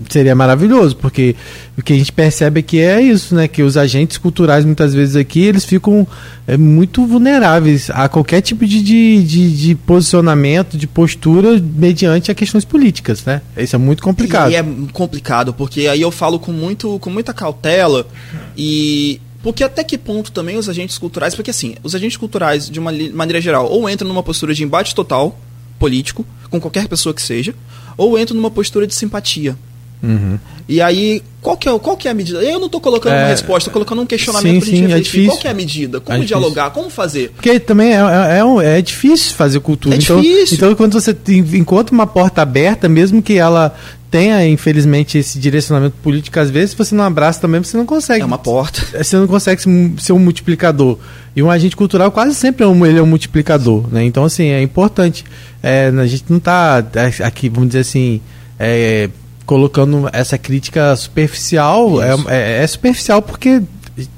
[0.08, 1.34] seria maravilhoso, porque
[1.76, 3.48] o que a gente percebe aqui é isso, né?
[3.48, 6.06] Que os agentes culturais, muitas vezes aqui, eles ficam
[6.46, 12.34] é, muito vulneráveis a qualquer tipo de, de, de, de, posicionamento, de postura mediante a
[12.34, 13.42] questões políticas, né?
[13.56, 14.50] Isso é muito complicado.
[14.50, 18.06] E é complicado, porque aí eu falo com, muito, com muita cautela
[18.56, 19.20] e...
[19.42, 21.34] Porque até que ponto também os agentes culturais...
[21.34, 24.94] Porque assim, os agentes culturais, de uma maneira geral, ou entram numa postura de embate
[24.94, 25.38] total
[25.78, 27.54] político, com qualquer pessoa que seja,
[27.94, 29.54] ou entram numa postura de simpatia
[30.04, 30.38] Uhum.
[30.66, 32.42] E aí, qual que, é, qual que é a medida?
[32.42, 34.96] Eu não estou colocando é, uma resposta, estou colocando um questionamento para a gente é
[34.96, 35.26] refletir.
[35.26, 36.00] qual que é a medida?
[36.00, 36.70] Como é dialogar?
[36.70, 37.32] Como fazer?
[37.32, 39.94] Porque também é, é, é, é difícil fazer cultura.
[39.94, 40.56] É então, difícil.
[40.56, 41.14] Então, quando você
[41.52, 43.74] encontra uma porta aberta, mesmo que ela
[44.10, 48.22] tenha, infelizmente, esse direcionamento político, às vezes, se você não abraça também, você não consegue.
[48.22, 48.80] É uma porta.
[48.96, 49.60] Você não consegue
[49.98, 50.98] ser um multiplicador.
[51.34, 53.84] E um agente cultural quase sempre é um, ele é um multiplicador.
[53.92, 54.04] Né?
[54.04, 55.24] Então, assim, é importante.
[55.60, 56.78] É, a gente não está
[57.24, 58.20] aqui, vamos dizer assim.
[58.56, 59.10] É,
[59.46, 62.02] colocando essa crítica superficial.
[62.02, 63.62] É, é, é, superficial porque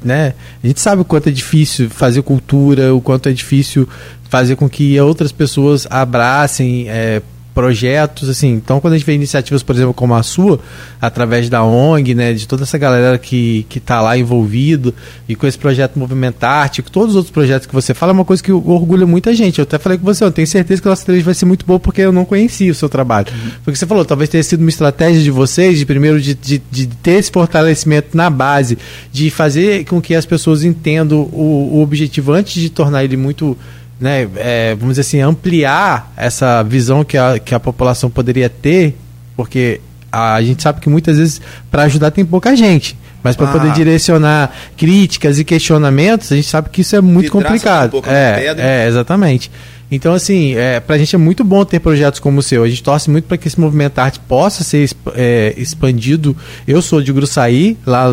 [0.03, 3.89] né, a gente sabe o quanto é difícil fazer cultura, o quanto é difícil
[4.29, 7.23] fazer com que outras pessoas abracem é,
[7.57, 8.53] projetos, assim.
[8.53, 10.61] Então, quando a gente vê iniciativas, por exemplo, como a sua,
[11.01, 14.93] através da ONG, né, de toda essa galera que que está lá envolvido
[15.27, 18.27] e com esse projeto Movimentarte, com todos os outros projetos que você fala, é uma
[18.27, 19.59] coisa que orgulha muita gente.
[19.59, 21.65] Eu até falei com você, eu tenho certeza que a nossa entrevista vai ser muito
[21.65, 23.29] boa porque eu não conhecia o seu trabalho.
[23.33, 23.51] Uhum.
[23.65, 26.87] Porque você falou, talvez tenha sido uma estratégia de vocês, de primeiro de, de, de
[26.89, 28.77] ter esse fortalecimento na base,
[29.11, 33.57] de fazer com que as pessoas entendam o, o objetivo antes de tornar ele muito
[34.01, 38.97] né, é, vamos dizer assim, ampliar essa visão que a, que a população poderia ter,
[39.35, 39.81] porque
[40.13, 41.41] a gente sabe que muitas vezes
[41.71, 42.97] para ajudar tem pouca gente.
[43.23, 43.53] Mas para ah.
[43.53, 47.99] poder direcionar críticas e questionamentos, a gente sabe que isso é muito complicado.
[47.99, 49.51] Um é, é, exatamente.
[49.91, 52.65] Então, assim, é, para a gente é muito bom ter projetos como o seu.
[52.65, 56.37] A gente torce muito para que esse movimento arte possa ser é, expandido.
[56.67, 58.09] Eu sou de Gruçaí, lá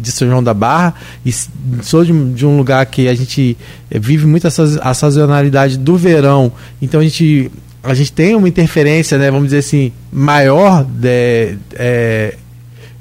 [0.00, 0.94] de São João da Barra,
[1.24, 1.30] e
[1.82, 3.56] sou de, de um lugar que a gente
[3.90, 6.50] vive muito essa, a sazonalidade do verão.
[6.80, 7.50] Então, a gente,
[7.82, 12.34] a gente tem uma interferência, né, vamos dizer assim, maior de, é,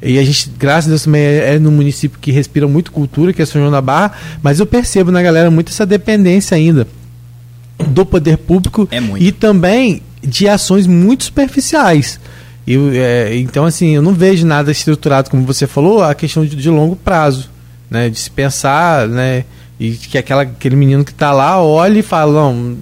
[0.01, 3.31] e a gente, graças a Deus, também é, é no município que respira muito cultura,
[3.31, 4.11] que é São João da Barra,
[4.43, 6.85] mas eu percebo na galera muito essa dependência ainda
[7.87, 12.19] do poder público é e também de ações muito superficiais.
[12.67, 16.55] Eu, é, então, assim, eu não vejo nada estruturado, como você falou, a questão de,
[16.55, 17.49] de longo prazo,
[17.89, 18.09] né?
[18.09, 19.45] De se pensar, né?
[19.79, 22.77] E que aquela, aquele menino que está lá olhe e fala, não,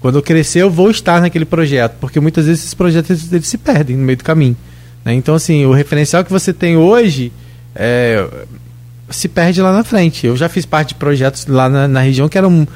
[0.00, 3.46] quando eu crescer eu vou estar naquele projeto, porque muitas vezes esses projetos eles, eles
[3.46, 4.56] se perdem no meio do caminho.
[5.04, 5.14] Né?
[5.14, 7.32] Então, assim, o referencial que você tem hoje
[7.74, 8.28] é,
[9.08, 10.26] se perde lá na frente.
[10.26, 12.66] Eu já fiz parte de projetos lá na, na região que eram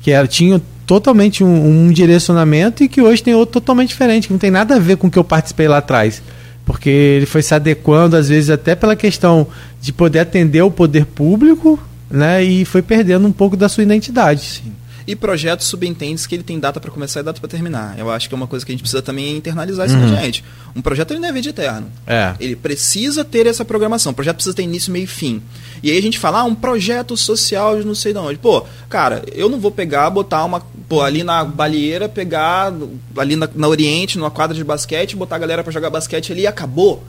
[0.00, 4.32] que era, tinham totalmente um, um, direcionamento e que hoje tem outro totalmente diferente, que
[4.32, 6.22] não tem nada a ver com o que eu participei lá atrás.
[6.64, 9.46] Porque ele foi se adequando, às vezes, até pela questão
[9.80, 11.78] de poder atender o poder público,
[12.10, 12.42] né?
[12.42, 14.40] E foi perdendo um pouco da sua identidade.
[14.40, 14.72] Sim.
[15.06, 17.96] E projetos subentende que ele tem data para começar e data para terminar.
[17.96, 20.10] Eu acho que é uma coisa que a gente precisa também internalizar isso uhum.
[20.10, 20.42] na gente.
[20.74, 21.90] Um projeto ele não é vida eterno.
[22.06, 22.34] É.
[22.40, 24.10] Ele precisa ter essa programação.
[24.10, 25.40] O projeto precisa ter início, meio e fim.
[25.80, 28.38] E aí a gente fala, ah, um projeto social de não sei de onde.
[28.38, 30.60] Pô, cara, eu não vou pegar, botar uma.
[30.88, 32.72] Pô, ali na Balieira, pegar
[33.16, 36.42] ali na, na Oriente, numa quadra de basquete, botar a galera para jogar basquete ali
[36.42, 37.04] e acabou.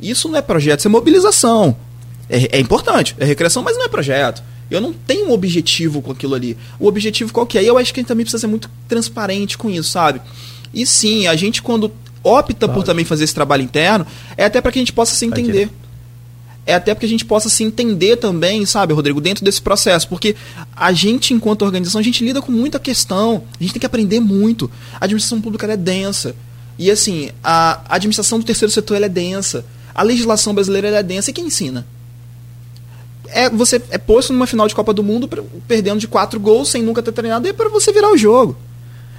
[0.00, 1.74] Isso não é projeto, isso é mobilização.
[2.28, 4.42] É, é importante, é recreação, mas não é projeto.
[4.70, 6.56] Eu não tenho um objetivo com aquilo ali.
[6.78, 7.62] O objetivo qual que é?
[7.62, 10.20] E eu acho que a gente também precisa ser muito transparente com isso, sabe?
[10.72, 11.90] E sim, a gente quando
[12.22, 12.74] opta claro.
[12.74, 15.70] por também fazer esse trabalho interno, é até para que a gente possa se entender.
[16.66, 20.06] É até para que a gente possa se entender também, sabe, Rodrigo, dentro desse processo.
[20.06, 20.36] Porque
[20.76, 23.42] a gente, enquanto organização, a gente lida com muita questão.
[23.58, 24.70] A gente tem que aprender muito.
[25.00, 26.36] A administração pública é densa.
[26.78, 29.64] E assim, a administração do terceiro setor é densa.
[29.94, 31.30] A legislação brasileira é densa.
[31.30, 31.86] E quem ensina?
[33.32, 35.28] É você é posto numa final de Copa do Mundo
[35.66, 38.56] perdendo de quatro gols sem nunca ter treinado e é para você virar o jogo.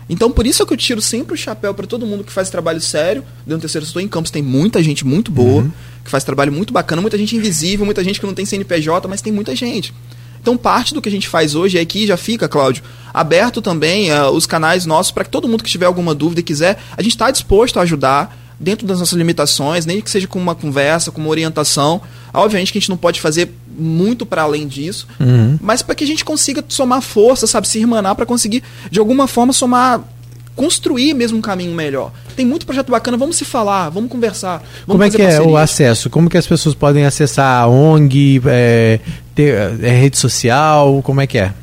[0.09, 2.49] Então por isso é que eu tiro sempre o chapéu para todo mundo que faz
[2.49, 3.23] trabalho sério.
[3.45, 5.71] Dentro do terceiro setor em campos tem muita gente muito boa, uhum.
[6.03, 9.21] que faz trabalho muito bacana, muita gente invisível, muita gente que não tem CNPJ, mas
[9.21, 9.93] tem muita gente.
[10.41, 12.83] Então parte do que a gente faz hoje é que já fica, Cláudio,
[13.13, 16.43] aberto também uh, os canais nossos para que todo mundo que tiver alguma dúvida e
[16.43, 20.39] quiser, a gente está disposto a ajudar dentro das nossas limitações, nem que seja com
[20.39, 22.01] uma conversa, com uma orientação.
[22.33, 25.57] Obviamente que a gente não pode fazer muito para além disso, uhum.
[25.61, 28.61] mas para que a gente consiga somar força, sabe, se irmanar para conseguir
[28.91, 30.01] de alguma forma somar
[30.59, 32.11] construir mesmo um caminho melhor.
[32.35, 34.61] Tem muito projeto bacana, vamos se falar, vamos conversar.
[34.85, 36.09] Vamos Como é que é o acesso?
[36.09, 38.99] Como que as pessoas podem acessar a ONG, é,
[39.33, 41.53] ter, é, rede social, como é que é?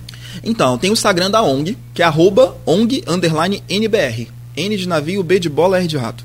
[0.42, 3.04] Então, tem o Instagram da ONG, que é arroba ONG
[3.68, 4.28] NBR.
[4.56, 6.24] N de navio, B de bola, R de rato.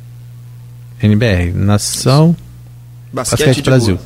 [1.01, 2.35] NBR, Nação
[3.11, 3.99] Basquete, Basquete Brasil.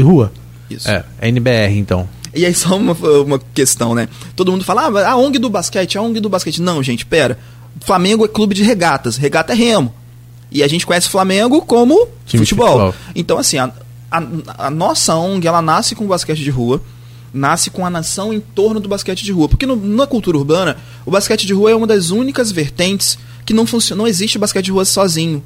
[0.00, 0.10] Rua.
[0.12, 0.32] rua.
[0.70, 0.88] Isso.
[0.88, 2.08] É, NBR, então.
[2.34, 4.08] E aí só uma, uma questão, né?
[4.36, 6.60] Todo mundo fala, ah, a ONG do basquete, a ONG do basquete.
[6.60, 7.38] Não, gente, pera.
[7.80, 9.94] Flamengo é clube de regatas, regata é remo.
[10.50, 12.66] E a gente conhece Flamengo como futebol.
[12.66, 12.94] futebol.
[13.14, 13.70] Então, assim, a,
[14.10, 14.22] a,
[14.66, 16.82] a, nossa ONG, ela nasce com o basquete de rua,
[17.32, 19.48] nasce com a nação em torno do basquete de rua.
[19.48, 23.54] Porque no, na cultura urbana, o basquete de rua é uma das únicas vertentes que
[23.54, 25.42] não funciona, não existe basquete de rua sozinho.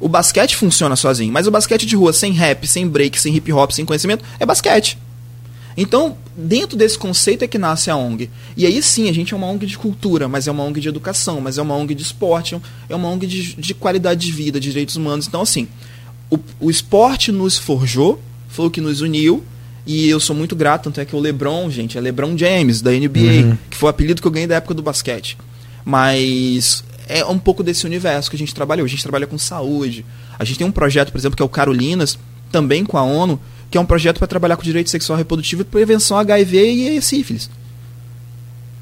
[0.00, 3.52] O basquete funciona sozinho, mas o basquete de rua sem rap, sem break, sem hip
[3.52, 4.98] hop, sem conhecimento, é basquete.
[5.76, 8.28] Então, dentro desse conceito é que nasce a ONG.
[8.56, 10.88] E aí sim, a gente é uma ONG de cultura, mas é uma ONG de
[10.88, 14.58] educação, mas é uma ONG de esporte, é uma ONG de, de qualidade de vida,
[14.58, 15.28] de direitos humanos.
[15.28, 15.68] Então, assim,
[16.28, 19.44] o, o esporte nos forjou, foi o que nos uniu,
[19.86, 22.90] e eu sou muito grato, tanto é que o LeBron, gente, é LeBron James, da
[22.90, 23.58] NBA, uhum.
[23.70, 25.38] que foi o apelido que eu ganhei da época do basquete.
[25.84, 28.84] Mas é um pouco desse universo que a gente trabalhou.
[28.84, 30.04] A gente trabalha com saúde.
[30.38, 32.18] A gente tem um projeto, por exemplo, que é o Carolinas,
[32.52, 33.40] também com a ONU,
[33.70, 36.58] que é um projeto para trabalhar com direito sexual reprodutivo e prevenção HIV
[36.96, 37.50] e sífilis.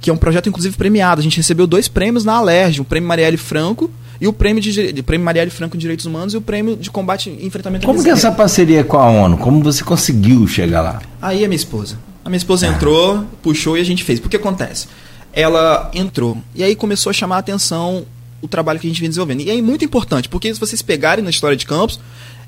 [0.00, 1.20] Que é um projeto, inclusive, premiado.
[1.20, 3.90] A gente recebeu dois prêmios na Alerj, o prêmio Marielle Franco
[4.20, 7.30] e o prêmio, de, prêmio Marielle Franco em Direitos Humanos e o prêmio de combate
[7.30, 9.36] e enfrentamento Como que é essa parceria com a ONU?
[9.36, 11.02] Como você conseguiu chegar lá?
[11.20, 11.98] Aí a minha esposa.
[12.24, 14.18] A minha esposa entrou, puxou e a gente fez.
[14.18, 14.88] Porque acontece?
[15.32, 18.06] Ela entrou e aí começou a chamar a atenção
[18.46, 19.42] o trabalho que a gente vem desenvolvendo.
[19.42, 22.00] E é muito importante, porque se vocês pegarem na história de campos,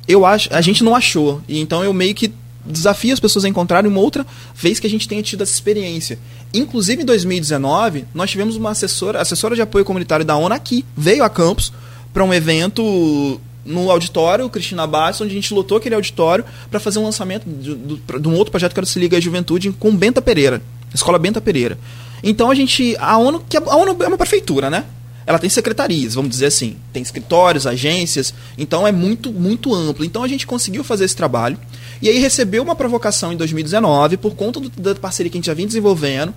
[0.07, 1.43] eu acho, a gente não achou.
[1.47, 2.33] E então eu meio que
[2.65, 6.19] desafia as pessoas a encontrarem uma outra vez que a gente tenha tido essa experiência.
[6.53, 11.25] Inclusive em 2019, nós tivemos uma assessora, assessora de apoio comunitário da ONU aqui, veio
[11.25, 11.73] a campus
[12.13, 16.99] para um evento no auditório, Cristina Bastos, onde a gente lotou aquele auditório para fazer
[16.99, 19.95] um lançamento de, de, de, um outro projeto que era Se Liga à Juventude com
[19.95, 20.63] Benta Pereira,
[20.95, 21.79] Escola Benta Pereira.
[22.23, 24.85] Então a gente, a ONU, que a ONU é uma prefeitura, né?
[25.29, 30.03] Ela tem secretarias, vamos dizer assim, tem escritórios, agências, então é muito, muito amplo.
[30.03, 31.59] Então a gente conseguiu fazer esse trabalho.
[32.01, 35.49] E aí recebeu uma provocação em 2019 por conta do, da parceria que a gente
[35.49, 36.35] já vinha desenvolvendo,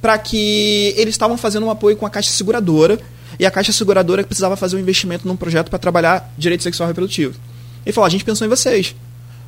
[0.00, 2.98] para que eles estavam fazendo um apoio com a Caixa Seguradora,
[3.38, 6.92] e a Caixa Seguradora precisava fazer um investimento num projeto para trabalhar direito sexual e
[6.92, 7.38] reprodutivo.
[7.84, 8.96] Ele falou: a gente pensou em vocês.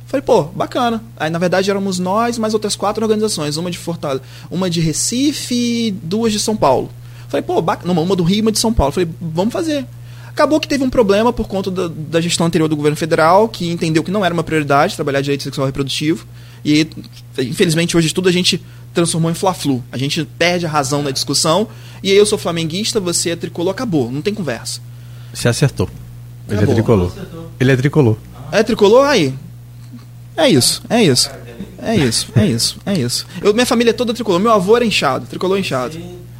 [0.05, 1.03] Falei, pô, bacana.
[1.17, 3.57] Aí, na verdade, éramos nós, mais outras quatro organizações.
[3.57, 4.21] Uma de Fortaleza,
[4.51, 5.55] uma de Recife
[5.87, 6.91] e duas de São Paulo.
[7.27, 7.93] Falei, pô, bacana.
[7.93, 8.91] Não, uma do Rio e uma de São Paulo.
[8.91, 9.85] Falei, vamos fazer.
[10.29, 13.71] Acabou que teve um problema por conta da, da, gestão anterior do governo federal, que
[13.71, 16.27] entendeu que não era uma prioridade trabalhar direito sexual e reprodutivo.
[16.63, 16.87] E,
[17.39, 18.61] infelizmente, hoje tudo a gente
[18.93, 19.83] transformou em fla-flu.
[19.91, 21.67] A gente perde a razão na discussão.
[22.03, 24.11] E aí eu sou flamenguista, você é tricolor, acabou.
[24.11, 24.79] Não tem conversa.
[25.33, 25.89] Você acertou.
[26.47, 27.11] Ele é tricolor.
[27.59, 28.17] Ele é tricolor.
[28.51, 29.05] É tricolor?
[29.05, 29.33] Aí,
[30.35, 31.29] é isso, é isso.
[31.79, 33.27] É isso, é isso, é isso.
[33.41, 34.39] Eu, minha família é toda tricolor.
[34.39, 35.97] Meu avô era inchado, tricolor inchado.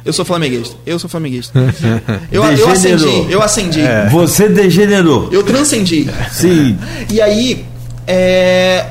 [0.08, 0.74] Eu sou flamenguista.
[0.86, 1.52] Eu sou flamenguista.
[2.32, 3.26] Eu, eu acendi.
[3.30, 3.82] Eu acendi.
[3.82, 4.08] É.
[4.08, 5.28] Você degenerou.
[5.30, 6.08] Eu transcendi.
[6.32, 6.78] Sim.
[7.12, 7.66] E aí,
[8.06, 8.86] é,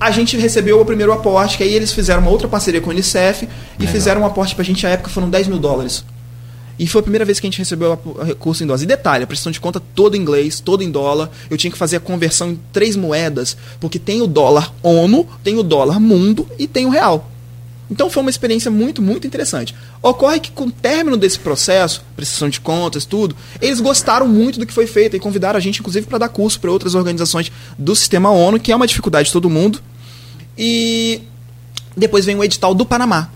[0.00, 2.92] a gente recebeu o primeiro aporte, que aí eles fizeram uma outra parceria com o
[2.92, 3.48] Unicef e
[3.78, 3.94] Legal.
[3.94, 6.04] fizeram um aporte pra gente na época, foram 10 mil dólares.
[6.76, 8.82] E foi a primeira vez que a gente recebeu o recurso em dólares.
[8.82, 11.30] E detalhe, a prestação de conta toda em inglês, toda em dólar.
[11.48, 15.56] Eu tinha que fazer a conversão em três moedas, porque tem o dólar ONU, tem
[15.56, 17.30] o dólar mundo e tem o real.
[17.90, 19.74] Então foi uma experiência muito, muito interessante.
[20.02, 24.66] Ocorre que com o término desse processo, prestação de contas, tudo, eles gostaram muito do
[24.66, 27.94] que foi feito e convidaram a gente, inclusive, para dar curso para outras organizações do
[27.94, 29.80] sistema ONU, que é uma dificuldade de todo mundo.
[30.58, 31.22] E
[31.96, 33.30] depois vem o edital do Panamá.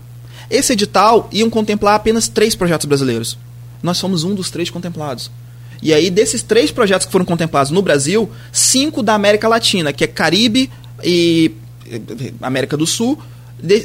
[0.49, 3.37] Esse edital iam contemplar apenas três projetos brasileiros.
[3.81, 5.31] Nós somos um dos três contemplados.
[5.81, 10.03] E aí, desses três projetos que foram contemplados no Brasil, cinco da América Latina, que
[10.03, 10.69] é Caribe
[11.03, 11.51] e
[12.41, 13.17] América do Sul,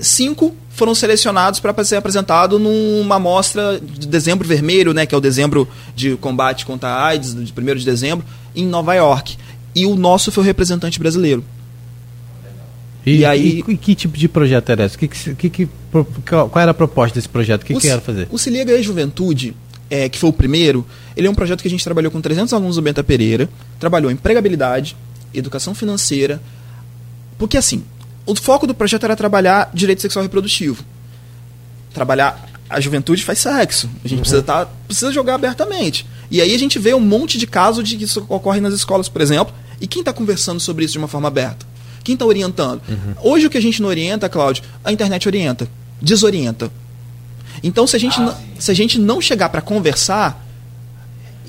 [0.02, 5.20] cinco foram selecionados para ser apresentado numa mostra de dezembro vermelho, né, que é o
[5.20, 8.24] dezembro de combate contra a AIDS, de 1 de dezembro,
[8.54, 9.36] em Nova York.
[9.74, 11.42] E o nosso foi o representante brasileiro.
[13.06, 13.64] E, e aí.
[13.66, 14.98] E, que tipo de projeto era esse?
[14.98, 15.68] Que, que, que,
[16.28, 17.62] qual era a proposta desse projeto?
[17.62, 18.28] O que, o, que era fazer?
[18.30, 19.54] O Se Liga aí Juventude,
[19.88, 20.84] é, que foi o primeiro,
[21.16, 23.48] ele é um projeto que a gente trabalhou com 300 alunos do Benta Pereira,
[23.78, 24.96] trabalhou em empregabilidade,
[25.32, 26.42] educação financeira,
[27.38, 27.84] porque assim,
[28.26, 30.84] o foco do projeto era trabalhar direito sexual e reprodutivo.
[31.94, 33.88] Trabalhar a juventude faz sexo.
[34.04, 34.22] A gente uhum.
[34.22, 36.06] precisa, tá, precisa jogar abertamente.
[36.30, 39.08] E aí a gente vê um monte de casos de que isso ocorre nas escolas,
[39.08, 39.54] por exemplo.
[39.80, 41.64] E quem está conversando sobre isso de uma forma aberta?
[42.02, 42.82] Quem está orientando?
[42.88, 43.14] Uhum.
[43.22, 45.68] Hoje o que a gente não orienta, Cláudio, a internet orienta,
[46.00, 46.70] desorienta.
[47.62, 50.44] Então, se a gente, ah, não, se a gente não chegar para conversar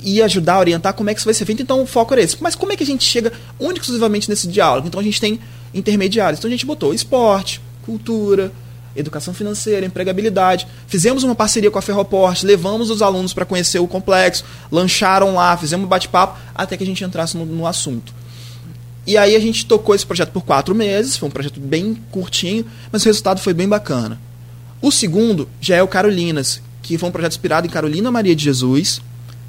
[0.04, 2.22] e ajudar a orientar como é que isso vai ser feito, então o foco era
[2.22, 2.38] esse.
[2.41, 4.88] Mas como é que a gente chega único exclusivamente nesse diálogo?
[4.88, 5.40] Então a gente tem
[5.73, 6.39] intermediários.
[6.39, 8.52] Então a gente botou esporte, cultura,
[8.95, 10.68] educação financeira, empregabilidade.
[10.88, 15.56] Fizemos uma parceria com a Ferroporte, levamos os alunos para conhecer o complexo, lancharam lá,
[15.56, 18.14] fizemos um bate-papo, até que a gente entrasse no, no assunto.
[19.06, 22.65] E aí a gente tocou esse projeto por quatro meses, foi um projeto bem curtinho,
[22.91, 24.19] mas o resultado foi bem bacana.
[24.81, 28.44] O segundo já é o Carolinas, que foi um projeto inspirado em Carolina Maria de
[28.44, 29.02] Jesus,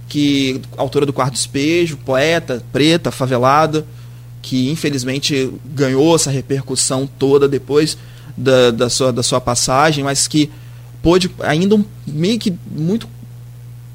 [0.08, 3.84] que autora do Quarto Despejo, poeta, preta, favelada,
[4.48, 7.98] que infelizmente ganhou essa repercussão toda depois
[8.34, 10.50] da, da, sua, da sua passagem, mas que
[11.02, 13.06] pôde ainda um, meio que muito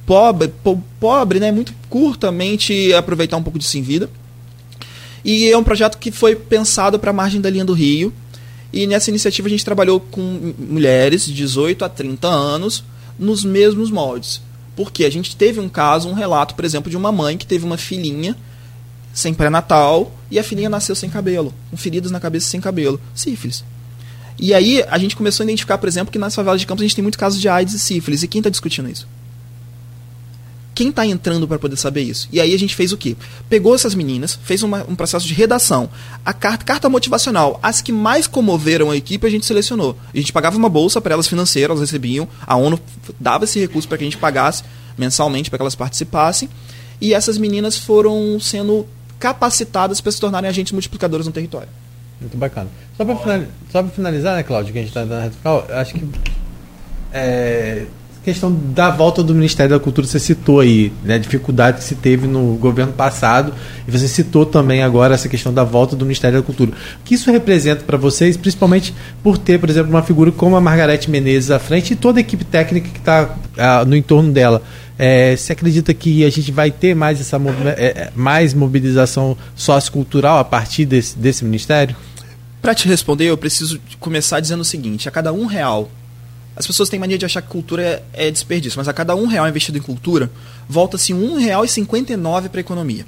[0.05, 4.07] pobre, po, pobre, né, muito curtamente aproveitar um pouco disso em vida.
[5.25, 8.13] E é um projeto que foi pensado para a margem da linha do Rio.
[8.71, 12.83] E nessa iniciativa a gente trabalhou com mulheres de 18 a 30 anos
[13.17, 14.39] nos mesmos moldes.
[14.75, 17.65] Porque a gente teve um caso, um relato, por exemplo, de uma mãe que teve
[17.65, 18.37] uma filhinha
[19.13, 23.63] sem pré-natal e a filhinha nasceu sem cabelo, com feridas na cabeça sem cabelo, sífilis.
[24.39, 26.85] E aí a gente começou a identificar, por exemplo, que nas favelas de Campos a
[26.85, 28.23] gente tem muito casos de AIDS e sífilis.
[28.23, 29.07] E quem está discutindo isso?
[30.73, 32.27] Quem está entrando para poder saber isso?
[32.31, 33.15] E aí a gente fez o quê?
[33.47, 35.87] Pegou essas meninas, fez uma, um processo de redação.
[36.25, 39.95] A carta, carta motivacional, as que mais comoveram a equipe, a gente selecionou.
[40.11, 42.27] A gente pagava uma bolsa para elas financeira, elas recebiam.
[42.45, 42.79] A ONU
[43.19, 44.63] dava esse recurso para que a gente pagasse
[44.97, 46.49] mensalmente para que elas participassem.
[46.99, 48.87] E essas meninas foram sendo
[49.23, 51.69] capacitadas para se tornarem agentes multiplicadores no território.
[52.19, 52.67] Muito bacana.
[52.97, 56.05] Só para finalizar, finalizar, né, Cláudio, que a gente está dando final, acho que
[57.13, 57.85] é,
[58.21, 61.95] questão da volta do Ministério da Cultura, você citou aí, né, a dificuldade que se
[61.95, 63.53] teve no governo passado,
[63.87, 66.71] e você citou também agora essa questão da volta do Ministério da Cultura.
[66.71, 68.93] O que isso representa para vocês, principalmente
[69.23, 72.21] por ter, por exemplo, uma figura como a Margarete Menezes à frente e toda a
[72.21, 74.61] equipe técnica que está ah, no entorno dela?
[74.97, 77.37] É, você acredita que a gente vai ter mais essa
[77.77, 81.95] é, é, mais mobilização sociocultural a partir desse, desse ministério?
[82.61, 85.89] Para te responder, eu preciso começar dizendo o seguinte: a cada um real
[86.55, 89.25] as pessoas têm mania de achar que cultura é, é desperdício, mas a cada um
[89.25, 90.29] real investido em cultura,
[90.69, 92.15] volta-se um real e cinquenta
[92.49, 93.05] para a economia.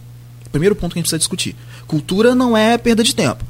[0.52, 1.56] Primeiro ponto que a gente precisa discutir.
[1.86, 3.46] Cultura não é perda de tempo.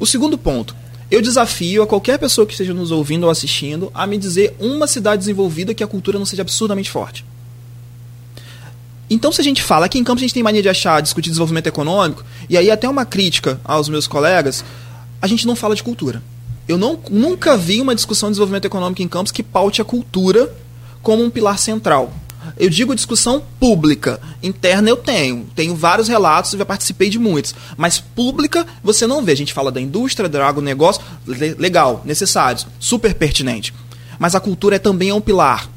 [0.00, 0.74] O segundo ponto,
[1.10, 4.86] eu desafio a qualquer pessoa que esteja nos ouvindo ou assistindo a me dizer uma
[4.86, 7.24] cidade desenvolvida que a cultura não seja absurdamente forte.
[9.08, 11.30] Então, se a gente fala, aqui em Campos a gente tem mania de achar, discutir
[11.30, 14.64] desenvolvimento econômico, e aí até uma crítica aos meus colegas,
[15.22, 16.22] a gente não fala de cultura.
[16.68, 20.52] Eu não, nunca vi uma discussão de desenvolvimento econômico em Campos que paute a cultura
[21.02, 22.12] como um pilar central.
[22.56, 24.20] Eu digo discussão pública.
[24.42, 25.46] Interna eu tenho.
[25.54, 27.54] Tenho vários relatos já participei de muitos.
[27.76, 29.32] Mas pública você não vê.
[29.32, 31.02] A gente fala da indústria, do agronegócio.
[31.26, 33.72] Legal, necessários, super pertinente.
[34.18, 35.68] Mas a cultura é também é um pilar.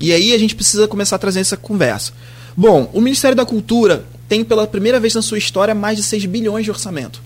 [0.00, 2.12] E aí a gente precisa começar a trazer essa conversa.
[2.60, 6.26] Bom, o Ministério da Cultura tem pela primeira vez na sua história mais de 6
[6.26, 7.22] bilhões de orçamento.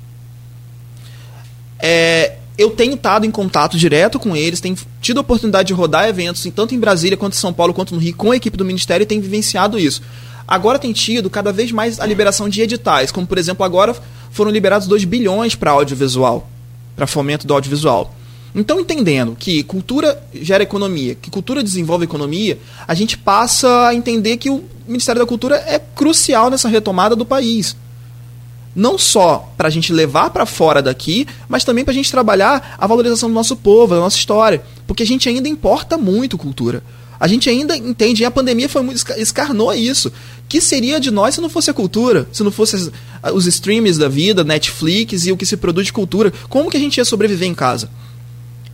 [1.79, 6.07] É, eu tenho estado em contato direto com eles, tenho tido a oportunidade de rodar
[6.07, 8.65] eventos, tanto em Brasília quanto em São Paulo quanto no Rio, com a equipe do
[8.67, 10.03] Ministério e tenho vivenciado isso.
[10.47, 13.97] Agora tem tido cada vez mais a liberação de editais, como por exemplo agora
[14.31, 16.47] foram liberados 2 bilhões para audiovisual,
[16.95, 18.15] para fomento do audiovisual.
[18.55, 24.37] Então, entendendo que cultura gera economia, que cultura desenvolve economia, a gente passa a entender
[24.37, 27.75] que o Ministério da Cultura é crucial nessa retomada do país
[28.75, 32.77] não só para a gente levar para fora daqui, mas também para a gente trabalhar
[32.79, 36.83] a valorização do nosso povo, da nossa história, porque a gente ainda importa muito cultura.
[37.21, 40.11] A gente ainda entende, e a pandemia foi muito, escarnou isso.
[40.49, 42.27] que seria de nós se não fosse a cultura?
[42.33, 42.91] Se não fosse
[43.33, 46.33] os streams da vida, Netflix e o que se produz de cultura?
[46.49, 47.89] Como que a gente ia sobreviver em casa?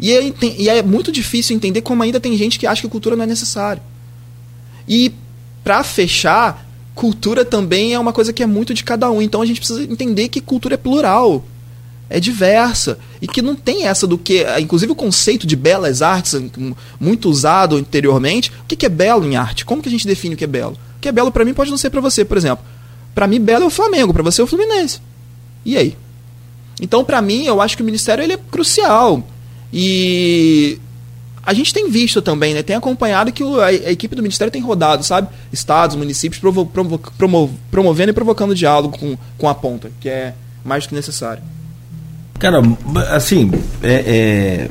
[0.01, 3.17] E é, e é muito difícil entender como ainda tem gente que acha que cultura
[3.17, 3.83] não é necessário.
[4.87, 5.13] E
[5.65, 9.21] para fechar, cultura também é uma coisa que é muito de cada um.
[9.21, 11.45] Então a gente precisa entender que cultura é plural,
[12.09, 16.41] é diversa e que não tem essa do que, inclusive o conceito de belas artes
[16.99, 18.53] muito usado anteriormente.
[18.63, 19.65] O que é belo em arte?
[19.65, 20.79] Como que a gente define o que é belo?
[20.97, 22.65] O que é belo para mim pode não ser para você, por exemplo.
[23.15, 25.01] Para mim belo é o Flamengo, para você é o Fluminense.
[25.65, 25.97] E aí?
[26.81, 29.27] Então, para mim, eu acho que o ministério ele é crucial.
[29.73, 30.79] E
[31.49, 32.63] a gente tem visto também, né?
[32.63, 35.29] Tem acompanhado que a, equipe do Ministério tem rodado, sabe?
[35.53, 40.35] Estados, municípios, provo, provo, promo, promovendo e provocando diálogo com, com a ponta, que é
[40.65, 41.43] mais do que necessário.
[42.39, 42.61] Cara,
[43.11, 43.51] assim,
[43.83, 44.71] é, é...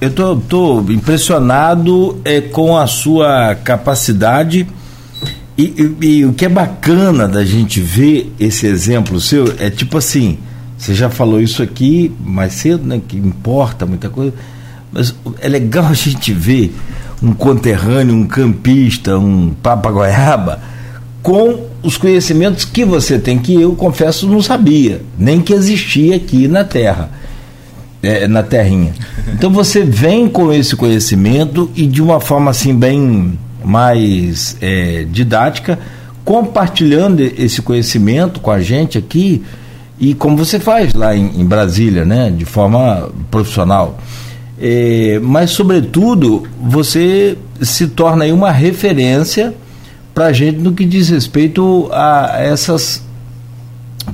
[0.00, 4.66] eu tô, tô impressionado é, com a sua capacidade
[5.56, 9.98] e, e, e o que é bacana da gente ver esse exemplo seu é tipo
[9.98, 10.38] assim
[10.80, 13.02] você já falou isso aqui mais cedo, né?
[13.06, 14.32] Que importa muita coisa.
[14.90, 16.74] Mas é legal a gente ver
[17.22, 20.58] um conterrâneo, um campista, um papagoiaba,
[21.22, 26.48] com os conhecimentos que você tem, que eu confesso não sabia, nem que existia aqui
[26.48, 27.10] na Terra,
[28.02, 28.94] é, na Terrinha.
[29.34, 35.78] Então você vem com esse conhecimento e de uma forma assim bem mais é, didática,
[36.24, 39.42] compartilhando esse conhecimento com a gente aqui
[40.00, 43.98] e como você faz lá em, em Brasília, né, de forma profissional.
[44.58, 49.54] É, mas, sobretudo, você se torna aí uma referência
[50.14, 53.02] para a gente no que diz respeito a essas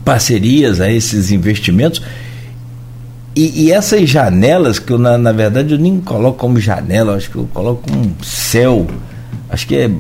[0.04, 2.02] parcerias, a esses investimentos.
[3.34, 7.30] E, e essas janelas, que eu, na, na, verdade eu nem coloco como janela, acho
[7.30, 8.86] que eu coloco um céu.
[9.48, 9.90] Acho que é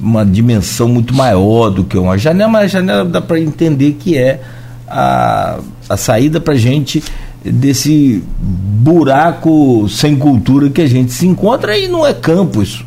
[0.00, 4.16] uma dimensão muito maior do que uma janela, mas a janela dá para entender que
[4.16, 4.40] é
[4.88, 5.58] a,
[5.88, 7.02] a saída para gente
[7.44, 12.84] desse buraco sem cultura que a gente se encontra e não é campus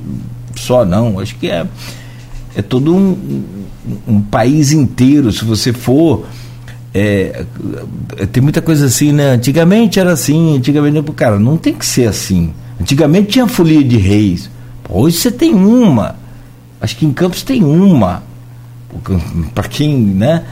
[0.55, 1.65] só não, acho que é,
[2.55, 3.43] é todo um,
[4.07, 6.25] um país inteiro, se você for
[6.93, 7.45] é,
[8.31, 9.31] tem muita coisa assim, né?
[9.31, 12.53] Antigamente era assim, antigamente, cara, não tem que ser assim.
[12.79, 14.49] Antigamente tinha folia de reis.
[14.89, 16.15] Hoje você tem uma.
[16.81, 18.21] Acho que em Campos tem uma.
[19.55, 20.43] Para quem, né?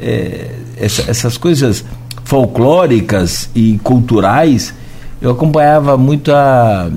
[0.00, 1.84] É, essa, essas coisas
[2.24, 4.74] folclóricas e culturais,
[5.20, 6.90] eu acompanhava muito a,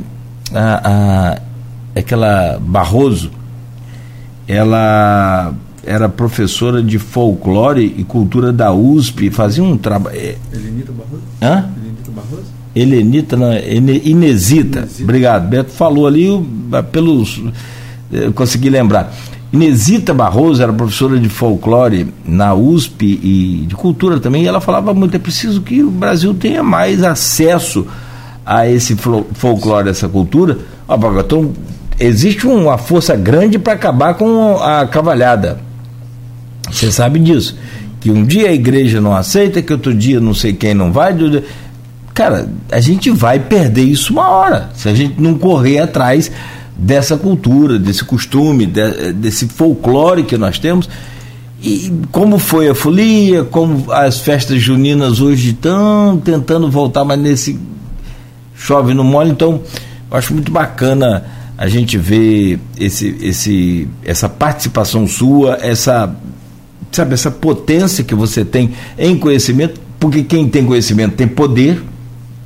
[0.53, 0.89] a,
[1.33, 1.41] a
[1.95, 3.31] aquela Barroso.
[4.47, 5.53] Ela
[5.83, 10.17] era professora de folclore e cultura da USP, fazia um trabalho.
[10.17, 10.35] É...
[10.53, 11.23] Elenito Barroso?
[11.41, 11.69] Hã?
[11.81, 12.57] Elenito Barroso?
[12.75, 14.09] Helenita, não, Inesita.
[14.09, 14.87] Inesita.
[15.01, 15.49] Obrigado.
[15.49, 16.27] Beto falou ali
[16.91, 17.41] pelos.
[18.11, 19.11] Eu consegui lembrar.
[19.51, 24.93] Inesita Barroso era professora de folclore na USP e de cultura também, e ela falava
[24.93, 27.87] muito: é preciso que o Brasil tenha mais acesso
[28.45, 28.95] a esse
[29.33, 30.57] folclore, essa cultura.
[31.19, 31.53] Então,
[31.99, 35.59] existe uma força grande para acabar com a cavalhada.
[36.69, 37.57] Você sabe disso.
[37.99, 41.15] Que um dia a igreja não aceita, que outro dia não sei quem não vai.
[42.13, 46.31] Cara, a gente vai perder isso uma hora, se a gente não correr atrás
[46.77, 50.87] dessa cultura, desse costume, de, desse folclore que nós temos.
[51.61, 57.59] E como foi a folia, como as festas juninas hoje estão tentando voltar, mas nesse
[58.55, 59.61] chove no mole, então
[60.09, 61.25] eu acho muito bacana
[61.57, 66.15] a gente ver esse, esse, essa participação sua, essa,
[66.91, 71.81] sabe, essa potência que você tem em conhecimento, porque quem tem conhecimento tem poder,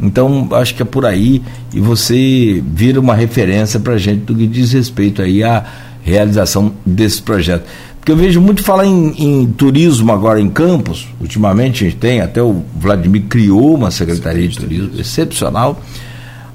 [0.02, 1.42] então, acho que é por aí
[1.74, 5.64] e você vira uma referência para a gente do que diz respeito aí à
[6.02, 7.66] realização desse projeto.
[8.00, 12.20] Porque eu vejo muito falar em, em, turismo agora em Campos, ultimamente a gente tem,
[12.20, 15.80] até o Vladimir criou uma secretaria de turismo excepcional,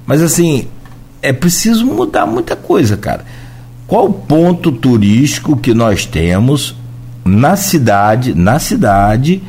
[0.04, 0.66] mas assim,
[1.22, 3.24] é preciso mudar muita coisa, cara.
[3.86, 6.74] Qual o ponto turístico que nós temos
[7.24, 9.40] na cidade, na cidade,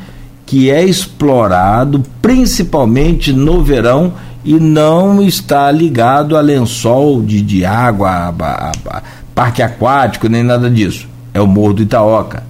[0.48, 8.08] que é explorado principalmente no verão e não está ligado a lençol de, de água,
[8.08, 9.02] a, a, a,
[9.34, 11.06] parque aquático, nem nada disso.
[11.34, 12.44] É o Morro do Itaoca.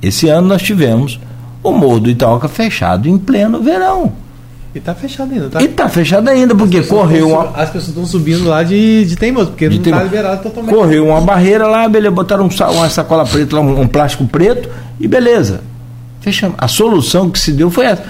[0.00, 1.20] Esse ano nós tivemos
[1.62, 4.10] o Morro do Itaoca fechado em pleno verão.
[4.74, 5.60] E está fechado ainda, tá?
[5.60, 7.50] E está fechado ainda, porque correu uma.
[7.50, 10.74] As pessoas estão subindo lá de, de teimoso, porque de não está liberado totalmente.
[10.74, 15.06] Correu uma barreira lá, beleza, botaram um, uma sacola preta, um, um plástico preto e
[15.06, 15.60] beleza.
[16.22, 16.56] Fechamos.
[16.58, 18.04] A solução que se deu foi essa.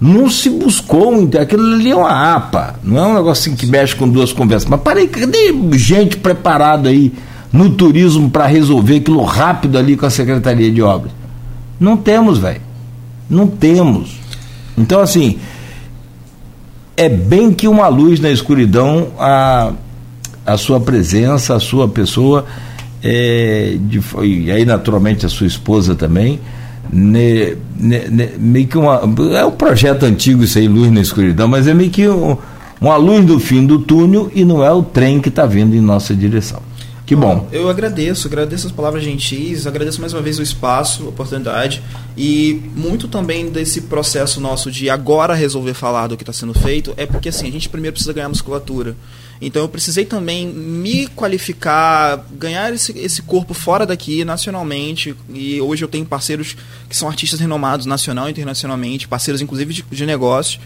[0.00, 3.96] Não se buscou, aquilo ali é uma APA, não é um negócio assim que mexe
[3.96, 4.68] com duas conversas.
[4.68, 7.12] Mas parei, cadê gente preparada aí
[7.52, 11.12] no turismo para resolver aquilo rápido ali com a Secretaria de Obras?
[11.80, 12.60] Não temos, velho.
[13.28, 14.16] Não temos.
[14.76, 15.38] Então, assim,
[16.96, 19.72] é bem que uma luz na escuridão a,
[20.46, 22.46] a sua presença, a sua pessoa,
[23.02, 26.40] é, de, e aí naturalmente a sua esposa também,
[26.92, 29.00] ne, ne, ne, meio que uma.
[29.36, 32.36] É um projeto antigo isso aí, Luz na Escuridão, mas é meio que um,
[32.80, 35.80] uma luz do fim do túnel e não é o trem que está vindo em
[35.80, 36.62] nossa direção.
[37.08, 37.48] Que bom.
[37.50, 41.82] Eu agradeço, agradeço as palavras gentis, agradeço mais uma vez o espaço, a oportunidade
[42.14, 46.92] e muito também desse processo nosso de agora resolver falar do que está sendo feito
[46.98, 48.94] é porque assim a gente primeiro precisa ganhar musculatura.
[49.40, 55.14] Então eu precisei também me qualificar, ganhar esse, esse corpo fora daqui, nacionalmente.
[55.32, 56.56] E hoje eu tenho parceiros
[56.88, 60.60] que são artistas renomados nacional e internacionalmente, parceiros inclusive de, de negócios.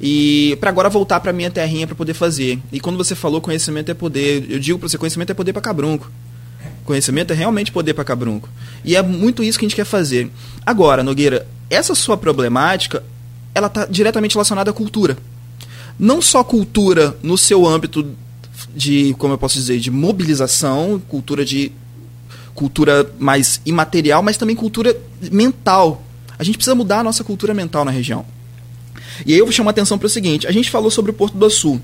[0.00, 2.60] E para agora voltar para minha terrinha para poder fazer.
[2.70, 5.62] E quando você falou conhecimento é poder, eu digo para você conhecimento é poder para
[5.62, 6.10] cabrunco.
[6.84, 8.48] Conhecimento é realmente poder para cabrunco.
[8.84, 10.30] E é muito isso que a gente quer fazer.
[10.64, 13.02] Agora, Nogueira, essa sua problemática,
[13.54, 15.16] ela está diretamente relacionada à cultura
[15.98, 18.06] não só cultura no seu âmbito
[18.74, 21.72] de, como eu posso dizer, de mobilização, cultura de
[22.54, 24.96] cultura mais imaterial, mas também cultura
[25.30, 26.02] mental.
[26.38, 28.24] A gente precisa mudar a nossa cultura mental na região.
[29.26, 31.14] E aí eu vou chamar a atenção para o seguinte: a gente falou sobre o
[31.14, 31.80] Porto do Sul,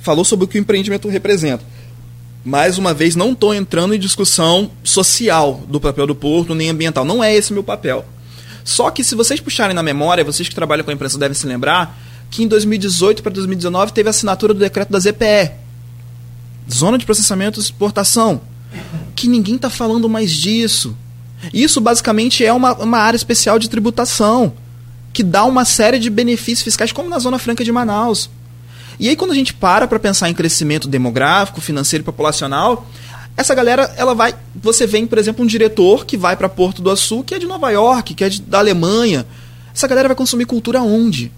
[0.00, 1.64] falou sobre o que o empreendimento representa.
[2.44, 7.04] Mais uma vez, não estou entrando em discussão social do papel do porto, nem ambiental.
[7.04, 8.06] Não é esse meu papel.
[8.64, 11.46] Só que se vocês puxarem na memória, vocês que trabalham com a imprensa devem se
[11.46, 11.98] lembrar,
[12.30, 15.52] que em 2018 para 2019 teve a assinatura do decreto da ZPE
[16.72, 18.40] Zona de Processamento e Exportação.
[19.16, 20.94] Que ninguém está falando mais disso.
[21.52, 24.52] Isso basicamente é uma, uma área especial de tributação
[25.12, 28.30] que dá uma série de benefícios fiscais, como na Zona Franca de Manaus.
[29.00, 32.86] E aí, quando a gente para para pensar em crescimento demográfico, financeiro e populacional,
[33.36, 34.34] essa galera, ela vai.
[34.56, 37.46] Você vem, por exemplo, um diretor que vai para Porto do Açu, que é de
[37.46, 39.24] Nova York, que é de, da Alemanha.
[39.72, 41.30] Essa galera vai consumir cultura onde?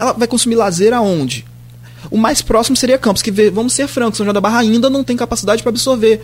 [0.00, 1.44] Ela vai consumir lazer aonde?
[2.10, 5.04] O mais próximo seria Campos, que vamos ser francos, São João da Barra ainda não
[5.04, 6.22] tem capacidade para absorver.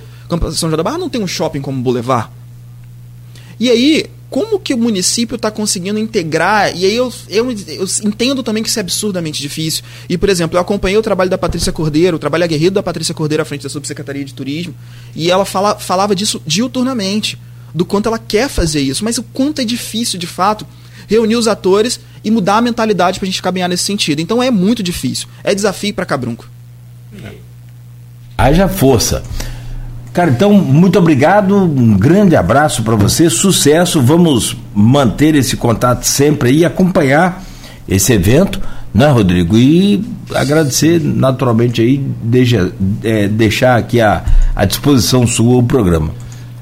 [0.53, 2.31] São João da Barra não tem um shopping como Boulevard.
[3.61, 6.77] E aí, como que o município está conseguindo integrar?
[6.77, 9.85] E aí eu, eu, eu, entendo também que isso é absurdamente difícil.
[10.09, 13.15] E, por exemplo, eu acompanhei o trabalho da Patrícia Cordeiro, o trabalho aguerrido da Patrícia
[13.15, 14.74] Cordeiro à frente da Subsecretaria de Turismo,
[15.15, 17.39] e ela fala, falava disso diuturnamente,
[17.74, 20.66] do quanto ela quer fazer isso, mas o quanto é difícil, de fato,
[21.07, 24.20] reunir os atores e mudar a mentalidade para a gente caminhar nesse sentido.
[24.20, 25.28] Então é muito difícil.
[25.44, 26.51] É desafio para Cabrunco.
[28.36, 29.23] Haja força.
[30.12, 34.03] Cara, então, muito obrigado, um grande abraço para você, sucesso.
[34.03, 37.44] Vamos manter esse contato sempre e acompanhar
[37.89, 38.61] esse evento,
[38.93, 39.57] né, Rodrigo?
[39.57, 40.05] E
[40.35, 42.73] agradecer naturalmente aí, deixa,
[43.05, 44.24] é, deixar aqui à,
[44.57, 46.11] à disposição sua o programa.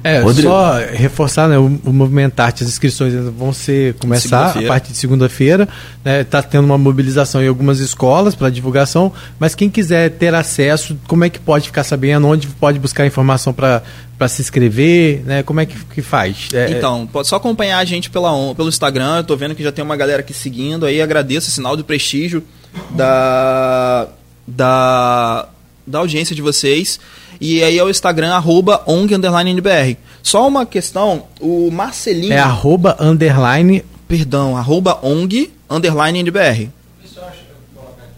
[0.04, 0.50] É, Rodrigo.
[0.50, 5.66] só reforçar, né, o, o Movimentarte, as inscrições vão ser começar a partir de segunda-feira,
[6.04, 10.94] né, tá tendo uma mobilização em algumas escolas para divulgação, mas quem quiser ter acesso,
[11.08, 13.82] como é que pode ficar sabendo, onde pode buscar informação para
[14.16, 15.42] para se inscrever, né?
[15.42, 16.48] Como é que, que faz?
[16.52, 19.62] É, é, então, pode só acompanhar a gente pela, pelo Instagram, eu tô vendo que
[19.62, 22.42] já tem uma galera aqui seguindo, aí agradeço o sinal de prestígio
[22.90, 24.08] da,
[24.46, 25.48] da,
[25.86, 27.00] da audiência de vocês.
[27.46, 29.98] E aí é o Instagram, arroba ong__nbr.
[30.22, 32.32] Só uma questão, o Marcelinho...
[32.32, 33.84] É arroba underline...
[34.08, 36.70] Perdão, arroba ong underline NBR.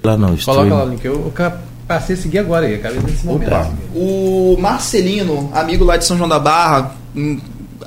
[0.04, 1.04] Lá não, Coloca lá o link.
[1.04, 1.52] Eu, eu
[1.88, 3.48] passei a seguir agora aí, acabei nesse momento.
[3.48, 3.68] Opa.
[3.96, 6.94] O Marcelino, amigo lá de São João da Barra,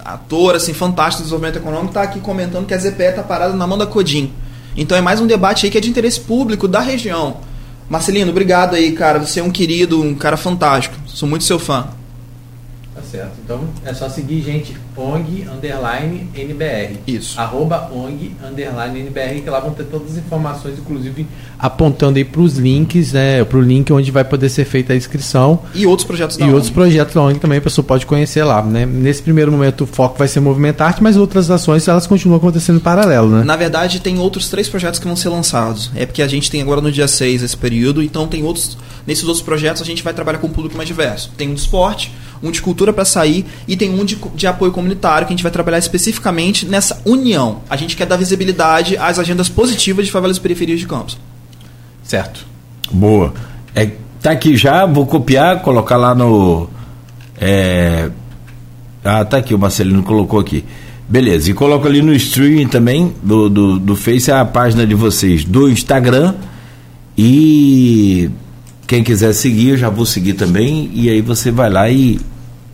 [0.04, 3.66] ator assim, fantástico do desenvolvimento econômico, está aqui comentando que a ZPE está parada na
[3.66, 4.34] mão da Codim.
[4.76, 7.38] Então é mais um debate aí que é de interesse público da região.
[7.90, 9.20] Marcelino, obrigado aí, cara.
[9.20, 10.96] Você é um querido, um cara fantástico.
[11.08, 11.99] Sou muito seu fã.
[13.00, 13.32] Tá certo.
[13.44, 17.00] Então é só seguir, gente, ONG underline NBR.
[17.08, 17.40] Isso.
[17.40, 21.26] Arroba ONG underline NBR, que lá vão ter todas as informações, inclusive
[21.58, 23.44] apontando aí para os links, né?
[23.46, 25.60] Para o link onde vai poder ser feita a inscrição.
[25.74, 26.56] E outros projetos da E ONG.
[26.56, 28.86] outros projetos da ONG também a pessoa pode conhecer lá, né?
[28.86, 32.78] Nesse primeiro momento o foco vai ser movimentar arte, mas outras ações elas continuam acontecendo
[32.78, 33.44] em paralelo, né?
[33.44, 35.90] Na verdade, tem outros três projetos que vão ser lançados.
[35.96, 38.78] É porque a gente tem agora no dia 6 esse período, então tem outros.
[39.08, 41.32] Nesses outros projetos a gente vai trabalhar com um público mais diverso.
[41.38, 42.12] Tem um esporte,
[42.42, 45.44] um de cultura para sair e tem um de, de apoio comunitário que a gente
[45.44, 47.62] vai trabalhar especificamente nessa união.
[47.70, 51.18] A gente quer dar visibilidade às agendas positivas de favelas e periferias de campos.
[52.04, 52.46] Certo.
[52.92, 53.34] Boa.
[53.76, 53.92] É,
[54.22, 56.70] tá aqui já, vou copiar, colocar lá no.
[57.40, 58.10] É,
[59.04, 60.64] ah, tá aqui, o Marcelino colocou aqui.
[61.08, 65.44] Beleza, e coloco ali no streaming também do, do, do Face a página de vocês
[65.44, 66.36] do Instagram.
[67.18, 68.30] E
[68.90, 70.90] quem quiser seguir, eu já vou seguir também.
[70.96, 72.20] E aí você vai lá e,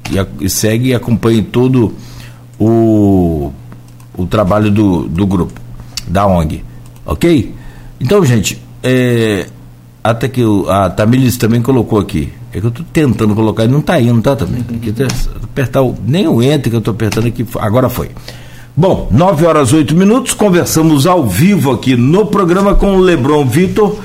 [0.10, 1.94] e, e segue e acompanhe todo
[2.58, 3.52] o,
[4.18, 5.60] o trabalho do, do grupo,
[6.08, 6.64] da ONG.
[7.06, 7.54] Ok?
[8.00, 9.48] Então, gente, é,
[10.02, 12.32] até que o, a Tamilis também colocou aqui.
[12.54, 14.64] É que eu estou tentando colocar e não está indo, tá também.
[14.64, 14.94] Tem que
[15.44, 18.10] apertar o, nem o enter que eu estou apertando aqui, agora foi.
[18.74, 23.98] Bom, 9 horas 8 minutos, conversamos ao vivo aqui no programa com o Lebron Vitor,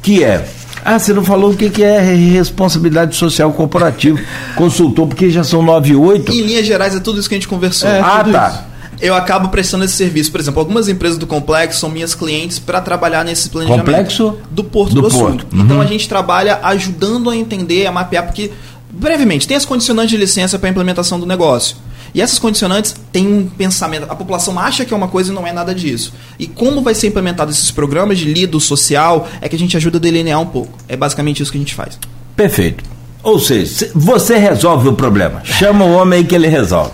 [0.00, 0.48] que é
[0.86, 4.20] ah, você não falou o que, que é responsabilidade social corporativa.
[4.54, 6.30] Consultou, porque já são 9 e 8.
[6.30, 7.88] Em linhas gerais, é tudo isso que a gente conversou.
[7.88, 8.48] É, ah, tá.
[8.48, 8.76] Isso.
[9.00, 10.30] Eu acabo prestando esse serviço.
[10.30, 13.84] Por exemplo, algumas empresas do complexo são minhas clientes para trabalhar nesse planejamento.
[13.84, 14.38] Complexo?
[14.48, 15.46] Do Porto do, do Porto.
[15.52, 15.64] Uhum.
[15.64, 18.52] Então a gente trabalha ajudando a entender, a mapear, porque,
[18.88, 21.76] brevemente, tem as condicionantes de licença para a implementação do negócio.
[22.14, 24.06] E essas condicionantes têm um pensamento.
[24.08, 26.12] A população acha que é uma coisa e não é nada disso.
[26.38, 29.98] E como vai ser implementado esses programas de lido social é que a gente ajuda
[29.98, 30.78] a delinear um pouco.
[30.88, 31.98] É basicamente isso que a gente faz.
[32.34, 32.84] Perfeito.
[33.22, 35.42] Ou seja, você resolve o problema.
[35.44, 36.92] Chama o homem que ele resolve.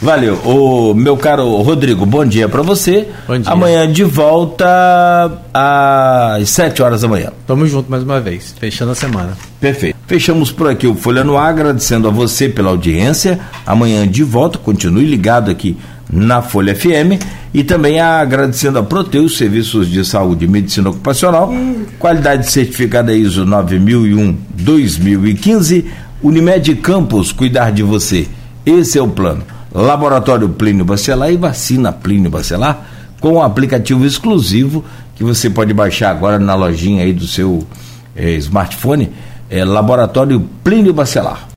[0.00, 0.34] Valeu.
[0.44, 3.08] O meu caro Rodrigo, bom dia para você.
[3.26, 3.50] Bom dia.
[3.50, 7.32] Amanhã de volta às 7 horas da manhã.
[7.46, 9.36] Tamo junto mais uma vez, fechando a semana.
[9.60, 9.96] Perfeito.
[10.06, 13.40] Fechamos por aqui o Folha no Ar, agradecendo a você pela audiência.
[13.66, 15.76] Amanhã de volta, continue ligado aqui
[16.12, 17.20] na Folha FM
[17.52, 21.52] e também agradecendo a Proteus Serviços de Saúde e Medicina Ocupacional,
[21.98, 25.84] qualidade certificada ISO 9001-2015,
[26.22, 28.28] Unimed Campos, cuidar de você.
[28.64, 29.42] Esse é o plano.
[29.82, 32.86] Laboratório Plínio Bacelar e Vacina Plínio Bacelar,
[33.20, 34.82] com um aplicativo exclusivo
[35.14, 37.66] que você pode baixar agora na lojinha aí do seu
[38.14, 39.12] eh, smartphone,
[39.50, 41.42] é Laboratório Plínio Bacelar.